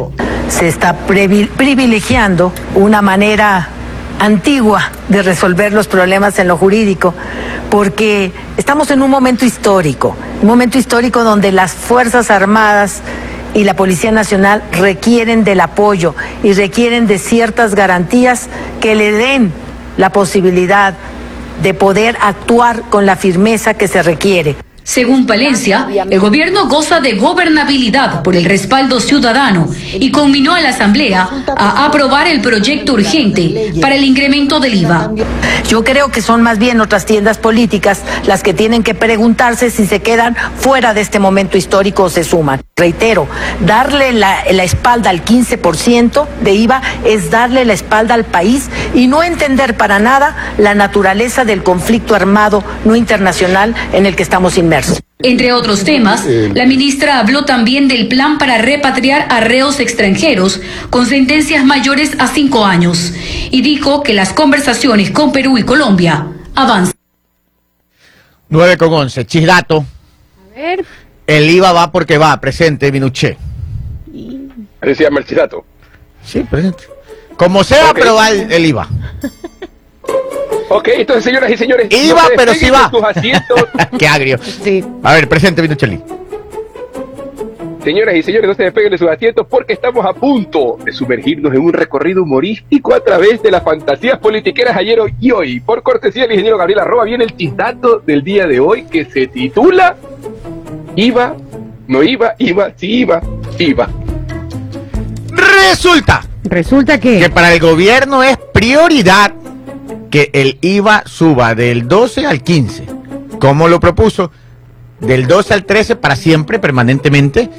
Se 0.50 0.68
está 0.68 0.98
privilegiando 0.98 2.52
una 2.74 3.04
manera 3.04 3.70
antigua 4.18 4.92
de 5.10 5.22
resolver 5.22 5.74
los 5.74 5.88
problemas 5.88 6.40
en 6.40 6.48
lo 6.48 6.58
jurídico, 6.58 7.14
porque 7.70 8.32
estamos 8.58 8.90
en 8.90 9.04
un 9.04 9.12
momento 9.12 9.46
histórico, 9.46 10.16
un 10.42 10.48
momento 10.48 10.80
histórico 10.80 11.24
donde 11.24 11.52
las 11.52 11.74
Fuerzas 11.74 12.32
Armadas 12.32 13.04
y 13.54 13.64
la 13.64 13.76
Policía 13.76 14.12
Nacional 14.12 14.64
requieren 14.72 15.44
del 15.44 15.60
apoyo 15.62 16.16
y 16.44 16.54
requieren 16.54 17.08
de 17.08 17.18
ciertas 17.18 17.76
garantías 17.76 18.48
que 18.80 18.96
le 18.96 19.12
den 19.12 19.52
la 19.98 20.12
posibilidad 20.12 20.94
de 21.62 21.74
poder 21.74 22.18
actuar 22.22 22.84
con 22.90 23.06
la 23.06 23.16
firmeza 23.16 23.74
que 23.74 23.88
se 23.88 24.02
requiere. 24.02 24.56
Según 24.90 25.28
Palencia, 25.28 25.88
el 26.10 26.20
gobierno 26.20 26.68
goza 26.68 27.00
de 27.00 27.14
gobernabilidad 27.14 28.24
por 28.24 28.36
el 28.36 28.44
respaldo 28.44 29.00
ciudadano 29.00 29.70
y 29.94 30.10
conminó 30.10 30.56
a 30.56 30.62
la 30.62 30.70
Asamblea 30.70 31.30
a 31.56 31.86
aprobar 31.86 32.26
el 32.26 32.42
proyecto 32.42 32.94
urgente 32.94 33.72
para 33.80 33.94
el 33.94 34.04
incremento 34.04 34.60
del 34.60 34.74
IVA. 34.74 35.12
Yo 35.68 35.84
creo 35.84 36.10
que 36.10 36.24
son 36.24 36.42
más 36.42 36.58
bien 36.58 36.82
otras 36.82 37.06
tiendas 37.06 37.38
políticas 37.38 38.02
las 38.26 38.42
que 38.42 38.56
tienen 38.56 38.82
que 38.82 38.96
preguntarse 38.96 39.70
si 39.70 39.86
se 39.86 40.00
quedan 40.00 40.36
fuera 40.58 40.96
de 40.96 41.02
este 41.02 41.20
momento 41.20 41.56
histórico 41.56 42.06
o 42.06 42.10
se 42.10 42.24
suman. 42.24 42.60
Reitero, 42.76 43.28
darle 43.60 44.12
la, 44.12 44.40
la 44.52 44.64
espalda 44.64 45.12
al 45.12 45.24
15% 45.24 46.26
de 46.42 46.54
IVA 46.54 46.82
es 47.06 47.30
darle 47.30 47.64
la 47.64 47.74
espalda 47.74 48.16
al 48.16 48.26
país 48.26 48.70
y 48.96 49.06
no 49.06 49.22
entender 49.22 49.78
para 49.78 50.00
nada 50.00 50.36
la 50.58 50.74
naturaleza 50.74 51.46
del 51.46 51.62
conflicto 51.62 52.16
armado 52.16 52.64
no 52.86 52.96
internacional 52.96 53.76
en 53.94 54.08
el 54.08 54.16
que 54.16 54.24
estamos 54.24 54.58
inmersos. 54.58 54.79
Entre 55.22 55.52
otros 55.52 55.84
temas, 55.84 56.26
la 56.26 56.66
ministra 56.66 57.20
habló 57.20 57.44
también 57.44 57.88
del 57.88 58.08
plan 58.08 58.38
para 58.38 58.58
repatriar 58.60 59.28
a 59.30 59.42
reos 59.42 59.80
extranjeros 59.80 60.62
con 60.90 61.06
sentencias 61.06 61.66
mayores 61.66 62.12
a 62.20 62.28
cinco 62.28 62.66
años 62.66 63.14
y 63.52 63.62
dijo 63.62 64.02
que 64.04 64.14
las 64.14 64.32
conversaciones 64.32 65.12
con 65.12 65.32
Perú 65.34 65.58
y 65.58 65.64
Colombia 65.64 66.26
avanzan. 66.56 66.94
9 68.50 68.78
con 68.78 68.94
11. 68.94 69.26
Chisdato. 69.26 69.86
A 70.56 70.60
ver, 70.60 70.86
El 71.28 71.50
IVA 71.50 71.72
va 71.74 71.92
porque 71.92 72.18
va. 72.18 72.40
Presente, 72.40 72.92
Minuché. 72.92 73.38
El 74.82 75.26
chisato. 75.26 75.66
Sí, 76.26 76.40
presente. 76.50 76.84
Como 77.38 77.64
sea, 77.64 77.90
Ok. 77.92 77.98
pero 78.00 78.16
va 78.16 78.30
el, 78.32 78.52
el 78.52 78.66
IVA. 78.66 78.88
Ok, 80.70 80.88
entonces, 80.94 81.24
señoras 81.24 81.52
y 81.52 81.58
señores. 81.58 81.88
Iba, 81.92 82.24
no 82.24 82.30
se 82.30 82.36
pero 82.36 82.54
sí 82.54 82.70
va. 82.70 82.90
sus 82.90 83.04
asientos. 83.04 83.66
Qué 84.00 84.08
agrio. 84.08 84.38
sí. 84.38 84.84
A 85.04 85.14
ver, 85.14 85.28
presente, 85.28 85.62
Minucheli. 85.62 86.02
Señoras 87.84 88.16
y 88.16 88.24
señores, 88.24 88.48
no 88.48 88.54
se 88.54 88.64
despeguen 88.64 88.92
de 88.92 88.98
sus 88.98 89.08
asientos 89.08 89.48
porque 89.50 89.74
estamos 89.74 90.06
a 90.06 90.14
punto 90.14 90.78
de 90.84 90.92
sumergirnos 90.92 91.54
en 91.54 91.62
un 91.62 91.72
recorrido 91.72 92.24
humorístico 92.24 92.94
a 92.94 93.00
través 93.00 93.42
de 93.42 93.52
las 93.52 93.64
fantasías 93.64 94.20
politiqueras 94.20 94.76
ayer 94.76 95.00
hoy 95.00 95.16
y 95.20 95.32
hoy. 95.32 95.60
Por 95.62 95.82
cortesía 95.82 96.24
del 96.24 96.34
ingeniero 96.34 96.58
Gabriel 96.58 96.80
Arroba 96.82 97.06
viene 97.06 97.24
el 97.24 97.36
chisdato 97.36 98.00
del 98.00 98.22
día 98.24 98.48
de 98.48 98.60
hoy 98.60 98.84
que 98.84 99.06
se 99.06 99.28
titula 99.28 99.96
Iba, 100.96 101.36
no 101.88 102.04
iba, 102.04 102.36
iba, 102.38 102.72
sí 102.76 102.98
iba, 102.98 103.22
iba. 103.58 103.90
Resulta 105.32 106.22
Resulta 106.44 107.00
que... 107.00 107.20
que 107.20 107.30
para 107.30 107.54
el 107.54 107.60
gobierno 107.60 108.24
es 108.24 108.38
prioridad 108.54 109.34
que 110.10 110.30
el 110.34 110.58
IVA 110.62 111.04
suba 111.06 111.56
del 111.56 111.88
12 111.88 112.26
al 112.26 112.42
15. 112.42 112.86
¿Cómo 113.40 113.68
lo 113.68 113.80
propuso? 113.80 114.32
Del 115.00 115.28
12 115.28 115.54
al 115.54 115.64
13 115.64 115.96
para 115.96 116.18
siempre, 116.18 116.60
permanentemente, 116.60 117.50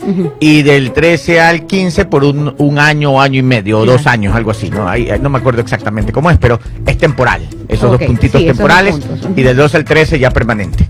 y 0.41 0.63
del 0.63 0.93
13 0.93 1.41
al 1.41 1.67
15 1.67 2.05
por 2.05 2.23
un, 2.23 2.55
un 2.59 2.79
año 2.79 3.13
o 3.13 3.21
año 3.21 3.39
y 3.39 3.43
medio, 3.43 3.79
o 3.79 3.87
dos 3.87 4.07
años, 4.07 4.37
algo 4.37 4.51
así, 4.51 4.69
¿no? 4.69 4.87
Ahí, 4.87 5.11
no 5.23 5.31
me 5.31 5.39
acuerdo 5.39 5.63
exactamente 5.63 6.13
cómo 6.13 6.31
es, 6.31 6.37
pero 6.37 6.61
es 6.87 6.99
temporal. 6.99 7.49
Esos 7.67 7.93
dos 7.93 8.03
puntitos 8.03 8.41
sí, 8.41 8.47
esos 8.47 8.59
dos 8.59 8.67
temporales, 8.67 8.97
y 9.37 9.43
del 9.43 9.57
12 9.57 9.77
al 9.79 9.85
13 9.85 10.19
ya 10.19 10.31
permanente. 10.31 10.87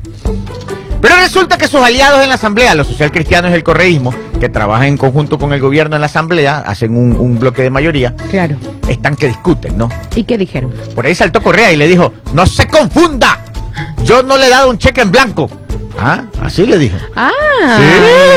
Pero 1.00 1.14
resulta 1.16 1.56
que 1.56 1.68
sus 1.68 1.80
aliados 1.80 2.20
en 2.22 2.28
la 2.28 2.34
Asamblea, 2.34 2.74
los 2.74 2.88
socialcristianos 2.88 3.52
y 3.52 3.54
el 3.54 3.62
correísmo, 3.62 4.12
que 4.40 4.48
trabajan 4.48 4.86
en 4.88 4.96
conjunto 4.96 5.38
con 5.38 5.52
el 5.52 5.60
gobierno 5.60 5.94
en 5.96 6.00
la 6.00 6.06
Asamblea, 6.06 6.58
hacen 6.66 6.96
un, 6.96 7.12
un 7.16 7.38
bloque 7.38 7.62
de 7.62 7.70
mayoría, 7.70 8.14
Claro. 8.30 8.56
están 8.88 9.14
que 9.14 9.28
discuten, 9.28 9.76
¿no? 9.78 9.88
¿Y 10.16 10.24
qué 10.24 10.36
dijeron? 10.38 10.72
Por 10.94 11.06
ahí 11.06 11.14
saltó 11.14 11.42
Correa 11.42 11.70
y 11.72 11.76
le 11.76 11.86
dijo, 11.86 12.12
no 12.32 12.46
se 12.46 12.66
confunda, 12.66 13.38
yo 14.04 14.22
no 14.22 14.36
le 14.36 14.46
he 14.46 14.50
dado 14.50 14.70
un 14.70 14.78
cheque 14.78 15.02
en 15.02 15.12
blanco. 15.12 15.48
Ah, 16.02 16.22
así 16.42 16.64
le 16.64 16.78
dijo. 16.78 16.96
Ah, 17.14 17.30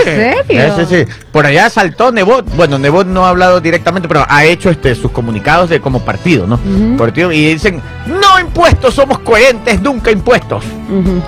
Sí. 0.04 0.10
¿en 0.10 0.16
serio? 0.46 0.76
Sí, 0.76 0.86
sí, 0.86 1.06
sí. 1.06 1.12
Por 1.32 1.46
allá 1.46 1.70
saltó 1.70 2.12
Nebot. 2.12 2.54
Bueno, 2.58 2.78
Nebot 2.78 3.08
no 3.08 3.26
ha 3.26 3.30
hablado 3.30 3.62
directamente, 3.62 4.08
pero 4.10 4.26
ha 4.28 4.44
hecho 4.44 4.70
este 4.70 4.94
sus 4.96 5.12
comunicados 5.12 5.70
de 5.70 5.80
como 5.80 6.02
partido, 6.02 6.46
¿no? 6.46 6.60
Partido, 6.98 7.32
y 7.32 7.54
dicen, 7.54 7.82
no 8.06 8.38
impuestos, 8.40 8.94
somos 8.94 9.20
coherentes, 9.20 9.80
nunca 9.82 10.12
impuestos. 10.12 10.66
Ujú. 10.90 11.22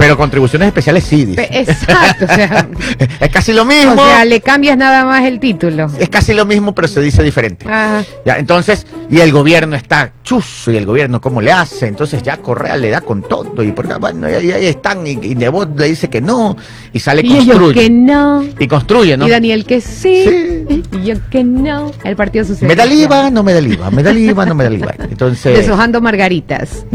Pero 0.00 0.16
contribuciones 0.16 0.66
especiales 0.68 1.04
sí, 1.04 1.26
dice. 1.26 1.46
Exacto, 1.52 2.24
o 2.24 2.34
sea, 2.34 2.66
es 3.20 3.28
casi 3.30 3.52
lo 3.52 3.66
mismo. 3.66 3.92
o 3.92 4.06
sea, 4.06 4.24
le 4.24 4.40
cambias 4.40 4.76
nada 4.78 5.04
más 5.04 5.24
el 5.24 5.38
título. 5.38 5.88
Es 5.98 6.08
casi 6.08 6.32
lo 6.32 6.46
mismo, 6.46 6.74
pero 6.74 6.88
se 6.88 7.02
dice 7.02 7.22
diferente. 7.22 7.66
Ah, 7.68 8.02
Ya, 8.24 8.38
entonces, 8.38 8.86
y 9.10 9.20
el 9.20 9.30
gobierno 9.30 9.76
está 9.76 10.12
chuzo, 10.24 10.70
y 10.72 10.76
el 10.78 10.86
gobierno 10.86 11.20
cómo 11.20 11.42
le 11.42 11.52
hace, 11.52 11.86
entonces 11.86 12.22
ya 12.22 12.38
Correa 12.38 12.78
le 12.78 12.88
da 12.88 13.02
con 13.02 13.20
todo, 13.22 13.62
y 13.62 13.72
porque, 13.72 13.92
bueno, 13.94 14.26
ahí, 14.26 14.50
ahí 14.50 14.66
están, 14.66 15.06
y, 15.06 15.10
y 15.22 15.34
Nebot 15.34 15.78
le 15.78 15.88
dice 15.88 16.08
que 16.08 16.22
no, 16.22 16.56
y 16.94 16.98
sale 16.98 17.20
y 17.22 17.28
construye. 17.28 17.74
que 17.82 17.90
no. 17.90 18.42
Y 18.58 18.66
construye, 18.68 19.16
¿no? 19.18 19.26
Y 19.26 19.30
Daniel 19.30 19.66
que 19.66 19.82
sí, 19.82 20.24
Sí. 20.24 20.82
y 20.92 21.04
yo 21.04 21.16
que 21.30 21.44
no. 21.44 21.92
El 22.04 22.16
Partido 22.16 22.46
Socialista. 22.46 22.66
Me 22.68 22.74
da 22.74 22.84
el 22.84 22.98
IVA, 23.00 23.30
no 23.30 23.42
me 23.42 23.52
da 23.52 23.58
el 23.58 23.70
IVA, 23.72 23.90
me 23.90 24.02
da 24.02 24.10
el 24.12 24.18
IVA, 24.18 24.46
no 24.46 24.54
me 24.54 24.64
da 24.64 24.70
el 24.70 24.76
IVA. 24.78 24.94
Entonces, 25.10 25.58
Deshojando 25.58 26.00
margaritas. 26.00 26.86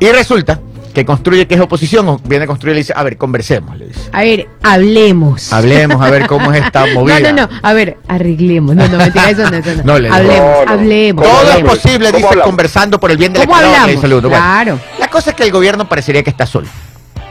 y 0.00 0.06
resulta 0.08 0.60
que 0.94 1.04
construye 1.04 1.46
que 1.46 1.54
es 1.54 1.60
oposición, 1.60 2.08
o 2.08 2.18
viene 2.24 2.44
a 2.44 2.46
construir 2.46 2.72
y 2.72 2.74
le 2.74 2.80
dice, 2.80 2.92
a 2.96 3.02
ver, 3.02 3.16
conversemos, 3.16 3.76
le 3.78 3.86
dice. 3.88 4.00
A 4.12 4.20
ver, 4.22 4.48
hablemos. 4.62 5.52
Hablemos 5.52 6.02
a 6.04 6.10
ver 6.10 6.26
cómo 6.26 6.52
es 6.52 6.64
esta 6.64 6.86
movida. 6.86 7.20
No, 7.20 7.32
no, 7.32 7.46
no. 7.46 7.48
A 7.62 7.72
ver, 7.72 7.98
arreglemos. 8.08 8.74
No, 8.74 8.88
no, 8.88 8.98
mentira, 8.98 9.30
eso 9.30 9.50
no, 9.50 9.56
eso 9.56 9.70
no. 9.76 9.82
No, 9.84 9.98
le 9.98 10.04
digo. 10.08 10.14
hablemos, 10.16 10.48
No, 10.58 10.64
no. 10.66 10.72
hablemos. 10.72 11.24
¿Cómo 11.26 11.38
Todo 11.40 11.50
es 11.52 11.64
posible, 11.64 12.06
¿Cómo 12.06 12.16
dice, 12.16 12.26
hablamos? 12.28 12.44
conversando 12.46 12.98
por 13.00 13.10
el 13.10 13.16
bien 13.18 13.34
el 13.36 13.42
uno. 13.42 13.48
Bueno, 13.48 14.28
Claro. 14.28 14.80
la 14.98 15.08
cosa 15.08 15.30
es 15.30 15.36
que 15.36 15.44
el 15.44 15.52
gobierno 15.52 15.88
parecería 15.88 16.22
que 16.22 16.30
está 16.30 16.46
solo. 16.46 16.66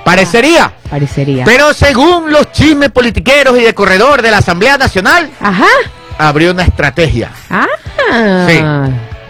Parecería. 0.03 0.71
Parecería. 0.89 1.43
Pero 1.45 1.73
según 1.73 2.31
los 2.31 2.51
chismes 2.51 2.89
politiqueros 2.91 3.57
y 3.59 3.61
de 3.63 3.73
corredor 3.73 4.21
de 4.21 4.31
la 4.31 4.37
Asamblea 4.37 4.77
Nacional, 4.77 5.29
Ajá. 5.41 5.65
abrió 6.17 6.51
una 6.51 6.63
estrategia. 6.63 7.31
Ah. 7.49 7.67
Sí. 8.47 8.59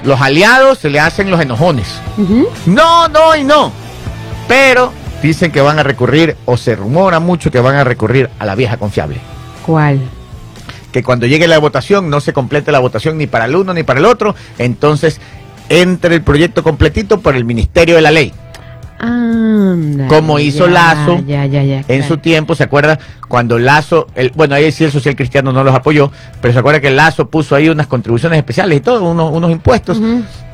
Los 0.08 0.22
aliados 0.22 0.78
se 0.80 0.90
le 0.90 1.00
hacen 1.00 1.30
los 1.30 1.42
enojones. 1.42 1.88
No, 2.66 3.08
no 3.10 3.36
y 3.36 3.44
no. 3.44 3.74
Pero 4.50 4.91
dicen 5.22 5.52
que 5.52 5.62
van 5.62 5.80
a 5.80 5.84
recurrir, 5.84 6.36
o 6.45 6.58
se 6.58 6.76
rumora 6.76 7.20
mucho 7.20 7.52
que 7.52 7.62
van 7.62 7.76
a 7.76 7.86
recurrir 7.86 8.30
a 8.39 8.45
la 8.45 8.56
vieja 8.56 8.78
confiable. 8.78 9.22
¿Cuál? 9.66 10.02
Que 10.91 11.04
cuando 11.04 11.28
llegue 11.28 11.47
la 11.47 11.60
votación 11.60 12.10
no 12.10 12.20
se 12.20 12.34
complete 12.34 12.72
la 12.72 12.80
votación 12.80 13.20
ni 13.20 13.28
para 13.28 13.45
el 13.45 13.56
uno 13.56 13.74
ni 13.74 13.84
para 13.84 14.00
el 14.00 14.06
otro. 14.06 14.36
Entonces 14.58 15.22
entre 15.70 16.16
el 16.16 16.24
proyecto 16.24 16.64
completito 16.64 17.22
por 17.22 17.36
el 17.36 17.45
Ministerio 17.45 17.95
de 17.95 18.02
la 18.02 18.10
Ley. 18.10 18.34
Anda, 19.00 20.08
Como 20.08 20.39
hizo 20.39 20.66
ya, 20.68 20.72
Lazo 20.72 21.24
Ya, 21.26 21.45
ya, 21.45 21.64
ya. 21.64 21.78
En 21.80 21.84
claro. 21.84 22.04
su 22.08 22.18
tiempo, 22.18 22.56
¿se 22.56 22.64
acuerda? 22.64 23.00
Cuando 23.28 23.58
Lazo, 23.58 24.08
el, 24.16 24.32
bueno, 24.36 24.56
ahí 24.56 24.72
sí 24.72 24.84
el 24.84 24.91
social 24.91 25.16
cristiano 25.16 25.52
no 25.54 25.64
los 25.64 25.74
apoyó, 25.74 26.12
pero 26.41 26.54
se 26.54 26.60
acuerda 26.60 26.82
que 26.82 26.89
Lazo 26.91 27.30
puso 27.30 27.56
ahí 27.56 27.70
unas 27.70 27.88
contribuciones 27.88 28.38
especiales 28.38 28.78
y 28.78 28.82
todo, 28.82 29.04
unos, 29.10 29.32
unos 29.34 29.52
impuestos. 29.52 30.02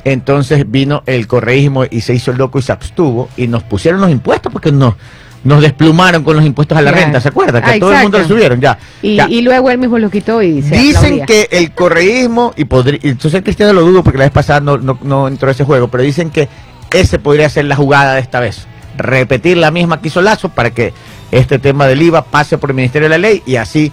Entonces 0.04 0.70
vino 0.70 1.02
el 1.06 1.26
correísmo 1.26 1.84
y 1.90 2.00
se 2.00 2.14
hizo 2.14 2.30
el 2.30 2.38
loco 2.38 2.58
y 2.58 2.62
se 2.62 2.72
abstuvo 2.72 3.28
y 3.36 3.48
nos 3.48 3.62
pusieron 3.64 4.00
los 4.00 4.10
impuestos 4.10 4.52
porque 4.52 4.70
nos, 4.70 4.94
nos 5.42 5.60
desplumaron 5.60 6.22
con 6.22 6.36
los 6.36 6.44
impuestos 6.44 6.78
a 6.78 6.82
la 6.82 6.92
renta, 6.92 7.20
¿se 7.20 7.28
acuerda? 7.28 7.60
Que 7.60 7.70
Ah, 7.70 7.74
a 7.74 7.78
todo 7.80 7.92
el 7.92 8.02
mundo 8.02 8.18
exacto. 8.18 8.34
subieron, 8.34 8.60
ya. 8.60 8.78
Y, 9.02 9.16
ya. 9.16 9.28
y 9.28 9.42
luego 9.42 9.70
él 9.70 9.78
mismo 9.78 9.98
lo 9.98 10.08
quitó 10.10 10.42
y 10.42 10.62
se 10.62 10.76
Dicen 10.76 11.22
aplaudía. 11.22 11.26
que 11.26 11.48
el 11.50 11.72
correísmo, 11.72 12.52
y, 12.56 12.64
podría, 12.66 13.00
y 13.02 13.08
el 13.08 13.20
social 13.20 13.42
cristiano 13.42 13.72
lo 13.72 13.80
dudo 13.82 14.04
porque 14.04 14.18
la 14.18 14.24
vez 14.24 14.32
pasada 14.32 14.60
no, 14.60 14.76
no, 14.78 14.96
no 15.02 15.26
entró 15.26 15.50
ese 15.50 15.64
juego, 15.64 15.88
pero 15.88 16.04
dicen 16.04 16.30
que 16.30 16.48
ese 16.92 17.18
podría 17.18 17.48
ser 17.48 17.66
la 17.66 17.76
jugada 17.76 18.14
de 18.14 18.20
esta 18.20 18.40
vez. 18.40 18.66
Repetir 18.96 19.56
la 19.56 19.70
misma 19.70 20.00
que 20.00 20.08
hizo 20.08 20.22
Lazo 20.22 20.48
para 20.48 20.70
que 20.70 20.92
este 21.30 21.58
tema 21.58 21.86
del 21.86 22.02
IVA 22.02 22.24
pase 22.24 22.58
por 22.58 22.70
el 22.70 22.76
Ministerio 22.76 23.08
de 23.08 23.18
la 23.18 23.18
Ley 23.18 23.42
y 23.46 23.56
así 23.56 23.92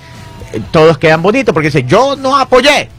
eh, 0.53 0.61
todos 0.71 0.97
quedan 0.97 1.21
bonitos 1.21 1.53
porque 1.53 1.67
dice 1.67 1.83
yo 1.83 2.15
no 2.15 2.37
apoyé. 2.37 2.89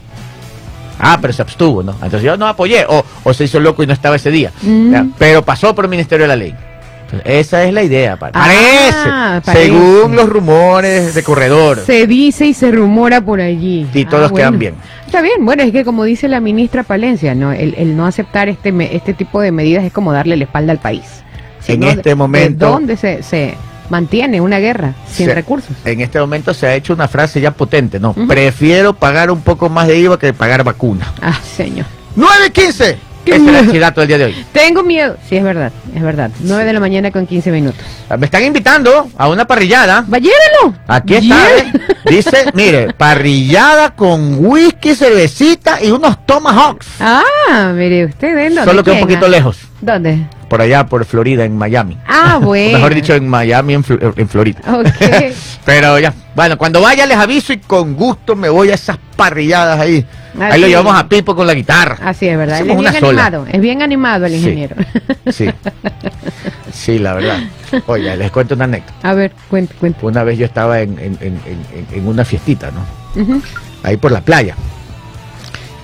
Ah, 0.99 1.17
pero 1.21 1.33
se 1.33 1.41
abstuvo, 1.41 1.83
¿no? 1.83 1.91
Entonces 1.93 2.23
yo 2.23 2.37
no 2.37 2.47
apoyé, 2.47 2.85
o, 2.87 3.03
o 3.23 3.33
se 3.33 3.43
hizo 3.43 3.59
loco 3.59 3.83
y 3.83 3.87
no 3.87 3.93
estaba 3.93 4.15
ese 4.15 4.31
día. 4.31 4.51
Mm. 4.61 5.09
Pero 5.17 5.43
pasó 5.43 5.75
por 5.75 5.85
el 5.85 5.91
Ministerio 5.91 6.23
de 6.23 6.27
la 6.29 6.35
Ley. 6.37 6.55
Esa 7.23 7.63
es 7.63 7.73
la 7.73 7.83
idea, 7.83 8.17
Ah, 8.33 9.41
parece, 9.43 9.59
según 9.65 10.15
los 10.15 10.27
rumores 10.29 11.13
de 11.15 11.23
corredor. 11.23 11.79
Se 11.85 12.07
dice 12.07 12.45
y 12.47 12.53
se 12.53 12.71
rumora 12.71 13.21
por 13.21 13.39
allí. 13.41 13.87
Y 13.93 14.05
todos 14.05 14.31
Ah, 14.31 14.35
quedan 14.35 14.59
bien. 14.59 14.75
Está 15.05 15.21
bien, 15.21 15.45
bueno, 15.45 15.63
es 15.63 15.71
que 15.71 15.85
como 15.85 16.03
dice 16.03 16.27
la 16.27 16.39
ministra 16.39 16.83
Palencia, 16.83 17.35
¿no? 17.35 17.51
el, 17.51 17.75
el 17.75 17.95
no 17.95 18.05
aceptar 18.05 18.49
este, 18.49 18.73
este 18.95 19.13
tipo 19.13 19.39
de 19.41 19.51
medidas 19.51 19.83
es 19.83 19.93
como 19.93 20.11
darle 20.11 20.35
la 20.35 20.43
espalda 20.45 20.71
al 20.71 20.79
país. 20.79 21.03
En 21.67 21.79
¿no? 21.79 21.87
este 21.87 22.09
¿De- 22.09 22.15
momento- 22.15 22.65
¿De 22.65 22.71
dónde 22.71 22.97
se, 22.97 23.23
se 23.23 23.55
mantiene 23.89 24.41
una 24.41 24.59
guerra 24.59 24.93
sin 25.09 25.27
Se- 25.27 25.33
recursos? 25.35 25.75
En 25.85 26.01
este 26.01 26.19
momento 26.19 26.53
se 26.53 26.67
ha 26.67 26.75
hecho 26.75 26.93
una 26.93 27.07
frase 27.07 27.39
ya 27.41 27.51
potente, 27.51 27.99
¿no? 27.99 28.13
Prefiero 28.13 28.93
pagar 28.93 29.31
un 29.31 29.41
poco 29.41 29.69
más 29.69 29.87
de 29.87 29.97
IVA 29.99 30.19
que 30.19 30.33
pagar 30.33 30.63
vacuna. 30.63 31.11
Ah, 31.21 31.39
señor. 31.55 31.85
9.15. 32.17 32.95
Ese 33.25 33.49
era 33.49 33.59
el 33.59 33.71
chidato 33.71 34.01
del 34.01 34.07
día 34.07 34.17
de 34.19 34.25
hoy. 34.25 34.45
Tengo 34.51 34.83
miedo. 34.83 35.17
Sí, 35.27 35.37
es 35.37 35.43
verdad, 35.43 35.71
es 35.95 36.01
verdad. 36.01 36.29
9 36.41 36.63
de 36.65 36.73
la 36.73 36.79
mañana 36.79 37.11
con 37.11 37.25
15 37.25 37.51
minutos. 37.51 37.81
Me 38.17 38.25
están 38.25 38.43
invitando 38.43 39.07
a 39.17 39.27
una 39.29 39.45
parrillada. 39.45 40.03
¡Vayérelo! 40.07 40.75
Aquí 40.87 41.15
está, 41.15 41.49
¿eh? 41.57 41.71
Dice, 42.09 42.45
mire, 42.53 42.93
parrillada 42.93 43.95
con 43.95 44.45
whisky, 44.45 44.95
cervecita 44.95 45.83
y 45.83 45.91
unos 45.91 46.25
tomahawks. 46.25 46.87
Ah, 46.99 47.71
mire 47.73 48.05
usted, 48.05 48.37
¿en 48.37 48.55
dónde? 48.55 48.69
Solo 48.71 48.83
que 48.83 48.91
un 48.91 48.99
poquito 48.99 49.25
Ah, 49.25 49.29
lejos. 49.29 49.57
¿Dónde? 49.85 50.25
Por 50.49 50.61
allá, 50.61 50.85
por 50.85 51.05
Florida, 51.05 51.43
en 51.45 51.57
Miami. 51.57 51.97
Ah, 52.07 52.39
bueno. 52.41 52.77
Mejor 52.77 52.93
dicho, 52.95 53.13
en 53.13 53.27
Miami, 53.27 53.73
en, 53.75 53.83
Fl- 53.83 54.13
en 54.17 54.27
Florida. 54.29 54.59
Ok. 54.71 54.87
Pero 55.65 55.99
ya, 55.99 56.13
bueno, 56.35 56.57
cuando 56.57 56.81
vaya 56.81 57.05
les 57.05 57.17
aviso 57.17 57.53
y 57.53 57.57
con 57.57 57.95
gusto 57.95 58.35
me 58.35 58.49
voy 58.49 58.69
a 58.71 58.75
esas 58.75 58.97
parrilladas 59.15 59.79
ahí. 59.79 60.05
Ahí 60.39 60.59
lo 60.59 60.67
llevamos 60.67 60.93
a 60.95 61.07
Pipo 61.07 61.33
con 61.33 61.47
la 61.47 61.53
guitarra. 61.53 61.97
Así 62.03 62.27
es 62.27 62.37
verdad. 62.37 62.59
Él 62.59 62.69
es 62.71 62.77
bien 62.77 62.93
sola. 62.99 63.25
animado. 63.27 63.47
Es 63.49 63.61
bien 63.61 63.81
animado 63.81 64.25
el 64.25 64.35
ingeniero. 64.35 64.75
Sí. 65.29 65.49
Sí, 66.73 66.99
la 66.99 67.13
verdad. 67.13 67.39
Oye, 67.85 68.15
les 68.17 68.31
cuento 68.31 68.53
una 68.55 68.65
anécdota. 68.65 68.93
A 69.09 69.13
ver, 69.13 69.31
cuente, 69.49 69.73
cuente. 69.75 70.05
Una 70.05 70.23
vez 70.23 70.37
yo 70.37 70.45
estaba 70.45 70.81
en, 70.81 70.99
en- 70.99 71.17
en- 71.21 71.39
en- 71.45 71.87
en 71.99 72.07
una 72.07 72.25
fiestita, 72.25 72.69
¿no? 72.71 72.81
Ahí 73.83 73.95
por 73.95 74.11
la 74.11 74.19
playa. 74.21 74.55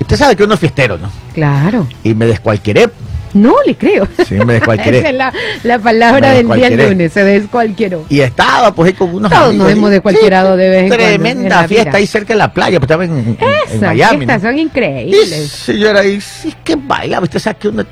Usted 0.01 0.17
sabe 0.17 0.35
que 0.35 0.43
uno 0.43 0.55
es 0.55 0.59
fiestero, 0.59 0.97
¿no? 0.97 1.09
Claro. 1.33 1.87
Y 2.03 2.13
me 2.13 2.25
descualquieré. 2.25 2.89
No 3.33 3.55
le 3.65 3.75
creo. 3.75 4.07
Sí, 4.27 4.35
me 4.35 4.53
descualquieré. 4.53 4.97
Esa 4.99 5.09
es 5.09 5.15
la, 5.15 5.33
la 5.63 5.79
palabra 5.79 6.31
del 6.31 6.49
día 6.49 6.69
lunes. 6.69 7.13
Se 7.13 7.23
descualquieró. 7.23 8.05
Y 8.09 8.19
estaba 8.21 8.73
pues 8.73 8.89
ahí 8.89 8.93
con 8.93 9.13
unos 9.15 9.31
Todos 9.31 9.49
amigos. 9.49 9.63
nos 9.67 9.77
hemos 9.77 9.89
descualquierado 9.91 10.57
de 10.57 10.69
vez 10.69 10.81
en 10.83 10.87
cuando 10.89 11.05
en 11.05 11.21
Tremenda 11.21 11.67
fiesta 11.67 11.97
ahí 11.97 12.07
cerca 12.07 12.33
de 12.33 12.37
la 12.39 12.53
playa, 12.53 12.79
pues 12.79 12.85
estaba 12.85 13.05
en, 13.05 13.11
en- 13.17 13.37
en 13.39 13.47
Esas 13.67 13.81
Miami. 13.81 14.17
fiestas 14.17 14.43
¿no? 14.43 14.49
son 14.49 14.59
increíbles. 14.59 15.49
señora 15.51 15.99
ahí, 16.01 16.19
sí 16.19 16.53
que 16.63 16.75
bailaba, 16.75 17.23
usted 17.23 17.39
sabe 17.39 17.57
que 17.57 17.67
uno... 17.69 17.85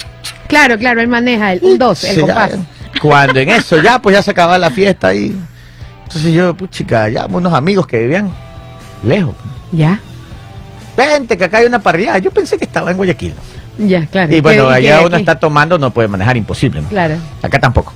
Claro, 0.47 0.77
claro, 0.77 0.99
él 1.01 1.07
maneja 1.07 1.53
el 1.53 1.59
un 1.63 1.77
dos, 1.77 2.03
el 2.03 2.15
Sí, 2.15 2.21
compás. 2.21 2.51
ya. 2.51 2.99
Cuando 3.01 3.39
en 3.39 3.49
eso 3.49 3.81
ya, 3.81 4.01
pues 4.01 4.15
ya 4.15 4.21
se 4.23 4.31
acababa 4.31 4.57
la 4.57 4.71
fiesta 4.71 5.09
ahí. 5.09 5.35
Entonces 6.03 6.33
yo, 6.33 6.55
puchica, 6.57 7.07
ya 7.07 7.27
unos 7.27 7.53
amigos 7.53 7.85
que 7.87 7.99
vivían 7.99 8.29
lejos. 9.03 9.35
Ya, 9.71 9.99
Vente, 10.97 11.37
que 11.37 11.45
acá 11.45 11.59
hay 11.59 11.65
una 11.67 11.79
parrilla. 11.79 12.17
Yo 12.17 12.31
pensé 12.31 12.57
que 12.57 12.65
estaba 12.65 12.91
en 12.91 12.97
Guayaquil. 12.97 13.33
Ya, 13.79 14.05
claro. 14.05 14.35
Y 14.35 14.41
bueno, 14.41 14.67
¿Qué- 14.67 14.73
allá 14.75 14.99
uno 15.01 15.15
aquí? 15.15 15.21
está 15.23 15.39
tomando, 15.39 15.77
no 15.79 15.91
puede 15.91 16.07
manejar, 16.07 16.37
imposible. 16.37 16.81
¿no? 16.81 16.89
Claro. 16.89 17.15
Acá 17.41 17.59
tampoco. 17.59 17.93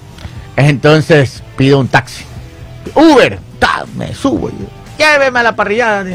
Entonces 0.56 1.44
pido 1.56 1.80
un 1.80 1.88
taxi. 1.88 2.24
Uber, 2.96 3.40
ta, 3.60 3.86
me 3.98 4.14
subo. 4.14 4.50
Lléveme 4.98 5.40
a 5.40 5.44
la 5.44 5.56
parrillada. 5.56 6.06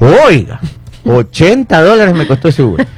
Oiga, 0.00 0.60
80 1.04 1.80
dólares 1.82 2.14
me 2.14 2.26
costó 2.26 2.48
ese 2.48 2.62
Uber. 2.62 2.86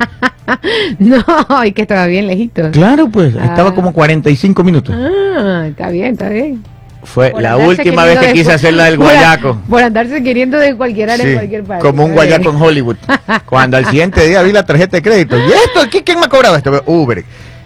No, 0.99 1.25
y 1.65 1.71
que 1.71 1.83
estaba 1.83 2.07
bien 2.07 2.27
lejito. 2.27 2.73
Claro, 2.73 3.09
pues, 3.09 3.37
estaba 3.37 3.69
Ah. 3.71 3.75
como 3.75 3.93
45 3.93 4.65
minutos. 4.65 4.93
Ah, 4.99 5.67
está 5.69 5.91
bien, 5.91 6.15
está 6.15 6.29
bien. 6.29 6.65
Fue 7.03 7.31
Por 7.31 7.41
la 7.43 7.57
última 7.57 8.05
vez 8.05 8.19
que 8.19 8.33
quise 8.33 8.53
hacer 8.53 8.75
la 8.75 8.85
del 8.85 8.99
guayaco. 8.99 9.59
Por 9.69 9.83
andarse 9.83 10.23
queriendo 10.23 10.59
descualquierar 10.59 11.19
Sí, 11.19 11.29
en 11.29 11.35
cualquier 11.35 11.65
parte. 11.65 11.83
como 11.83 12.05
un 12.05 12.13
guayaco 12.13 12.51
en 12.51 12.57
Hollywood. 12.57 12.97
Cuando 13.47 13.77
al 13.79 13.87
siguiente 13.87 14.27
día 14.27 14.43
vi 14.43 14.53
la 14.53 14.65
tarjeta 14.65 14.97
de 14.99 15.03
crédito. 15.03 15.39
¿Y 15.39 15.51
esto? 15.53 15.83
¿Qui- 15.91 16.03
¿Quién 16.05 16.19
me 16.21 16.27
ha 16.27 16.29
cobrado 16.29 16.57
esto? 16.57 16.83
Uber. 16.87 17.25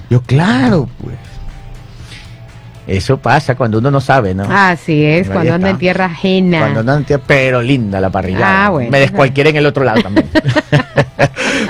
Yo, 0.08 0.22
claro, 0.22 0.88
pues. 1.02 1.16
Eso 2.86 3.16
pasa 3.16 3.54
cuando 3.54 3.78
uno 3.78 3.90
no 3.90 4.00
sabe, 4.00 4.34
¿no? 4.34 4.44
Así 4.50 5.04
es, 5.06 5.26
cuando 5.28 5.54
anda 5.54 5.68
está. 5.68 5.70
en 5.70 5.78
tierra 5.78 6.04
ajena. 6.04 6.58
Cuando 6.60 6.82
no 6.82 6.94
entiendo, 6.96 7.24
pero 7.26 7.62
linda 7.62 7.98
la 7.98 8.10
parrilla. 8.10 8.66
Ah, 8.66 8.68
bueno. 8.68 8.90
Me 8.90 9.00
descualquiera 9.00 9.48
en 9.50 9.56
el 9.56 9.64
otro 9.66 9.84
lado 9.84 10.02
también. 10.02 10.28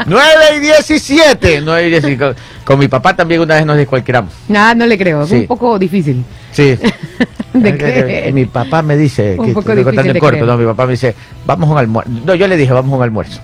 9 0.07 0.25
y 0.57 0.61
17. 0.61 1.61
9 1.63 1.87
y 1.87 1.91
17. 1.91 2.19
Con, 2.19 2.35
con 2.65 2.79
mi 2.79 2.89
papá 2.89 3.15
también 3.17 3.41
una 3.41 3.55
vez 3.57 3.67
nos 3.67 3.77
descualquieramos. 3.77 4.33
Nada, 4.49 4.75
no 4.75 4.87
le 4.87 4.97
creo. 4.99 5.23
Es 5.23 5.31
un 5.33 5.47
poco 5.47 5.79
difícil. 5.79 6.25
Sí. 6.53 6.77
¿De 7.53 7.69
Eh, 7.69 7.77
qué? 7.79 8.29
eh, 8.29 8.33
Mi 8.33 8.47
papá 8.47 8.83
me 8.83 8.97
dice, 8.97 9.37
Un 9.39 9.47
que 9.47 9.53
poco 9.53 9.71
estoy 9.71 9.85
contando 9.85 10.13
en 10.13 10.19
corto, 10.19 10.45
no, 10.45 10.57
mi 10.57 10.65
papá 10.67 10.87
me 10.87 10.93
dice, 10.93 11.15
vamos 11.47 11.69
a 11.69 11.73
un 11.73 11.79
almuerzo. 11.79 12.11
No, 12.25 12.35
yo 12.35 12.49
le 12.49 12.57
dije, 12.57 12.73
vamos 12.73 12.93
a 12.93 12.97
un 12.97 13.03
almuerzo. 13.03 13.41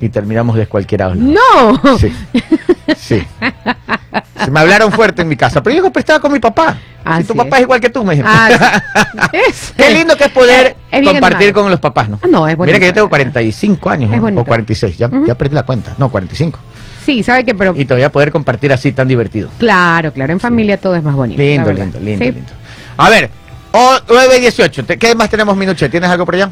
Y 0.00 0.08
terminamos 0.08 0.56
descualquierados. 0.56 1.16
No. 1.16 1.38
Sí. 1.98 2.12
Sí. 2.96 3.22
Se 4.44 4.50
me 4.50 4.60
hablaron 4.60 4.90
fuerte 4.92 5.22
en 5.22 5.28
mi 5.28 5.36
casa, 5.36 5.62
pero 5.62 5.76
yo 5.76 5.82
pero 5.90 6.00
estaba 6.00 6.20
con 6.20 6.32
mi 6.32 6.38
papá. 6.40 6.76
Así 7.04 7.22
si 7.22 7.28
tu 7.28 7.34
papá 7.36 7.56
es 7.56 7.62
igual 7.62 7.80
que 7.80 7.90
tú, 7.90 8.04
me 8.04 8.14
dijo. 8.14 8.26
Ah, 8.30 8.80
Qué 9.76 9.90
lindo 9.94 10.16
que 10.16 10.24
es 10.24 10.30
poder 10.30 10.76
Es 10.90 11.04
compartir 11.04 11.36
animado. 11.48 11.62
con 11.62 11.70
los 11.70 11.80
papás, 11.80 12.08
¿no? 12.08 12.18
Ah, 12.22 12.26
no, 12.30 12.46
es 12.48 12.56
Mira 12.58 12.66
que 12.66 12.72
yo 12.72 12.78
bonito. 12.80 12.94
tengo 12.94 13.08
45 13.08 13.90
años, 13.90 14.20
bonito. 14.20 14.40
o 14.42 14.44
46, 14.44 14.98
ya, 14.98 15.06
Ujú. 15.08 15.26
ya 15.26 15.34
perdí 15.34 15.54
la 15.54 15.62
cuenta. 15.64 15.94
No, 15.98 16.10
45. 16.10 16.58
Sí, 17.04 17.22
sabe 17.24 17.44
que, 17.44 17.54
pero 17.54 17.74
Y 17.76 17.84
todavía 17.84 18.12
poder 18.12 18.30
compartir 18.30 18.72
así 18.72 18.92
tan 18.92 19.08
divertido. 19.08 19.48
claro, 19.58 20.12
claro, 20.12 20.32
en 20.32 20.38
familia 20.40 20.76
todo 20.76 20.94
es 20.94 21.02
más 21.02 21.14
bonito. 21.14 21.42
Lindo, 21.42 21.72
lindo, 21.72 21.98
lindo, 21.98 22.24
Sí. 22.24 22.30
lindo. 22.32 22.52
A 22.96 23.10
ver, 23.10 23.28
o 23.72 23.96
9 24.08 24.36
y 24.38 24.40
18. 24.42 24.84
¿te- 24.84 24.98
¿Qué 24.98 25.14
más 25.16 25.28
tenemos, 25.28 25.56
Minuche? 25.56 25.88
¿Tienes 25.88 26.08
algo 26.10 26.24
por 26.24 26.34
allá? 26.36 26.50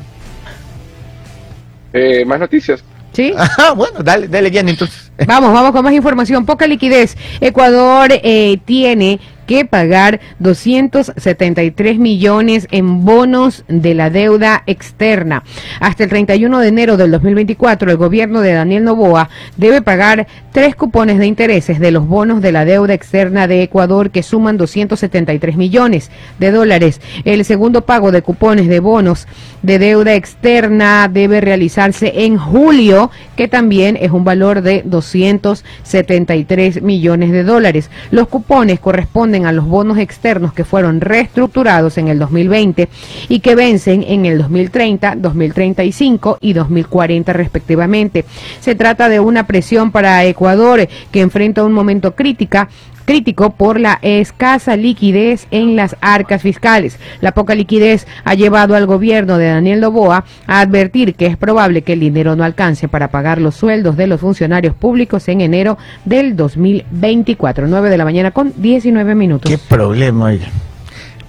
Eh, 1.93 2.25
más 2.25 2.39
noticias. 2.41 2.83
Sí. 3.13 3.33
Ah, 3.59 3.73
bueno, 3.77 4.03
dale, 4.03 4.29
dale, 4.29 4.51
Jenny, 4.51 4.71
entonces. 4.71 5.11
Vamos, 5.27 5.53
vamos 5.53 5.73
con 5.73 5.85
más 5.85 5.93
información. 5.93 6.47
Poca 6.47 6.67
liquidez. 6.67 7.17
Ecuador 7.41 8.11
eh, 8.13 8.59
tiene 8.65 9.21
que 9.51 9.65
pagar 9.65 10.21
273 10.39 11.99
millones 11.99 12.69
en 12.71 13.05
bonos 13.05 13.65
de 13.67 13.95
la 13.95 14.09
deuda 14.09 14.63
externa. 14.67 15.43
Hasta 15.81 16.05
el 16.05 16.09
31 16.09 16.61
de 16.61 16.69
enero 16.69 16.97
del 16.97 17.11
2024, 17.11 17.91
el 17.91 17.97
gobierno 17.97 18.43
de 18.43 18.53
Daniel 18.53 18.85
Novoa 18.85 19.29
debe 19.57 19.83
pagar 19.83 20.29
tres 20.53 20.77
cupones 20.77 21.19
de 21.19 21.27
intereses 21.27 21.81
de 21.81 21.91
los 21.91 22.07
bonos 22.07 22.43
de 22.43 22.53
la 22.53 22.65
deuda 22.65 22.95
externa 22.95 23.49
de 23.49 23.65
Ecuador 23.65 24.11
que 24.11 24.23
suman 24.23 24.57
273 24.57 25.57
millones 25.57 26.13
de 26.39 26.53
dólares. 26.53 27.01
El 27.25 27.45
segundo 27.45 27.81
pago 27.81 28.13
de 28.13 28.23
cupones 28.23 28.69
de 28.69 28.79
bonos 28.79 29.27
de 29.63 29.81
deuda 29.81 30.15
externa 30.15 31.09
debe 31.13 31.41
realizarse 31.41 32.25
en 32.25 32.39
julio, 32.39 33.11
que 33.35 33.49
también 33.49 33.99
es 34.01 34.13
un 34.13 34.23
valor 34.23 34.63
de 34.63 34.83
273 34.85 36.83
millones 36.83 37.33
de 37.33 37.43
dólares. 37.43 37.91
Los 38.13 38.29
cupones 38.29 38.79
corresponden 38.79 39.40
a 39.47 39.53
los 39.53 39.67
bonos 39.67 39.99
externos 39.99 40.53
que 40.53 40.65
fueron 40.65 41.01
reestructurados 41.01 41.99
en 41.99 42.09
el 42.09 42.19
2020 42.19 42.89
y 43.29 43.41
que 43.41 43.55
vencen 43.55 44.05
en 44.07 44.27
el 44.27 44.39
2030, 44.39 45.17
2035 45.17 46.39
y 46.41 46.53
2040 46.53 47.33
respectivamente. 47.33 48.25
Se 48.61 48.75
trata 48.75 49.09
de 49.09 49.21
una 49.21 49.47
presión 49.47 49.91
para 49.91 50.25
Ecuador 50.25 50.89
que 51.11 51.21
enfrenta 51.21 51.65
un 51.65 51.73
momento 51.73 52.15
crítica 52.15 52.69
crítico 53.11 53.51
por 53.51 53.81
la 53.81 53.99
escasa 54.03 54.77
liquidez 54.77 55.49
en 55.51 55.75
las 55.75 55.97
arcas 56.01 56.43
fiscales. 56.43 56.97
La 57.21 57.33
poca 57.33 57.57
liquidez 57.57 58.07
ha 58.23 58.35
llevado 58.35 58.77
al 58.77 58.87
gobierno 58.87 59.37
de 59.37 59.49
Daniel 59.49 59.81
Noboa 59.81 60.25
a 60.47 60.61
advertir 60.61 61.17
que 61.17 61.27
es 61.27 61.37
probable 61.37 61.83
que 61.83 61.95
el 61.95 61.99
dinero 61.99 62.37
no 62.37 62.45
alcance 62.45 62.87
para 62.87 63.11
pagar 63.11 63.41
los 63.41 63.57
sueldos 63.57 63.97
de 63.97 64.07
los 64.07 64.21
funcionarios 64.21 64.77
públicos 64.77 65.27
en 65.27 65.41
enero 65.41 65.77
del 66.05 66.37
2024. 66.37 67.67
9 67.67 67.91
de 67.91 67.99
la 67.99 68.05
mañana 68.05 68.31
con 68.31 68.53
19 68.57 69.17
minutos. 69.17 69.51
Qué 69.51 69.59
problema, 69.59 70.27
oiga. 70.27 70.47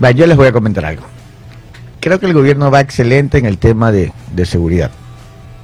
Va, 0.03 0.11
yo 0.11 0.27
les 0.27 0.37
voy 0.37 0.49
a 0.49 0.51
comentar 0.51 0.85
algo. 0.85 1.05
Creo 1.99 2.19
que 2.19 2.27
el 2.27 2.33
gobierno 2.33 2.69
va 2.69 2.81
excelente 2.81 3.39
en 3.39 3.47
el 3.47 3.57
tema 3.57 3.91
de, 3.91 4.13
de 4.35 4.45
seguridad. 4.45 4.91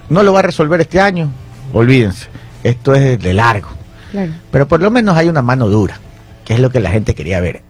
No 0.10 0.24
lo 0.24 0.34
va 0.34 0.40
a 0.40 0.42
resolver 0.42 0.82
este 0.82 1.00
año, 1.00 1.30
olvídense. 1.74 2.26
Esto 2.64 2.96
es 2.96 3.22
de 3.22 3.34
largo. 3.36 3.70
Claro. 4.10 4.32
Pero 4.50 4.68
por 4.68 4.82
lo 4.82 4.90
menos 4.90 5.16
hay 5.16 5.30
una 5.30 5.44
mano 5.44 5.68
dura, 5.68 6.00
que 6.48 6.54
es 6.54 6.62
lo 6.62 6.70
que 6.70 6.80
la 6.80 6.92
gente 6.92 7.14
quería 7.14 7.42
ver. 7.42 7.62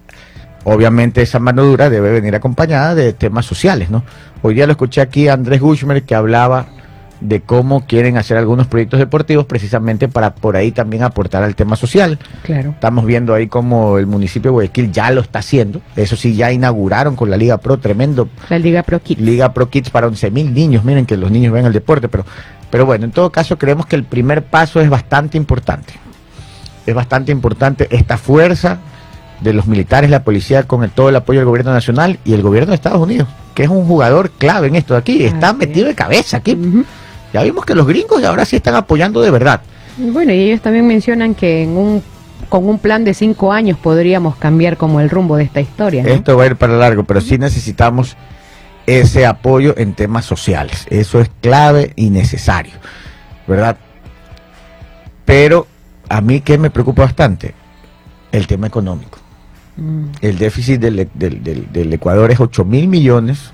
Obviamente 0.63 1.23
esa 1.23 1.39
mano 1.39 1.63
dura 1.63 1.89
debe 1.89 2.11
venir 2.11 2.35
acompañada 2.35 2.93
de 2.93 3.11
temas 3.11 3.43
sociales, 3.43 3.89
¿no? 3.89 4.03
Hoy 4.43 4.53
día 4.53 4.67
lo 4.67 4.73
escuché 4.73 5.01
aquí 5.01 5.27
a 5.27 5.33
Andrés 5.33 5.61
Gushmer 5.61 6.03
que 6.03 6.13
hablaba 6.13 6.67
de 7.19 7.41
cómo 7.41 7.87
quieren 7.87 8.17
hacer 8.17 8.37
algunos 8.37 8.67
proyectos 8.67 8.99
deportivos 8.99 9.45
precisamente 9.45 10.07
para 10.07 10.35
por 10.35 10.55
ahí 10.55 10.71
también 10.71 11.01
aportar 11.01 11.41
al 11.41 11.55
tema 11.55 11.75
social. 11.75 12.19
Claro. 12.43 12.69
Estamos 12.69 13.03
viendo 13.07 13.33
ahí 13.33 13.47
como 13.47 13.97
el 13.97 14.05
municipio 14.05 14.51
de 14.51 14.53
Guayaquil 14.53 14.91
ya 14.91 15.09
lo 15.09 15.21
está 15.21 15.39
haciendo. 15.39 15.81
Eso 15.95 16.15
sí, 16.15 16.35
ya 16.35 16.51
inauguraron 16.51 17.15
con 17.15 17.31
la 17.31 17.37
Liga 17.37 17.57
Pro, 17.57 17.79
tremendo 17.79 18.29
La 18.47 18.59
Liga 18.59 18.83
Pro 18.83 19.01
Kids. 19.01 19.19
Liga 19.19 19.53
Pro 19.53 19.71
Kids 19.71 19.89
para 19.89 20.05
11 20.05 20.29
mil 20.29 20.53
niños. 20.53 20.83
Miren 20.83 21.07
que 21.07 21.17
los 21.17 21.31
niños 21.31 21.51
ven 21.51 21.65
el 21.65 21.73
deporte, 21.73 22.09
pero, 22.09 22.27
pero 22.69 22.85
bueno, 22.85 23.05
en 23.05 23.11
todo 23.11 23.31
caso 23.31 23.57
creemos 23.57 23.87
que 23.87 23.95
el 23.95 24.03
primer 24.03 24.43
paso 24.43 24.79
es 24.81 24.89
bastante 24.91 25.35
importante. 25.35 25.95
Es 26.87 26.95
bastante 26.95 27.31
importante 27.31 27.87
esta 27.91 28.17
fuerza 28.17 28.79
de 29.41 29.53
los 29.53 29.67
militares, 29.67 30.09
la 30.09 30.23
policía, 30.23 30.63
con 30.63 30.83
el- 30.83 30.89
todo 30.89 31.09
el 31.09 31.15
apoyo 31.15 31.39
del 31.41 31.45
gobierno 31.45 31.71
nacional 31.71 32.17
y 32.25 32.33
el 32.33 32.41
gobierno 32.41 32.69
de 32.71 32.75
Estados 32.75 32.99
Unidos, 32.99 33.27
que 33.53 33.63
es 33.63 33.69
un 33.69 33.85
jugador 33.85 34.31
clave 34.31 34.67
en 34.67 34.75
esto 34.75 34.95
de 34.95 34.99
aquí. 35.01 35.23
Está 35.25 35.49
Así 35.49 35.57
metido 35.59 35.85
es. 35.85 35.91
de 35.91 35.95
cabeza 35.95 36.37
aquí. 36.37 36.57
Ya 37.33 37.43
vimos 37.43 37.63
que 37.65 37.75
los 37.75 37.85
gringos 37.85 38.23
ahora 38.23 38.45
sí 38.45 38.55
están 38.55 38.73
apoyando 38.73 39.21
de 39.21 39.29
verdad. 39.29 39.61
Bueno, 39.97 40.31
y 40.33 40.39
ellos 40.39 40.61
también 40.61 40.87
mencionan 40.87 41.35
que 41.35 41.61
en 41.63 41.77
un 41.77 42.03
con 42.49 42.65
un 42.69 42.79
plan 42.79 43.03
de 43.03 43.13
cinco 43.13 43.51
años 43.51 43.77
podríamos 43.77 44.37
cambiar 44.37 44.77
como 44.77 45.01
el 45.01 45.09
rumbo 45.09 45.35
de 45.35 45.43
esta 45.43 45.59
historia. 45.59 46.03
¿no? 46.03 46.09
Esto 46.09 46.37
va 46.37 46.43
a 46.43 46.45
ir 46.47 46.55
para 46.55 46.77
largo, 46.77 47.03
pero 47.03 47.19
sí 47.19 47.37
necesitamos 47.37 48.15
ese 48.85 49.25
apoyo 49.25 49.73
en 49.77 49.93
temas 49.93 50.23
sociales. 50.23 50.85
Eso 50.89 51.19
es 51.19 51.29
clave 51.41 51.91
y 51.97 52.09
necesario, 52.09 52.73
¿verdad? 53.47 53.75
Pero 55.25 55.67
a 56.09 56.21
mí 56.21 56.41
que 56.41 56.57
me 56.57 56.69
preocupa 56.69 57.03
bastante 57.03 57.53
el 58.31 58.47
tema 58.47 58.67
económico. 58.67 59.19
El 60.21 60.37
déficit 60.39 60.81
del, 60.81 61.07
del- 61.13 61.43
del- 61.43 61.71
del 61.71 61.93
Ecuador 61.93 62.31
es 62.31 62.39
8 62.39 62.65
mil 62.65 62.87
millones, 62.87 63.51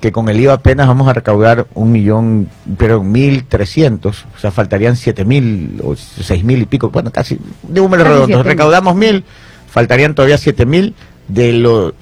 que 0.00 0.10
con 0.10 0.28
el 0.28 0.40
IVA 0.40 0.54
apenas 0.54 0.88
vamos 0.88 1.06
a 1.06 1.12
recaudar 1.12 1.68
un 1.74 1.92
millón, 1.92 2.48
pero 2.76 3.04
mil 3.04 3.44
trescientos, 3.44 4.24
o 4.36 4.40
sea, 4.40 4.50
faltarían 4.50 4.96
siete 4.96 5.24
mil 5.24 5.80
o 5.84 5.94
seis 5.94 6.42
mil 6.42 6.60
y 6.60 6.66
pico, 6.66 6.90
bueno, 6.90 7.12
casi 7.12 7.38
de 7.62 7.80
números 7.80 8.04
Casi 8.08 8.32
mil. 8.34 8.44
recaudamos 8.44 8.96
mil, 8.96 9.24
faltarían 9.70 10.16
todavía 10.16 10.38
siete 10.38 10.66
mil 10.66 10.94
de 11.28 11.52
lo 11.52 11.94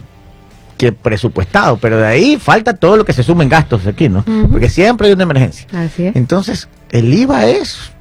que 0.79 0.93
presupuestado, 0.93 1.77
pero 1.77 1.99
de 1.99 2.07
ahí 2.07 2.39
falta 2.39 2.73
todo 2.73 2.97
lo 2.97 3.05
que 3.05 3.13
se 3.13 3.23
suma 3.23 3.43
en 3.43 3.51
gastos 3.51 3.87
aquí, 3.87 4.09
¿no? 4.09 4.25
Porque 4.51 4.71
siempre 4.71 5.09
hay 5.09 5.13
una 5.13 5.25
emergencia. 5.25 5.67
Así 5.75 6.07
es. 6.07 6.17
Entonces, 6.17 6.71
el 6.91 7.13
IVA 7.13 7.49
es 7.49 7.93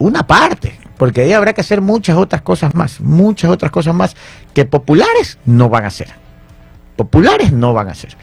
una 0.00 0.26
parte, 0.26 0.76
porque 0.96 1.20
ahí 1.20 1.32
habrá 1.32 1.52
que 1.52 1.60
hacer 1.60 1.80
muchas 1.80 2.16
otras 2.16 2.42
cosas 2.42 2.74
más, 2.74 3.00
muchas 3.00 3.50
otras 3.50 3.70
cosas 3.70 3.94
más 3.94 4.16
que 4.52 4.64
populares 4.64 5.38
no 5.44 5.68
van 5.68 5.84
a 5.84 5.88
hacer. 5.88 6.08
Populares 6.96 7.52
no 7.52 7.72
van 7.72 7.88
a 7.88 7.92
hacer. 7.92 8.16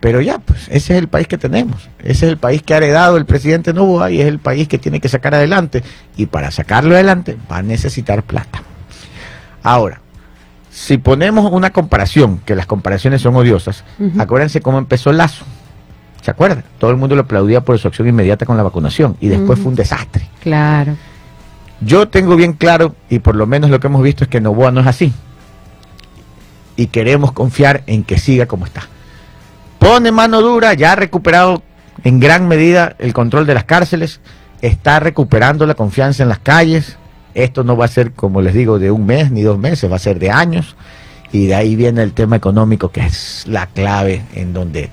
Pero 0.00 0.20
ya, 0.20 0.38
pues 0.38 0.68
ese 0.68 0.92
es 0.92 0.98
el 0.98 1.08
país 1.08 1.26
que 1.26 1.38
tenemos, 1.38 1.88
ese 2.00 2.26
es 2.26 2.32
el 2.32 2.36
país 2.36 2.62
que 2.62 2.74
ha 2.74 2.76
heredado 2.76 3.16
el 3.16 3.24
presidente 3.24 3.72
Novoa 3.72 4.10
y 4.10 4.20
es 4.20 4.26
el 4.26 4.38
país 4.38 4.68
que 4.68 4.76
tiene 4.76 5.00
que 5.00 5.08
sacar 5.08 5.34
adelante. 5.34 5.82
Y 6.16 6.26
para 6.26 6.50
sacarlo 6.50 6.94
adelante 6.94 7.38
va 7.50 7.58
a 7.58 7.62
necesitar 7.62 8.22
plata. 8.22 8.62
Ahora, 9.62 10.00
si 10.70 10.98
ponemos 10.98 11.50
una 11.50 11.70
comparación, 11.70 12.38
que 12.38 12.56
las 12.56 12.66
comparaciones 12.66 13.22
son 13.22 13.36
odiosas, 13.36 13.84
acuérdense 14.18 14.60
cómo 14.60 14.78
empezó 14.78 15.12
Lazo. 15.12 15.44
¿Se 16.24 16.30
acuerdan? 16.30 16.64
Todo 16.78 16.90
el 16.90 16.96
mundo 16.96 17.14
lo 17.14 17.20
aplaudía 17.20 17.60
por 17.60 17.78
su 17.78 17.86
acción 17.86 18.08
inmediata 18.08 18.46
con 18.46 18.56
la 18.56 18.62
vacunación 18.62 19.14
y 19.20 19.28
después 19.28 19.58
fue 19.58 19.68
un 19.68 19.74
desastre. 19.74 20.26
Claro. 20.42 20.96
Yo 21.82 22.08
tengo 22.08 22.34
bien 22.34 22.54
claro, 22.54 22.94
y 23.10 23.18
por 23.18 23.36
lo 23.36 23.46
menos 23.46 23.68
lo 23.68 23.78
que 23.78 23.88
hemos 23.88 24.02
visto 24.02 24.24
es 24.24 24.30
que 24.30 24.40
Novoa 24.40 24.70
no 24.70 24.80
es 24.80 24.86
así. 24.86 25.12
Y 26.76 26.86
queremos 26.86 27.32
confiar 27.32 27.82
en 27.86 28.04
que 28.04 28.16
siga 28.16 28.46
como 28.46 28.64
está. 28.64 28.88
Pone 29.78 30.12
mano 30.12 30.40
dura, 30.40 30.72
ya 30.72 30.92
ha 30.92 30.96
recuperado 30.96 31.62
en 32.04 32.20
gran 32.20 32.48
medida 32.48 32.96
el 33.00 33.12
control 33.12 33.44
de 33.44 33.52
las 33.52 33.64
cárceles, 33.64 34.22
está 34.62 35.00
recuperando 35.00 35.66
la 35.66 35.74
confianza 35.74 36.22
en 36.22 36.30
las 36.30 36.38
calles. 36.38 36.96
Esto 37.34 37.64
no 37.64 37.76
va 37.76 37.84
a 37.84 37.88
ser, 37.88 38.12
como 38.12 38.40
les 38.40 38.54
digo, 38.54 38.78
de 38.78 38.90
un 38.90 39.04
mes 39.04 39.30
ni 39.30 39.42
dos 39.42 39.58
meses, 39.58 39.92
va 39.92 39.96
a 39.96 39.98
ser 39.98 40.18
de 40.18 40.30
años. 40.30 40.74
Y 41.32 41.48
de 41.48 41.54
ahí 41.54 41.76
viene 41.76 42.02
el 42.02 42.14
tema 42.14 42.36
económico, 42.36 42.90
que 42.90 43.00
es 43.00 43.44
la 43.46 43.66
clave 43.66 44.22
en 44.34 44.54
donde 44.54 44.88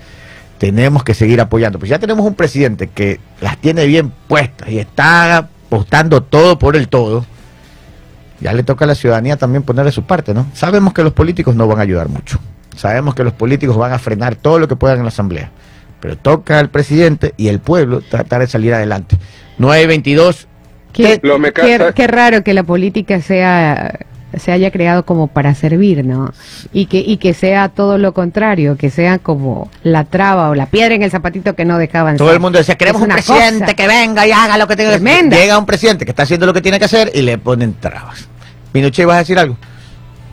tenemos 0.62 1.04
que 1.04 1.16
seguir 1.16 1.42
apoyando. 1.42 1.80
Pues 1.80 1.90
ya 1.90 1.98
tenemos 1.98 2.24
un 2.24 2.36
presidente 2.36 2.86
que 2.88 3.20
las 3.42 3.58
tiene 3.58 3.88
bien 3.88 4.14
puestas 4.28 4.70
y 4.70 4.78
está 4.78 5.38
apostando 5.38 6.22
todo 6.22 6.60
por 6.60 6.76
el 6.76 6.88
todo. 6.88 7.26
Ya 8.42 8.54
le 8.54 8.62
toca 8.62 8.86
a 8.86 8.88
la 8.88 8.94
ciudadanía 8.94 9.38
también 9.38 9.64
ponerle 9.64 9.92
su 9.92 10.04
parte, 10.04 10.36
¿no? 10.36 10.46
Sabemos 10.54 10.94
que 10.94 11.02
los 11.02 11.14
políticos 11.14 11.56
no 11.56 11.66
van 11.66 11.80
a 11.80 11.82
ayudar 11.82 12.10
mucho. 12.10 12.38
Sabemos 12.78 13.16
que 13.16 13.24
los 13.24 13.34
políticos 13.34 13.76
van 13.76 13.92
a 13.92 13.98
frenar 13.98 14.36
todo 14.36 14.60
lo 14.60 14.68
que 14.68 14.76
puedan 14.76 14.98
en 15.00 15.04
la 15.04 15.10
asamblea. 15.10 15.50
Pero 16.00 16.16
toca 16.16 16.60
al 16.60 16.70
presidente 16.70 17.34
y 17.38 17.48
el 17.48 17.60
pueblo 17.60 18.02
tratar 18.02 18.42
de 18.42 18.48
salir 18.48 18.76
adelante. 18.76 19.18
922. 19.58 20.48
Qué, 20.94 21.04
qué- 21.66 21.78
qué 21.96 22.06
raro 22.08 22.44
que 22.44 22.54
la 22.54 22.62
política 22.64 23.20
sea 23.20 23.98
se 24.38 24.52
haya 24.52 24.72
creado 24.72 25.06
como 25.06 25.28
para 25.28 25.56
servir, 25.56 26.06
¿no? 26.06 26.34
Y 26.74 26.86
que 26.86 27.00
y 27.00 27.18
que 27.18 27.34
sea 27.34 27.70
todo 27.70 27.98
lo 27.98 28.14
contrario, 28.14 28.78
que 28.78 28.90
sea 28.90 29.20
como 29.20 29.70
la 29.84 30.06
traba 30.06 30.50
o 30.50 30.56
la 30.56 30.66
piedra 30.66 30.96
en 30.96 31.04
el 31.04 31.12
zapatito 31.12 31.56
que 31.56 31.66
no 31.66 31.78
dejaban. 31.78 32.18
Todo 32.18 32.34
el 32.34 32.40
mundo 32.40 32.58
decía, 32.58 32.76
queremos 32.76 33.02
un 33.02 33.10
presidente 33.10 33.60
cosa. 33.60 33.74
que 33.74 33.88
venga 33.88 34.28
y 34.28 34.32
haga 34.32 34.58
lo 34.58 34.68
que 34.68 34.76
tenga 34.76 34.92
que 34.92 34.96
hacer. 34.98 35.30
Llega 35.30 35.58
un 35.58 35.66
presidente 35.66 36.06
que 36.06 36.12
está 36.12 36.24
haciendo 36.24 36.46
lo 36.46 36.54
que 36.54 36.62
tiene 36.62 36.80
que 36.80 36.86
hacer 36.86 37.12
y 37.14 37.22
le 37.22 37.38
ponen 37.38 37.76
trabas. 37.80 38.28
Minuche, 38.74 39.06
¿vas 39.06 39.18
a 39.18 39.20
decir 39.20 39.38
algo? 39.38 39.58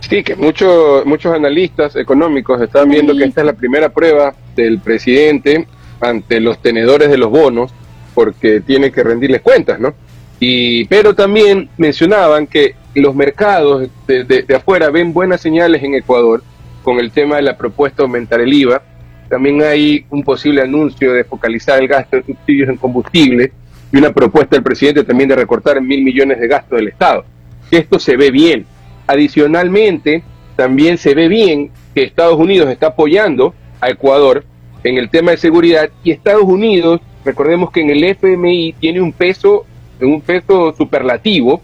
Sí, 0.00 0.22
que 0.22 0.36
muchos 0.36 1.04
muchos 1.04 1.34
analistas 1.34 1.96
económicos 1.96 2.60
están 2.62 2.88
viendo 2.88 3.16
que 3.16 3.24
esta 3.24 3.40
es 3.40 3.46
la 3.46 3.52
primera 3.52 3.88
prueba 3.88 4.34
del 4.54 4.78
presidente 4.78 5.66
ante 6.00 6.40
los 6.40 6.62
tenedores 6.62 7.10
de 7.10 7.18
los 7.18 7.30
bonos, 7.30 7.72
porque 8.14 8.60
tiene 8.60 8.92
que 8.92 9.02
rendirles 9.02 9.42
cuentas, 9.42 9.80
¿no? 9.80 9.94
Y, 10.40 10.84
pero 10.86 11.14
también 11.14 11.68
mencionaban 11.78 12.46
que 12.46 12.74
los 12.94 13.14
mercados 13.14 13.88
de, 14.06 14.24
de- 14.24 14.54
afuera 14.54 14.90
ven 14.90 15.12
buenas 15.12 15.40
señales 15.40 15.82
en 15.82 15.94
Ecuador 15.94 16.42
con 16.82 16.98
el 17.00 17.10
tema 17.10 17.36
de 17.36 17.42
la 17.42 17.56
propuesta 17.56 17.98
de 17.98 18.02
aumentar 18.04 18.40
el 18.40 18.52
IVA. 18.52 18.82
También 19.28 19.62
hay 19.62 20.04
un 20.10 20.22
posible 20.22 20.62
anuncio 20.62 21.12
de 21.12 21.24
focalizar 21.24 21.80
el 21.80 21.88
gasto 21.88 22.16
de 22.16 22.24
subsidios 22.24 22.68
en 22.68 22.76
combustible 22.76 23.52
y 23.92 23.96
una 23.98 24.12
propuesta 24.12 24.56
del 24.56 24.62
presidente 24.62 25.04
también 25.04 25.28
de 25.28 25.36
recortar 25.36 25.80
mil 25.82 26.02
millones 26.02 26.40
de 26.40 26.48
gastos 26.48 26.78
del 26.78 26.88
Estado. 26.88 27.24
Esto 27.70 27.98
se 27.98 28.16
ve 28.16 28.30
bien. 28.30 28.64
Adicionalmente, 29.06 30.22
también 30.56 30.96
se 30.98 31.14
ve 31.14 31.28
bien 31.28 31.70
que 31.94 32.04
Estados 32.04 32.38
Unidos 32.38 32.70
está 32.70 32.88
apoyando 32.88 33.54
a 33.80 33.90
Ecuador 33.90 34.44
en 34.84 34.96
el 34.96 35.10
tema 35.10 35.32
de 35.32 35.36
seguridad 35.36 35.90
y 36.04 36.12
Estados 36.12 36.44
Unidos, 36.44 37.00
recordemos 37.24 37.70
que 37.70 37.80
en 37.80 37.90
el 37.90 38.04
FMI 38.04 38.74
tiene 38.80 39.00
un 39.00 39.12
peso, 39.12 39.66
un 40.00 40.20
peso 40.20 40.74
superlativo, 40.76 41.60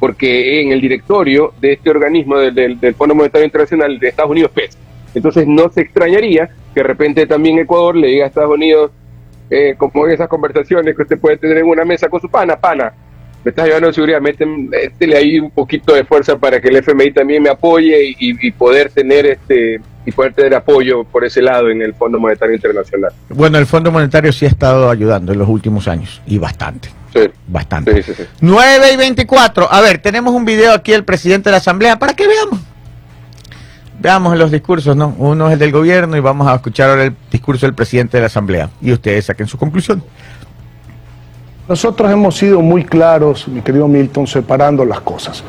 porque 0.00 0.60
en 0.62 0.72
el 0.72 0.80
directorio 0.80 1.52
de 1.60 1.72
este 1.72 1.90
organismo 1.90 2.38
del, 2.38 2.54
del- 2.54 2.80
del 2.80 2.94
Fondo 2.94 3.14
Monetario 3.14 3.44
Internacional 3.46 3.98
de 3.98 4.08
Estados 4.08 4.30
Unidos 4.30 4.50
pesa. 4.52 4.78
Entonces 5.14 5.46
no 5.46 5.68
se 5.70 5.80
extrañaría 5.80 6.46
que 6.74 6.80
de 6.80 6.84
repente 6.84 7.26
también 7.26 7.58
Ecuador 7.58 7.96
le 7.96 8.08
diga 8.08 8.24
a 8.24 8.28
Estados 8.28 8.54
Unidos, 8.54 8.90
eh, 9.50 9.74
como 9.76 10.06
en 10.06 10.12
esas 10.12 10.28
conversaciones 10.28 10.94
que 10.94 11.02
usted 11.02 11.18
puede 11.18 11.36
tener 11.38 11.58
en 11.58 11.66
una 11.66 11.84
mesa 11.84 12.08
con 12.08 12.20
su 12.20 12.28
pana, 12.30 12.56
pana, 12.60 12.92
me 13.44 13.48
estás 13.50 13.66
llevando 13.66 13.88
de 13.88 13.94
seguridad, 13.94 14.20
métele 14.20 15.16
ahí 15.16 15.38
un 15.38 15.50
poquito 15.50 15.94
de 15.94 16.04
fuerza 16.04 16.36
para 16.38 16.60
que 16.60 16.68
el 16.68 16.76
FMI 16.76 17.12
también 17.12 17.42
me 17.42 17.48
apoye 17.48 18.14
y 18.18 18.50
poder 18.52 18.90
tener 18.90 19.24
este 19.26 19.80
y 20.08 20.12
poder 20.12 20.32
tener 20.32 20.54
apoyo 20.54 21.04
por 21.04 21.24
ese 21.24 21.42
lado 21.42 21.68
en 21.68 21.82
el 21.82 21.92
Fondo 21.94 22.18
Monetario 22.18 22.54
Internacional. 22.54 23.12
Bueno, 23.28 23.58
el 23.58 23.66
Fondo 23.66 23.92
Monetario 23.92 24.32
sí 24.32 24.46
ha 24.46 24.48
estado 24.48 24.88
ayudando 24.88 25.32
en 25.32 25.38
los 25.38 25.48
últimos 25.48 25.86
años 25.86 26.22
y 26.26 26.38
bastante, 26.38 26.88
Sí, 27.12 27.28
bastante. 27.46 28.02
sí, 28.02 28.14
sí, 28.14 28.22
sí. 28.22 28.28
9 28.40 28.92
y 28.94 28.96
24. 28.96 29.70
A 29.70 29.80
ver, 29.82 29.98
tenemos 29.98 30.34
un 30.34 30.46
video 30.46 30.72
aquí 30.72 30.92
del 30.92 31.04
presidente 31.04 31.50
de 31.50 31.52
la 31.52 31.56
Asamblea 31.58 31.98
para 31.98 32.14
que 32.14 32.26
veamos. 32.26 32.58
Veamos 34.00 34.38
los 34.38 34.50
discursos, 34.50 34.96
¿no? 34.96 35.14
Uno 35.18 35.48
es 35.48 35.54
el 35.54 35.58
del 35.58 35.72
gobierno 35.72 36.16
y 36.16 36.20
vamos 36.20 36.46
a 36.48 36.54
escuchar 36.54 36.88
ahora 36.88 37.04
el 37.04 37.14
discurso 37.30 37.66
del 37.66 37.74
presidente 37.74 38.16
de 38.16 38.22
la 38.22 38.26
Asamblea. 38.28 38.70
Y 38.80 38.92
ustedes 38.92 39.26
saquen 39.26 39.46
su 39.46 39.58
conclusión. 39.58 40.02
Nosotros 41.68 42.10
hemos 42.10 42.34
sido 42.34 42.62
muy 42.62 42.82
claros, 42.84 43.46
mi 43.46 43.60
querido 43.60 43.86
Milton, 43.88 44.26
separando 44.26 44.86
las 44.86 45.00
cosas. 45.00 45.44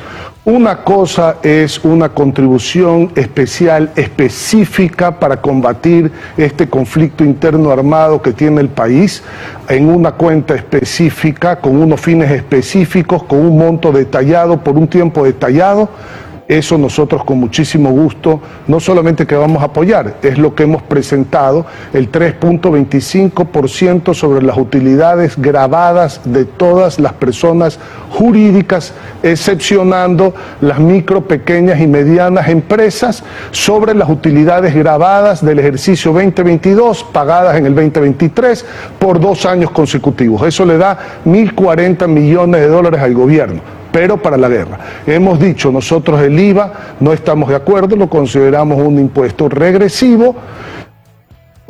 Una 0.45 0.77
cosa 0.77 1.35
es 1.43 1.83
una 1.83 2.07
contribución 2.07 3.11
especial, 3.15 3.91
específica 3.97 5.19
para 5.19 5.41
combatir 5.41 6.09
este 6.37 6.69
conflicto 6.69 7.25
interno 7.25 7.71
armado 7.71 8.21
que 8.21 8.31
tiene 8.31 8.61
el 8.61 8.69
país 8.69 9.21
en 9.67 9.89
una 9.89 10.13
cuenta 10.13 10.55
específica, 10.55 11.57
con 11.59 11.75
unos 11.75 11.99
fines 11.99 12.31
específicos, 12.31 13.23
con 13.23 13.39
un 13.39 13.57
monto 13.57 13.91
detallado, 13.91 14.63
por 14.63 14.77
un 14.77 14.87
tiempo 14.87 15.25
detallado. 15.25 15.89
Eso 16.49 16.79
nosotros 16.79 17.23
con 17.25 17.39
muchísimo 17.39 17.91
gusto, 17.91 18.41
no 18.65 18.79
solamente 18.79 19.27
que 19.27 19.35
vamos 19.35 19.61
a 19.61 19.65
apoyar, 19.65 20.15
es 20.23 20.39
lo 20.39 20.55
que 20.55 20.63
hemos 20.63 20.81
presentado, 20.81 21.67
el 21.93 22.11
3.25% 22.11 24.15
sobre 24.15 24.41
las 24.41 24.57
utilidades 24.57 25.39
grabadas 25.39 26.21
de 26.25 26.45
todas 26.45 26.99
las 26.99 27.13
personas 27.13 27.77
jurídicas, 28.09 28.95
excepcionando 29.21 30.33
las 30.59 30.79
micro, 30.79 31.21
pequeñas 31.21 31.79
y 31.81 31.85
medianas 31.85 32.49
empresas, 32.49 33.23
sobre 33.51 33.93
las 33.93 34.09
utilidades 34.09 34.73
grabadas 34.73 35.45
del 35.45 35.59
ejercicio 35.59 36.13
2022, 36.13 37.03
pagadas 37.03 37.57
en 37.57 37.67
el 37.67 37.75
2023 37.75 38.65
por 38.97 39.19
dos 39.19 39.45
años 39.45 39.69
consecutivos. 39.69 40.41
Eso 40.47 40.65
le 40.65 40.79
da 40.79 40.97
1.040 41.25 42.07
millones 42.07 42.61
de 42.61 42.67
dólares 42.69 43.01
al 43.01 43.13
gobierno 43.13 43.78
pero 43.91 44.17
para 44.17 44.37
la 44.37 44.49
guerra. 44.49 44.77
Hemos 45.05 45.39
dicho 45.39 45.71
nosotros 45.71 46.21
el 46.21 46.39
IVA, 46.39 46.95
no 46.99 47.13
estamos 47.13 47.49
de 47.49 47.55
acuerdo, 47.55 47.95
lo 47.95 48.09
consideramos 48.09 48.81
un 48.81 48.99
impuesto 48.99 49.49
regresivo. 49.49 50.35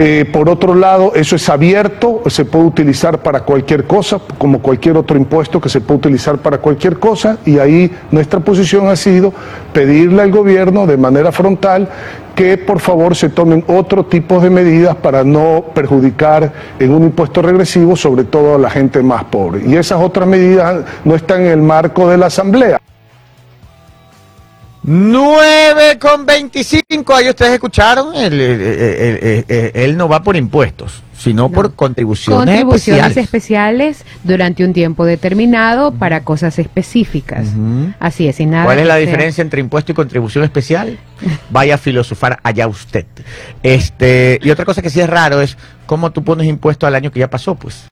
Eh, 0.01 0.23
por 0.31 0.47
otro 0.47 0.75
lado, 0.75 1.11
eso 1.13 1.35
es 1.35 1.49
abierto, 1.49 2.21
se 2.27 2.45
puede 2.45 2.63
utilizar 2.63 3.21
para 3.21 3.41
cualquier 3.41 3.83
cosa, 3.83 4.21
como 4.37 4.61
cualquier 4.61 4.95
otro 4.95 5.17
impuesto 5.17 5.59
que 5.59 5.67
se 5.67 5.81
puede 5.81 5.97
utilizar 5.97 6.37
para 6.37 6.59
cualquier 6.59 6.99
cosa, 6.99 7.37
y 7.45 7.59
ahí 7.59 7.91
nuestra 8.09 8.39
posición 8.39 8.87
ha 8.87 8.95
sido 8.95 9.33
pedirle 9.73 10.21
al 10.21 10.31
gobierno 10.31 10.87
de 10.87 10.95
manera 10.95 11.33
frontal 11.33 11.89
que 12.33 12.57
por 12.57 12.79
favor 12.79 13.13
se 13.13 13.27
tomen 13.27 13.65
otro 13.67 14.05
tipo 14.05 14.39
de 14.39 14.49
medidas 14.49 14.95
para 14.95 15.25
no 15.25 15.65
perjudicar 15.75 16.53
en 16.79 16.93
un 16.93 17.03
impuesto 17.03 17.41
regresivo, 17.41 17.97
sobre 17.97 18.23
todo 18.23 18.55
a 18.55 18.57
la 18.57 18.69
gente 18.69 19.03
más 19.03 19.25
pobre. 19.25 19.63
Y 19.65 19.75
esas 19.75 20.01
otras 20.01 20.25
medidas 20.25 20.85
no 21.03 21.13
están 21.13 21.41
en 21.41 21.47
el 21.47 21.61
marco 21.61 22.09
de 22.09 22.17
la 22.17 22.27
Asamblea. 22.27 22.79
9 24.83 25.99
con 25.99 26.25
25. 26.25 27.13
Ahí 27.15 27.29
ustedes 27.29 27.53
escucharon. 27.53 28.15
Él, 28.15 28.33
él- 28.39 28.61
él- 28.61 29.45
él- 29.47 29.71
él 29.73 29.97
no 29.97 30.07
va 30.07 30.23
por 30.23 30.35
impuestos. 30.35 31.03
sino 31.19 31.49
por 31.49 31.73
contribuciones, 31.75 32.45
Contribuciones 32.45 33.17
especiales. 33.17 33.97
especiales 33.97 34.05
durante 34.23 34.63
un 34.63 34.71
tiempo 34.71 35.03
determinado 35.03 35.91
para 35.91 36.23
cosas 36.23 36.57
específicas. 36.59 37.45
Así 37.99 38.29
es, 38.29 38.39
y 38.39 38.45
nada. 38.45 38.63
¿Cuál 38.63 38.79
es 38.79 38.87
la 38.87 38.93
sea- 38.93 39.01
diferencia 39.05 39.41
entre 39.41 39.59
impuesto 39.59 39.91
y 39.91 39.95
contribución 39.95 40.45
especial? 40.45 40.97
Vaya 41.49 41.75
a 41.75 41.77
filosofar 41.77 42.39
allá 42.41 42.69
usted. 42.69 43.05
Este, 43.63 44.39
y 44.41 44.49
otra 44.49 44.63
cosa 44.63 44.81
que 44.81 44.89
sí 44.89 45.01
es 45.01 45.09
raro 45.09 45.41
es 45.41 45.57
cómo 45.87 46.11
tú 46.11 46.23
pones 46.23 46.47
impuesto 46.47 46.87
al 46.87 46.95
año 46.95 47.11
que 47.11 47.19
ya 47.19 47.29
pasó, 47.29 47.53
pues. 47.55 47.87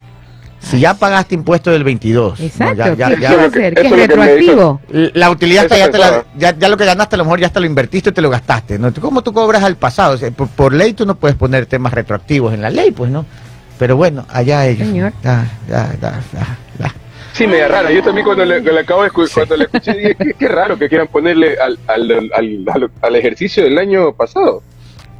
Si 0.69 0.79
ya 0.79 0.93
pagaste 0.95 1.35
impuesto 1.35 1.71
del 1.71 1.83
22, 1.83 2.39
¿no? 2.39 2.45
Exacto, 2.45 2.75
ya, 2.75 2.95
ya- 2.95 3.15
¿qué 3.15 3.21
ya- 3.21 3.35
va 3.35 3.43
a 3.43 3.45
Eso 3.47 3.59
es 3.59 3.91
retroactivo? 3.91 4.81
la 4.89 5.29
utilidad 5.29 5.63
hasta 5.63 5.77
ya, 5.77 5.89
te 5.89 5.97
la- 5.97 6.25
ya, 6.37 6.57
ya 6.57 6.67
lo 6.69 6.75
que 6.77 6.85
ganaste 6.85 7.15
a 7.15 7.17
lo 7.17 7.23
mejor 7.23 7.39
ya 7.39 7.47
hasta 7.47 7.59
lo 7.59 7.65
invertiste 7.65 8.09
y 8.09 8.13
te 8.13 8.21
lo 8.21 8.29
gastaste. 8.29 8.77
¿no? 8.77 8.93
¿Cómo 8.93 9.21
tú 9.21 9.31
cobras 9.33 9.63
al 9.63 9.77
pasado? 9.77 10.15
O 10.15 10.17
sea, 10.17 10.29
por, 10.31 10.47
por 10.49 10.73
ley 10.73 10.93
tú 10.93 11.05
no 11.05 11.15
puedes 11.15 11.37
poner 11.37 11.65
temas 11.67 11.93
retroactivos 11.93 12.53
en 12.53 12.61
la 12.61 12.69
ley, 12.69 12.91
pues, 12.91 13.09
¿no? 13.11 13.25
Pero 13.79 13.95
bueno, 13.95 14.25
allá 14.29 14.65
ellos. 14.65 14.87
Señor. 14.87 15.13
Ya, 15.23 15.45
ya, 15.69 15.93
ya, 16.01 16.19
ya, 16.33 16.57
ya. 16.79 16.93
Sí, 17.33 17.45
media 17.45 17.67
rara. 17.67 17.91
Yo 17.91 18.01
también 18.01 18.25
cuando 18.25 18.43
le, 18.43 18.59
le 18.59 18.79
acabo 18.79 19.03
de 19.03 19.09
escu- 19.11 19.31
cuando 19.31 19.55
le 19.55 19.65
escuché 19.65 19.93
dije, 19.93 20.15
qué, 20.15 20.33
qué 20.33 20.47
raro 20.47 20.77
que 20.79 20.89
quieran 20.89 21.07
ponerle 21.07 21.55
al, 21.59 21.77
al, 21.87 22.11
al, 22.11 22.65
al- 22.73 22.91
al 23.01 23.15
ejercicio 23.15 23.63
del 23.63 23.77
año 23.77 24.11
pasado. 24.13 24.63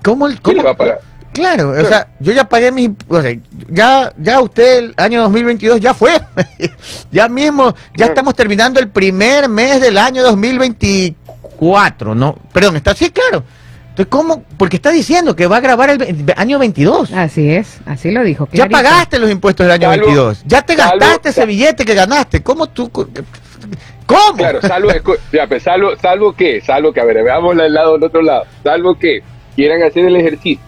¿Cómo, 0.04 0.28
el- 0.28 0.42
¿Quién 0.42 0.42
cómo- 0.42 0.58
le 0.58 0.64
va 0.64 0.72
a 0.72 0.76
pagar? 0.78 1.00
Claro, 1.38 1.70
o 1.70 1.86
sea, 1.86 2.08
yo 2.20 2.34
ya 2.34 2.50
pagué 2.50 2.72
mis... 2.72 2.90
O 3.08 3.22
sea, 3.22 3.32
ya, 3.70 4.12
ya 4.18 4.42
usted 4.42 4.80
el 4.80 4.94
año 4.98 5.22
2022 5.22 5.80
ya 5.80 5.94
fue. 5.94 6.20
ya 7.12 7.30
mismo, 7.30 7.76
ya 7.96 8.08
estamos 8.08 8.34
terminando 8.36 8.80
el 8.80 8.90
primer 8.90 9.48
mes 9.48 9.80
del 9.80 9.98
año 9.98 10.24
2024, 10.24 12.16
¿no? 12.16 12.36
Perdón, 12.52 12.78
está 12.78 12.92
así, 12.92 13.12
claro. 13.12 13.44
Entonces, 13.90 14.08
¿cómo? 14.12 14.44
Porque 14.58 14.76
está 14.76 14.92
diciendo 14.92 15.36
que 15.36 15.48
va 15.48 15.58
a 15.58 15.60
grabar 15.60 15.90
el 15.90 16.26
año 16.36 16.60
22. 16.60 17.14
Así 17.14 17.50
es, 17.50 17.80
así 17.86 18.12
lo 18.12 18.24
dijo. 18.24 18.48
Ya 18.52 18.68
clarito. 18.68 18.78
pagaste 18.78 19.20
los 19.20 19.32
impuestos 19.32 19.66
del 19.66 19.74
año 19.74 19.90
Salvo- 19.90 20.06
22. 20.06 20.44
Ya 20.46 20.62
te 20.62 20.76
gastaste 20.76 21.30
ese 21.30 21.46
billete 21.46 21.84
que 21.86 21.96
ganaste. 21.96 22.44
¿Cómo 22.44 22.68
tú? 22.68 22.92
¿Cómo? 22.92 24.38
Claro, 24.38 24.62
salvo, 24.62 24.90
ya, 25.34 25.48
pues, 25.48 25.64
salvo, 25.64 25.96
salvo 26.02 26.34
que, 26.34 26.62
salvo 26.62 26.94
que, 26.94 27.02
a 27.02 27.06
ver, 27.06 27.24
veamos 27.24 27.58
el 27.58 27.74
lado 27.74 27.94
del 27.94 28.04
otro 28.04 28.22
lado, 28.22 28.46
salvo 28.64 28.98
que 28.98 29.22
quieran 29.56 29.84
hacer 29.84 30.06
el 30.06 30.16
ejercicio 30.16 30.67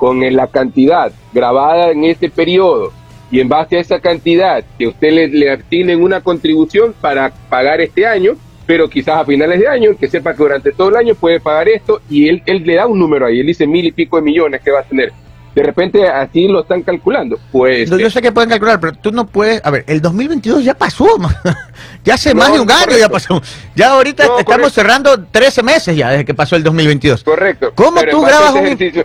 con 0.00 0.18
la 0.34 0.46
cantidad 0.46 1.12
grabada 1.32 1.90
en 1.90 2.04
este 2.04 2.30
periodo 2.30 2.90
y 3.30 3.38
en 3.38 3.48
base 3.48 3.76
a 3.76 3.80
esa 3.80 4.00
cantidad 4.00 4.64
que 4.78 4.88
usted 4.88 5.12
le, 5.12 5.28
le 5.28 5.50
asignen 5.52 6.02
una 6.02 6.22
contribución 6.22 6.94
para 7.00 7.30
pagar 7.50 7.80
este 7.82 8.06
año, 8.06 8.32
pero 8.66 8.88
quizás 8.88 9.16
a 9.20 9.24
finales 9.26 9.60
de 9.60 9.68
año, 9.68 9.90
que 10.00 10.08
sepa 10.08 10.32
que 10.32 10.42
durante 10.42 10.72
todo 10.72 10.88
el 10.88 10.96
año 10.96 11.14
puede 11.14 11.38
pagar 11.38 11.68
esto 11.68 12.00
y 12.08 12.28
él, 12.28 12.42
él 12.46 12.62
le 12.64 12.76
da 12.76 12.86
un 12.86 12.98
número 12.98 13.26
ahí, 13.26 13.40
él 13.40 13.46
dice 13.46 13.66
mil 13.66 13.84
y 13.84 13.92
pico 13.92 14.16
de 14.16 14.22
millones 14.22 14.62
que 14.64 14.70
va 14.70 14.80
a 14.80 14.84
tener. 14.84 15.12
De 15.54 15.64
repente 15.64 16.06
así 16.06 16.46
lo 16.46 16.60
están 16.60 16.80
calculando. 16.82 17.36
Pues 17.50 17.90
No, 17.90 17.98
yo 17.98 18.08
sé 18.08 18.22
que 18.22 18.30
pueden 18.30 18.48
calcular, 18.50 18.78
pero 18.78 18.92
tú 18.92 19.10
no 19.10 19.26
puedes. 19.26 19.60
A 19.64 19.70
ver, 19.70 19.84
el 19.88 20.00
2022 20.00 20.62
ya 20.64 20.74
pasó, 20.74 21.06
ya 22.04 22.14
hace 22.14 22.32
No, 22.32 22.38
más 22.40 22.52
de 22.52 22.60
un 22.60 22.70
año 22.70 22.96
ya 22.96 23.08
pasó. 23.08 23.42
Ya 23.74 23.90
ahorita 23.90 24.24
No, 24.26 24.38
estamos 24.38 24.44
correcto. 24.44 24.70
cerrando 24.70 25.24
13 25.24 25.62
meses 25.64 25.96
ya 25.96 26.10
desde 26.10 26.24
que 26.24 26.34
pasó 26.34 26.54
el 26.54 26.62
2022. 26.62 27.24
correcto. 27.24 27.72
¿Cómo 27.74 27.98
Pero 28.00 28.12
tú 28.12 28.20
grabas 28.22 28.52
un- 28.54 28.64
ejercicio- 28.66 29.04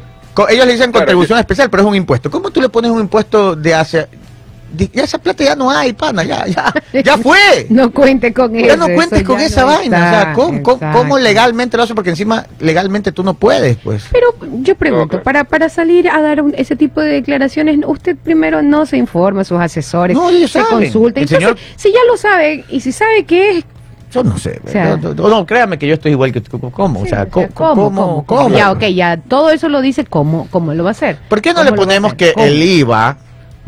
Ellos 0.50 0.66
le 0.66 0.74
dicen 0.74 0.92
Claro, 0.92 1.06
contribución 1.06 1.40
especial, 1.40 1.70
pero 1.70 1.84
es 1.84 1.90
un 1.90 1.96
impuesto. 1.96 2.30
¿Cómo 2.30 2.50
tú 2.52 2.62
le 2.62 2.70
pones 2.70 2.92
un 2.92 3.00
impuesto 3.00 3.56
de 3.56 3.74
hace... 3.74 4.08
di- 4.74 4.90
Ya 4.94 5.04
esa 5.04 5.18
plata 5.18 5.44
ya 5.44 5.56
no 5.56 5.70
hay, 5.72 5.94
pana, 5.94 6.24
ya, 6.24 6.46
ya, 6.48 6.74
ya 7.04 7.18
fue. 7.26 7.68
No 7.70 7.92
cuente 7.92 8.34
con 8.34 8.56
eso. 8.56 8.68
ya 8.68 8.76
no 8.76 8.88
cuentes 8.88 9.20
eso 9.22 9.28
con 9.32 9.40
esa 9.40 9.62
no 9.62 9.68
vaina. 9.68 9.98
o 9.98 10.10
sea, 10.10 10.34
¿cómo, 10.34 10.64
cómo- 10.64 10.76
exacto. 10.78 10.98
cómo 11.00 11.18
legalmente 11.20 11.78
lo 11.78 11.84
hace? 11.84 11.96
Porque 11.96 12.10
encima 12.10 12.46
legalmente 12.60 13.12
tú 13.14 13.24
no 13.24 13.34
puedes, 13.36 13.78
pues. 13.78 14.04
Pero 14.12 14.28
yo 14.62 14.76
pregunto, 14.76 15.24
para, 15.24 15.46
para 15.46 15.70
salir 15.70 16.10
a 16.10 16.22
dar 16.22 16.42
un- 16.42 16.54
ese 16.58 16.76
tipo 16.76 17.00
de 17.02 17.10
declaraciones, 17.14 17.80
usted 17.86 18.18
primero 18.18 18.62
no 18.62 18.86
se 18.86 18.98
informa 18.98 19.42
a 19.42 19.46
sus 19.46 19.60
asesores, 19.60 20.18
No, 20.18 20.30
ellos 20.30 20.52
se 20.52 20.60
saben. 20.62 20.86
consulta. 20.92 21.20
El 21.22 21.28
Entonces, 21.28 21.48
señor- 21.48 21.58
si 21.78 21.92
ya 21.94 22.00
lo 22.08 22.18
sabe 22.18 22.66
y 22.70 22.82
si 22.82 22.92
sabe 22.92 23.24
que 23.26 23.58
es... 23.60 23.66
Yo 24.16 24.24
no 24.24 24.38
sé. 24.38 24.62
O 24.66 24.70
sea- 24.70 24.98
no, 24.98 25.14
no, 25.14 25.30
no, 25.30 25.46
créame 25.46 25.78
que 25.78 25.88
yo 25.88 25.94
estoy 25.96 26.12
igual 26.12 26.32
que 26.32 26.42
tú. 26.42 26.60
¿Cómo? 26.72 27.02
O 27.02 27.06
sea, 27.06 27.26
Sí, 27.26 27.30
¿cómo? 27.54 27.76
¿Cómo? 27.76 28.26
cómo? 28.26 28.50
Ya, 28.50 28.72
ok, 28.72 28.84
ya 28.86 29.18
todo 29.18 29.50
eso 29.50 29.70
lo 29.70 29.82
dice, 29.82 30.06
¿cómo, 30.06 30.48
cómo 30.52 30.74
lo 30.74 30.84
va 30.84 30.90
a 30.90 30.92
hacer? 30.92 31.18
¿Por 31.30 31.42
qué 31.42 31.50
no 31.50 31.58
¿Cómo 31.60 31.70
le 31.72 31.76
ponemos 31.76 32.14
que 32.14 32.34
el 32.38 32.62
IVA 32.62 33.18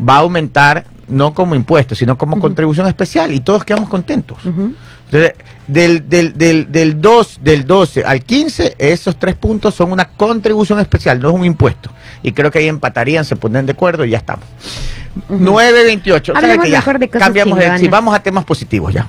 va 0.06 0.14
a 0.14 0.18
aumentar 0.18 0.84
no 1.08 1.32
como 1.34 1.54
impuesto, 1.54 1.94
sino 1.94 2.18
como 2.18 2.38
contribución 2.40 2.86
especial 2.86 3.32
y 3.32 3.40
todos 3.40 3.64
quedamos 3.64 3.88
contentos? 3.88 4.38
Entonces, 4.44 5.34
del, 5.66 6.08
del, 6.08 6.36
del, 6.36 6.70
del, 6.70 7.00
2, 7.00 7.38
del 7.42 7.66
12 7.66 8.04
al 8.04 8.22
15, 8.22 8.74
esos 8.78 9.18
tres 9.18 9.34
puntos 9.36 9.74
son 9.74 9.92
una 9.92 10.06
contribución 10.08 10.80
especial, 10.80 11.20
no 11.20 11.30
es 11.30 11.34
un 11.34 11.44
impuesto. 11.44 11.90
Y 12.22 12.32
creo 12.32 12.50
que 12.50 12.58
ahí 12.58 12.68
empatarían, 12.68 13.24
se 13.24 13.36
ponen 13.36 13.64
de 13.66 13.72
acuerdo 13.72 14.04
y 14.04 14.10
ya 14.10 14.18
estamos. 14.18 14.44
9.28. 15.30 16.58
mejor 16.58 16.98
de 16.98 17.08
cosas 17.08 17.26
Cambiamos 17.26 17.58
de, 17.58 17.78
sí, 17.78 17.88
vamos 17.88 18.14
a 18.14 18.20
temas 18.20 18.44
positivos 18.44 18.92
ya. 18.92 19.06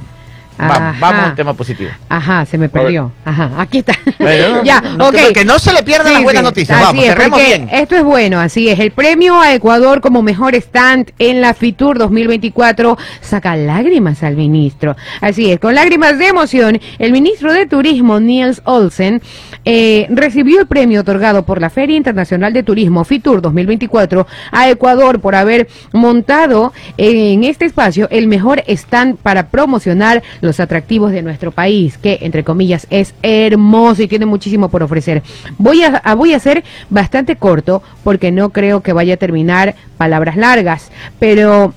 Vamos, 0.67 1.01
a 1.01 1.29
un 1.29 1.35
tema 1.35 1.53
positivo. 1.53 1.89
Ajá, 2.09 2.45
se 2.45 2.57
me 2.57 2.67
perdió. 2.69 3.11
Ajá, 3.23 3.51
aquí 3.57 3.79
está. 3.79 3.93
Bueno, 4.19 4.63
ya, 4.65 4.81
no, 4.81 5.07
ok. 5.07 5.15
que, 5.33 5.45
no 5.45 5.57
se 5.57 5.71
le 5.73 5.83
pierdan 5.83 6.11
las 6.11 6.17
Sí, 6.19 6.23
buenas 6.23 6.41
sí, 6.41 6.45
noticias. 6.45 6.77
así 6.77 6.85
Vamos, 6.85 7.03
es, 7.03 7.09
cerremos 7.09 7.39
bien. 7.39 7.69
Esto 7.71 7.95
es 7.95 8.03
bueno, 8.03 8.39
así 8.39 8.67
es. 8.69 8.79
El 8.79 8.91
premio 8.91 9.39
a 9.39 9.53
Ecuador 9.53 10.01
como 10.01 10.21
mejor 10.21 10.55
stand 10.55 11.11
en 11.17 11.41
la 11.41 11.53
FITUR 11.53 11.97
2024 11.97 12.97
saca 13.21 13.55
lágrimas 13.55 14.21
al 14.23 14.35
ministro. 14.35 14.95
Así 15.21 15.51
es, 15.51 15.59
con 15.59 15.75
lágrimas 15.75 16.17
de 16.17 16.27
emoción, 16.27 16.79
el 16.97 17.11
ministro 17.11 17.53
de 17.53 17.65
Turismo, 17.65 18.19
Niels 18.19 18.61
Olsen, 18.65 19.21
eh, 19.65 20.07
recibió 20.09 20.59
el 20.59 20.67
premio 20.67 21.01
otorgado 21.01 21.43
por 21.43 21.61
la 21.61 21.69
Feria 21.69 21.95
Internacional 21.95 22.53
de 22.53 22.63
Turismo 22.63 23.03
FITUR 23.05 23.41
2024 23.41 24.27
a 24.51 24.69
Ecuador 24.69 25.19
por 25.21 25.35
haber 25.35 25.67
montado 25.93 26.73
en 26.97 27.43
este 27.43 27.65
espacio 27.65 28.07
el 28.11 28.27
mejor 28.27 28.63
stand 28.67 29.17
para 29.17 29.47
promocionar 29.47 30.23
los 30.41 30.48
atractivos 30.59 31.11
de 31.11 31.21
nuestro 31.21 31.51
país, 31.51 31.97
que 31.97 32.19
entre 32.21 32.45
comillas 32.45 32.87
es 32.89 33.13
hermoso 33.21 34.01
y 34.03 34.07
tiene 34.07 34.25
muchísimo 34.25 34.69
por 34.69 34.83
ofrecer. 34.83 35.21
Voy 35.57 35.83
a, 35.83 35.97
a- 35.97 36.15
voy 36.15 36.33
a 36.33 36.39
ser 36.39 36.63
bastante 36.89 37.35
corto 37.35 37.83
porque 38.05 38.31
no 38.31 38.51
creo 38.51 38.81
que 38.81 38.93
vaya 38.93 39.15
a 39.15 39.17
terminar 39.17 39.75
palabras 39.97 40.37
largas, 40.37 40.91
pero 41.19 41.73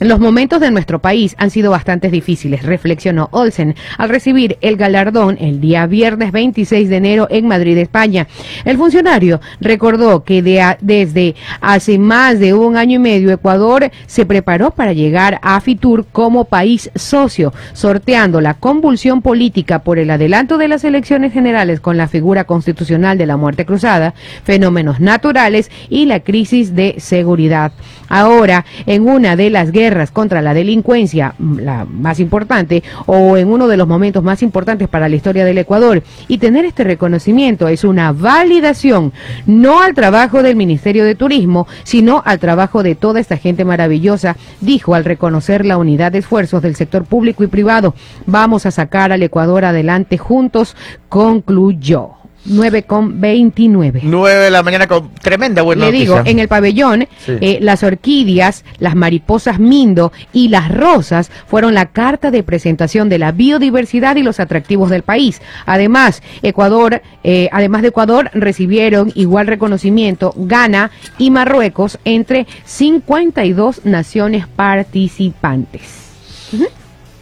los 0.00 0.20
momentos 0.20 0.60
de 0.60 0.70
nuestro 0.70 0.98
país 0.98 1.34
han 1.38 1.50
sido 1.50 1.70
bastante 1.70 2.10
difíciles, 2.10 2.62
reflexionó 2.62 3.28
Olsen 3.32 3.74
al 3.96 4.10
recibir 4.10 4.58
el 4.60 4.76
galardón 4.76 5.38
el 5.40 5.60
día 5.60 5.86
viernes 5.86 6.32
26 6.32 6.90
de 6.90 6.96
enero 6.96 7.26
en 7.30 7.48
Madrid, 7.48 7.78
España. 7.78 8.26
El 8.66 8.76
funcionario 8.76 9.40
recordó 9.60 10.22
que 10.22 10.42
de 10.42 10.76
desde 10.80 11.34
hace 11.60 11.98
más 11.98 12.38
de 12.38 12.52
un 12.52 12.76
año 12.76 12.96
y 12.96 12.98
medio 12.98 13.30
Ecuador 13.30 13.90
se 14.06 14.26
preparó 14.26 14.70
para 14.70 14.92
llegar 14.92 15.38
a 15.42 15.60
Fitur 15.60 16.06
como 16.12 16.44
país 16.44 16.90
socio, 16.94 17.54
sorteando 17.72 18.40
la 18.40 18.54
convulsión 18.54 19.22
política 19.22 19.78
por 19.78 19.98
el 19.98 20.10
adelanto 20.10 20.58
de 20.58 20.68
las 20.68 20.84
elecciones 20.84 21.32
generales 21.32 21.80
con 21.80 21.96
la 21.96 22.08
figura 22.08 22.44
constitucional 22.44 23.16
de 23.16 23.26
la 23.26 23.36
muerte 23.36 23.64
cruzada, 23.64 24.14
fenómenos 24.44 25.00
naturales 25.00 25.70
y 25.88 26.04
la 26.04 26.20
crisis 26.20 26.74
de 26.74 26.96
seguridad. 26.98 27.72
Ahora, 28.08 28.64
en 28.86 29.08
una 29.08 29.36
de 29.36 29.50
las 29.50 29.72
guerras 29.72 30.10
contra 30.10 30.42
la 30.42 30.54
delincuencia, 30.54 31.34
mm, 31.38 31.58
la 31.58 31.84
más 31.84 32.20
importante, 32.20 32.82
o 33.06 33.36
en 33.36 33.48
uno 33.48 33.68
de 33.68 33.76
los 33.76 33.88
momentos 33.88 34.22
más 34.22 34.42
importantes 34.42 34.88
para 34.88 35.08
la 35.08 35.16
historia 35.16 35.44
del 35.44 35.58
Ecuador, 35.58 36.02
y 36.28 36.38
tener 36.38 36.64
este 36.64 36.84
reconocimiento 36.84 37.68
es 37.68 37.84
una 37.84 38.12
validación, 38.12 39.12
no 39.46 39.80
al 39.80 39.94
trabajo 39.94 40.42
del 40.42 40.56
Ministerio 40.56 41.04
de 41.04 41.14
Turismo, 41.14 41.66
sino 41.84 42.22
al 42.24 42.38
trabajo 42.38 42.82
de 42.82 42.94
toda 42.94 43.20
esta 43.20 43.36
gente 43.36 43.64
maravillosa, 43.64 44.36
dijo 44.60 44.94
al 44.94 45.04
reconocer 45.04 45.64
la 45.64 45.78
unidad 45.78 46.12
de 46.12 46.18
esfuerzos 46.18 46.62
del 46.62 46.76
sector 46.76 47.04
público 47.04 47.44
y 47.44 47.48
privado. 47.48 47.94
Vamos 48.26 48.66
a 48.66 48.70
sacar 48.70 49.12
al 49.12 49.22
Ecuador 49.22 49.64
adelante 49.64 50.18
juntos, 50.18 50.76
concluyó. 51.08 52.15
9 52.46 52.84
con 52.84 53.20
29. 53.20 54.00
9 54.02 54.44
de 54.44 54.50
la 54.50 54.62
mañana 54.62 54.86
con 54.86 55.10
tremenda 55.14 55.62
buena 55.62 55.86
Le 55.86 55.92
digo, 55.92 56.14
noticia. 56.16 56.30
en 56.32 56.38
el 56.38 56.48
pabellón, 56.48 57.08
Sí. 57.24 57.32
eh, 57.40 57.58
las 57.60 57.82
orquídeas, 57.82 58.64
las 58.78 58.94
mariposas 58.94 59.58
mindo 59.58 60.12
y 60.32 60.48
las 60.48 60.70
rosas 60.72 61.30
fueron 61.46 61.74
la 61.74 61.86
carta 61.86 62.30
de 62.30 62.42
presentación 62.42 63.08
de 63.08 63.18
la 63.18 63.32
biodiversidad 63.32 64.16
y 64.16 64.22
los 64.22 64.40
atractivos 64.40 64.90
del 64.90 65.02
país. 65.02 65.40
Además, 65.66 66.22
Ecuador, 66.42 67.02
eh, 67.24 67.48
además 67.52 67.82
de 67.82 67.88
Ecuador, 67.88 68.30
recibieron 68.32 69.12
igual 69.14 69.46
reconocimiento 69.46 70.32
Ghana 70.36 70.90
y 71.18 71.30
Marruecos 71.30 71.98
entre 72.04 72.46
52 72.64 73.84
naciones 73.84 74.46
participantes. 74.46 75.82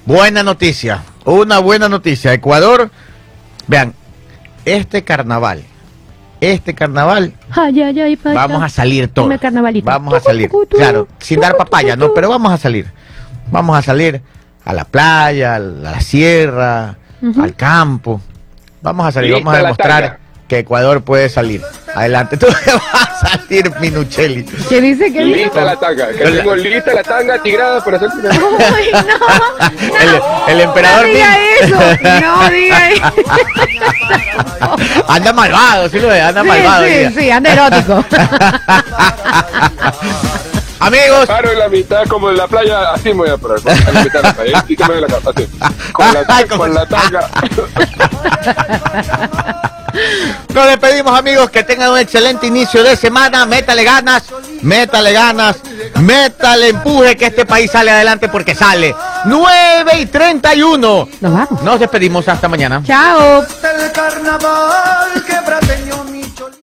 Buena 0.06 0.42
noticia, 0.42 1.02
una 1.24 1.58
buena 1.60 1.88
noticia. 1.88 2.32
Ecuador, 2.34 2.90
vean, 3.66 3.94
este 4.64 5.04
carnaval, 5.04 5.62
este 6.40 6.74
carnaval, 6.74 7.32
Ay, 7.50 7.80
ay, 7.82 8.00
ay, 8.00 8.16
pata. 8.16 8.34
vamos 8.34 8.62
a 8.62 8.68
salir 8.68 9.08
todos. 9.08 9.28
Vamos 9.82 10.14
a 10.14 10.20
salir, 10.20 10.50
claro, 10.70 11.08
sin 11.18 11.40
dar 11.40 11.56
papaya, 11.56 11.96
no, 11.96 12.12
pero 12.14 12.28
vamos 12.28 12.52
a 12.52 12.58
salir. 12.58 12.86
Vamos 13.50 13.76
a 13.76 13.82
salir 13.82 14.22
a 14.64 14.72
la 14.72 14.84
playa, 14.84 15.56
a 15.56 15.58
la 15.58 16.00
sierra, 16.00 16.96
al 17.40 17.54
campo. 17.54 18.20
Vamos 18.82 19.06
a 19.06 19.12
salir, 19.12 19.34
Lista 19.34 19.44
vamos 19.44 19.54
a 19.54 19.62
demostrar. 19.62 20.18
Que 20.48 20.58
Ecuador 20.60 21.02
puede 21.02 21.28
salir. 21.28 21.62
Adelante, 21.94 22.36
tú 22.38 22.46
vas 22.46 22.84
a 22.92 23.28
salir, 23.38 23.70
Minuchelli. 23.80 24.44
¿Qué 24.68 24.80
dice 24.80 25.12
que? 25.12 25.24
Lista 25.24 25.62
la 25.64 25.76
tanga, 25.76 26.08
que 26.08 26.24
tengo 26.24 26.56
lista 26.56 26.92
la 26.92 27.02
tanga 27.02 27.40
tigrada 27.42 27.82
para 27.84 27.96
hacer 27.98 28.08
Uy, 28.18 28.22
no, 28.92 29.98
El, 30.00 30.54
el 30.54 30.60
emperador 30.60 31.06
no 31.06 31.12
diga 31.12 31.36
eso, 31.60 31.76
no 31.76 32.50
diga 32.50 32.90
eso. 32.90 33.04
anda 35.08 35.32
malvado, 35.32 35.88
sí 35.88 36.00
lo 36.00 36.08
ve, 36.08 36.20
anda 36.20 36.42
Sí, 36.42 36.48
malvado. 36.48 36.84
sí, 36.84 37.08
sí, 37.16 37.30
anda 37.30 37.52
erótico. 37.52 38.04
Amigos, 40.80 41.26
Paro 41.26 41.50
en 41.52 41.58
la 41.60 41.68
mitad 41.68 42.04
como 42.08 42.28
en 42.30 42.36
la 42.36 42.46
playa, 42.46 42.92
así 42.92 43.08
me 43.10 43.14
voy 43.14 43.30
a 43.30 43.38
parar. 43.38 43.58
A 43.64 43.92
la 43.92 44.04
mitad 44.04 44.20
de 44.20 44.28
la 44.28 44.34
playa, 44.34 44.64
que 44.66 44.76
me 44.76 44.94
doy 44.94 45.00
la 45.00 45.06
capa, 45.06 45.30
así. 45.34 45.48
Con 45.92 46.12
la, 46.12 46.24
con 46.58 46.74
la 46.74 46.86
tanga. 46.86 47.30
Nos 50.54 50.66
despedimos, 50.66 51.18
amigos. 51.18 51.50
Que 51.50 51.62
tengan 51.62 51.92
un 51.92 51.98
excelente 51.98 52.46
inicio 52.46 52.82
de 52.82 52.96
semana. 52.96 53.46
Métale 53.46 53.84
ganas, 53.84 54.24
métale 54.62 55.12
ganas, 55.12 55.56
métale 56.00 56.68
empuje 56.68 57.16
que 57.16 57.26
este 57.26 57.46
país 57.46 57.70
sale 57.70 57.90
adelante 57.90 58.28
porque 58.28 58.54
sale. 58.54 58.94
9 59.24 60.00
y 60.00 60.06
31. 60.06 61.08
Nos 61.20 61.32
vamos. 61.32 61.62
Nos 61.62 61.80
despedimos 61.80 62.28
hasta 62.28 62.48
mañana. 62.48 62.82
Chao. 62.84 63.42
El 63.42 63.92
carnaval 63.92 65.24
quebra 65.26 65.60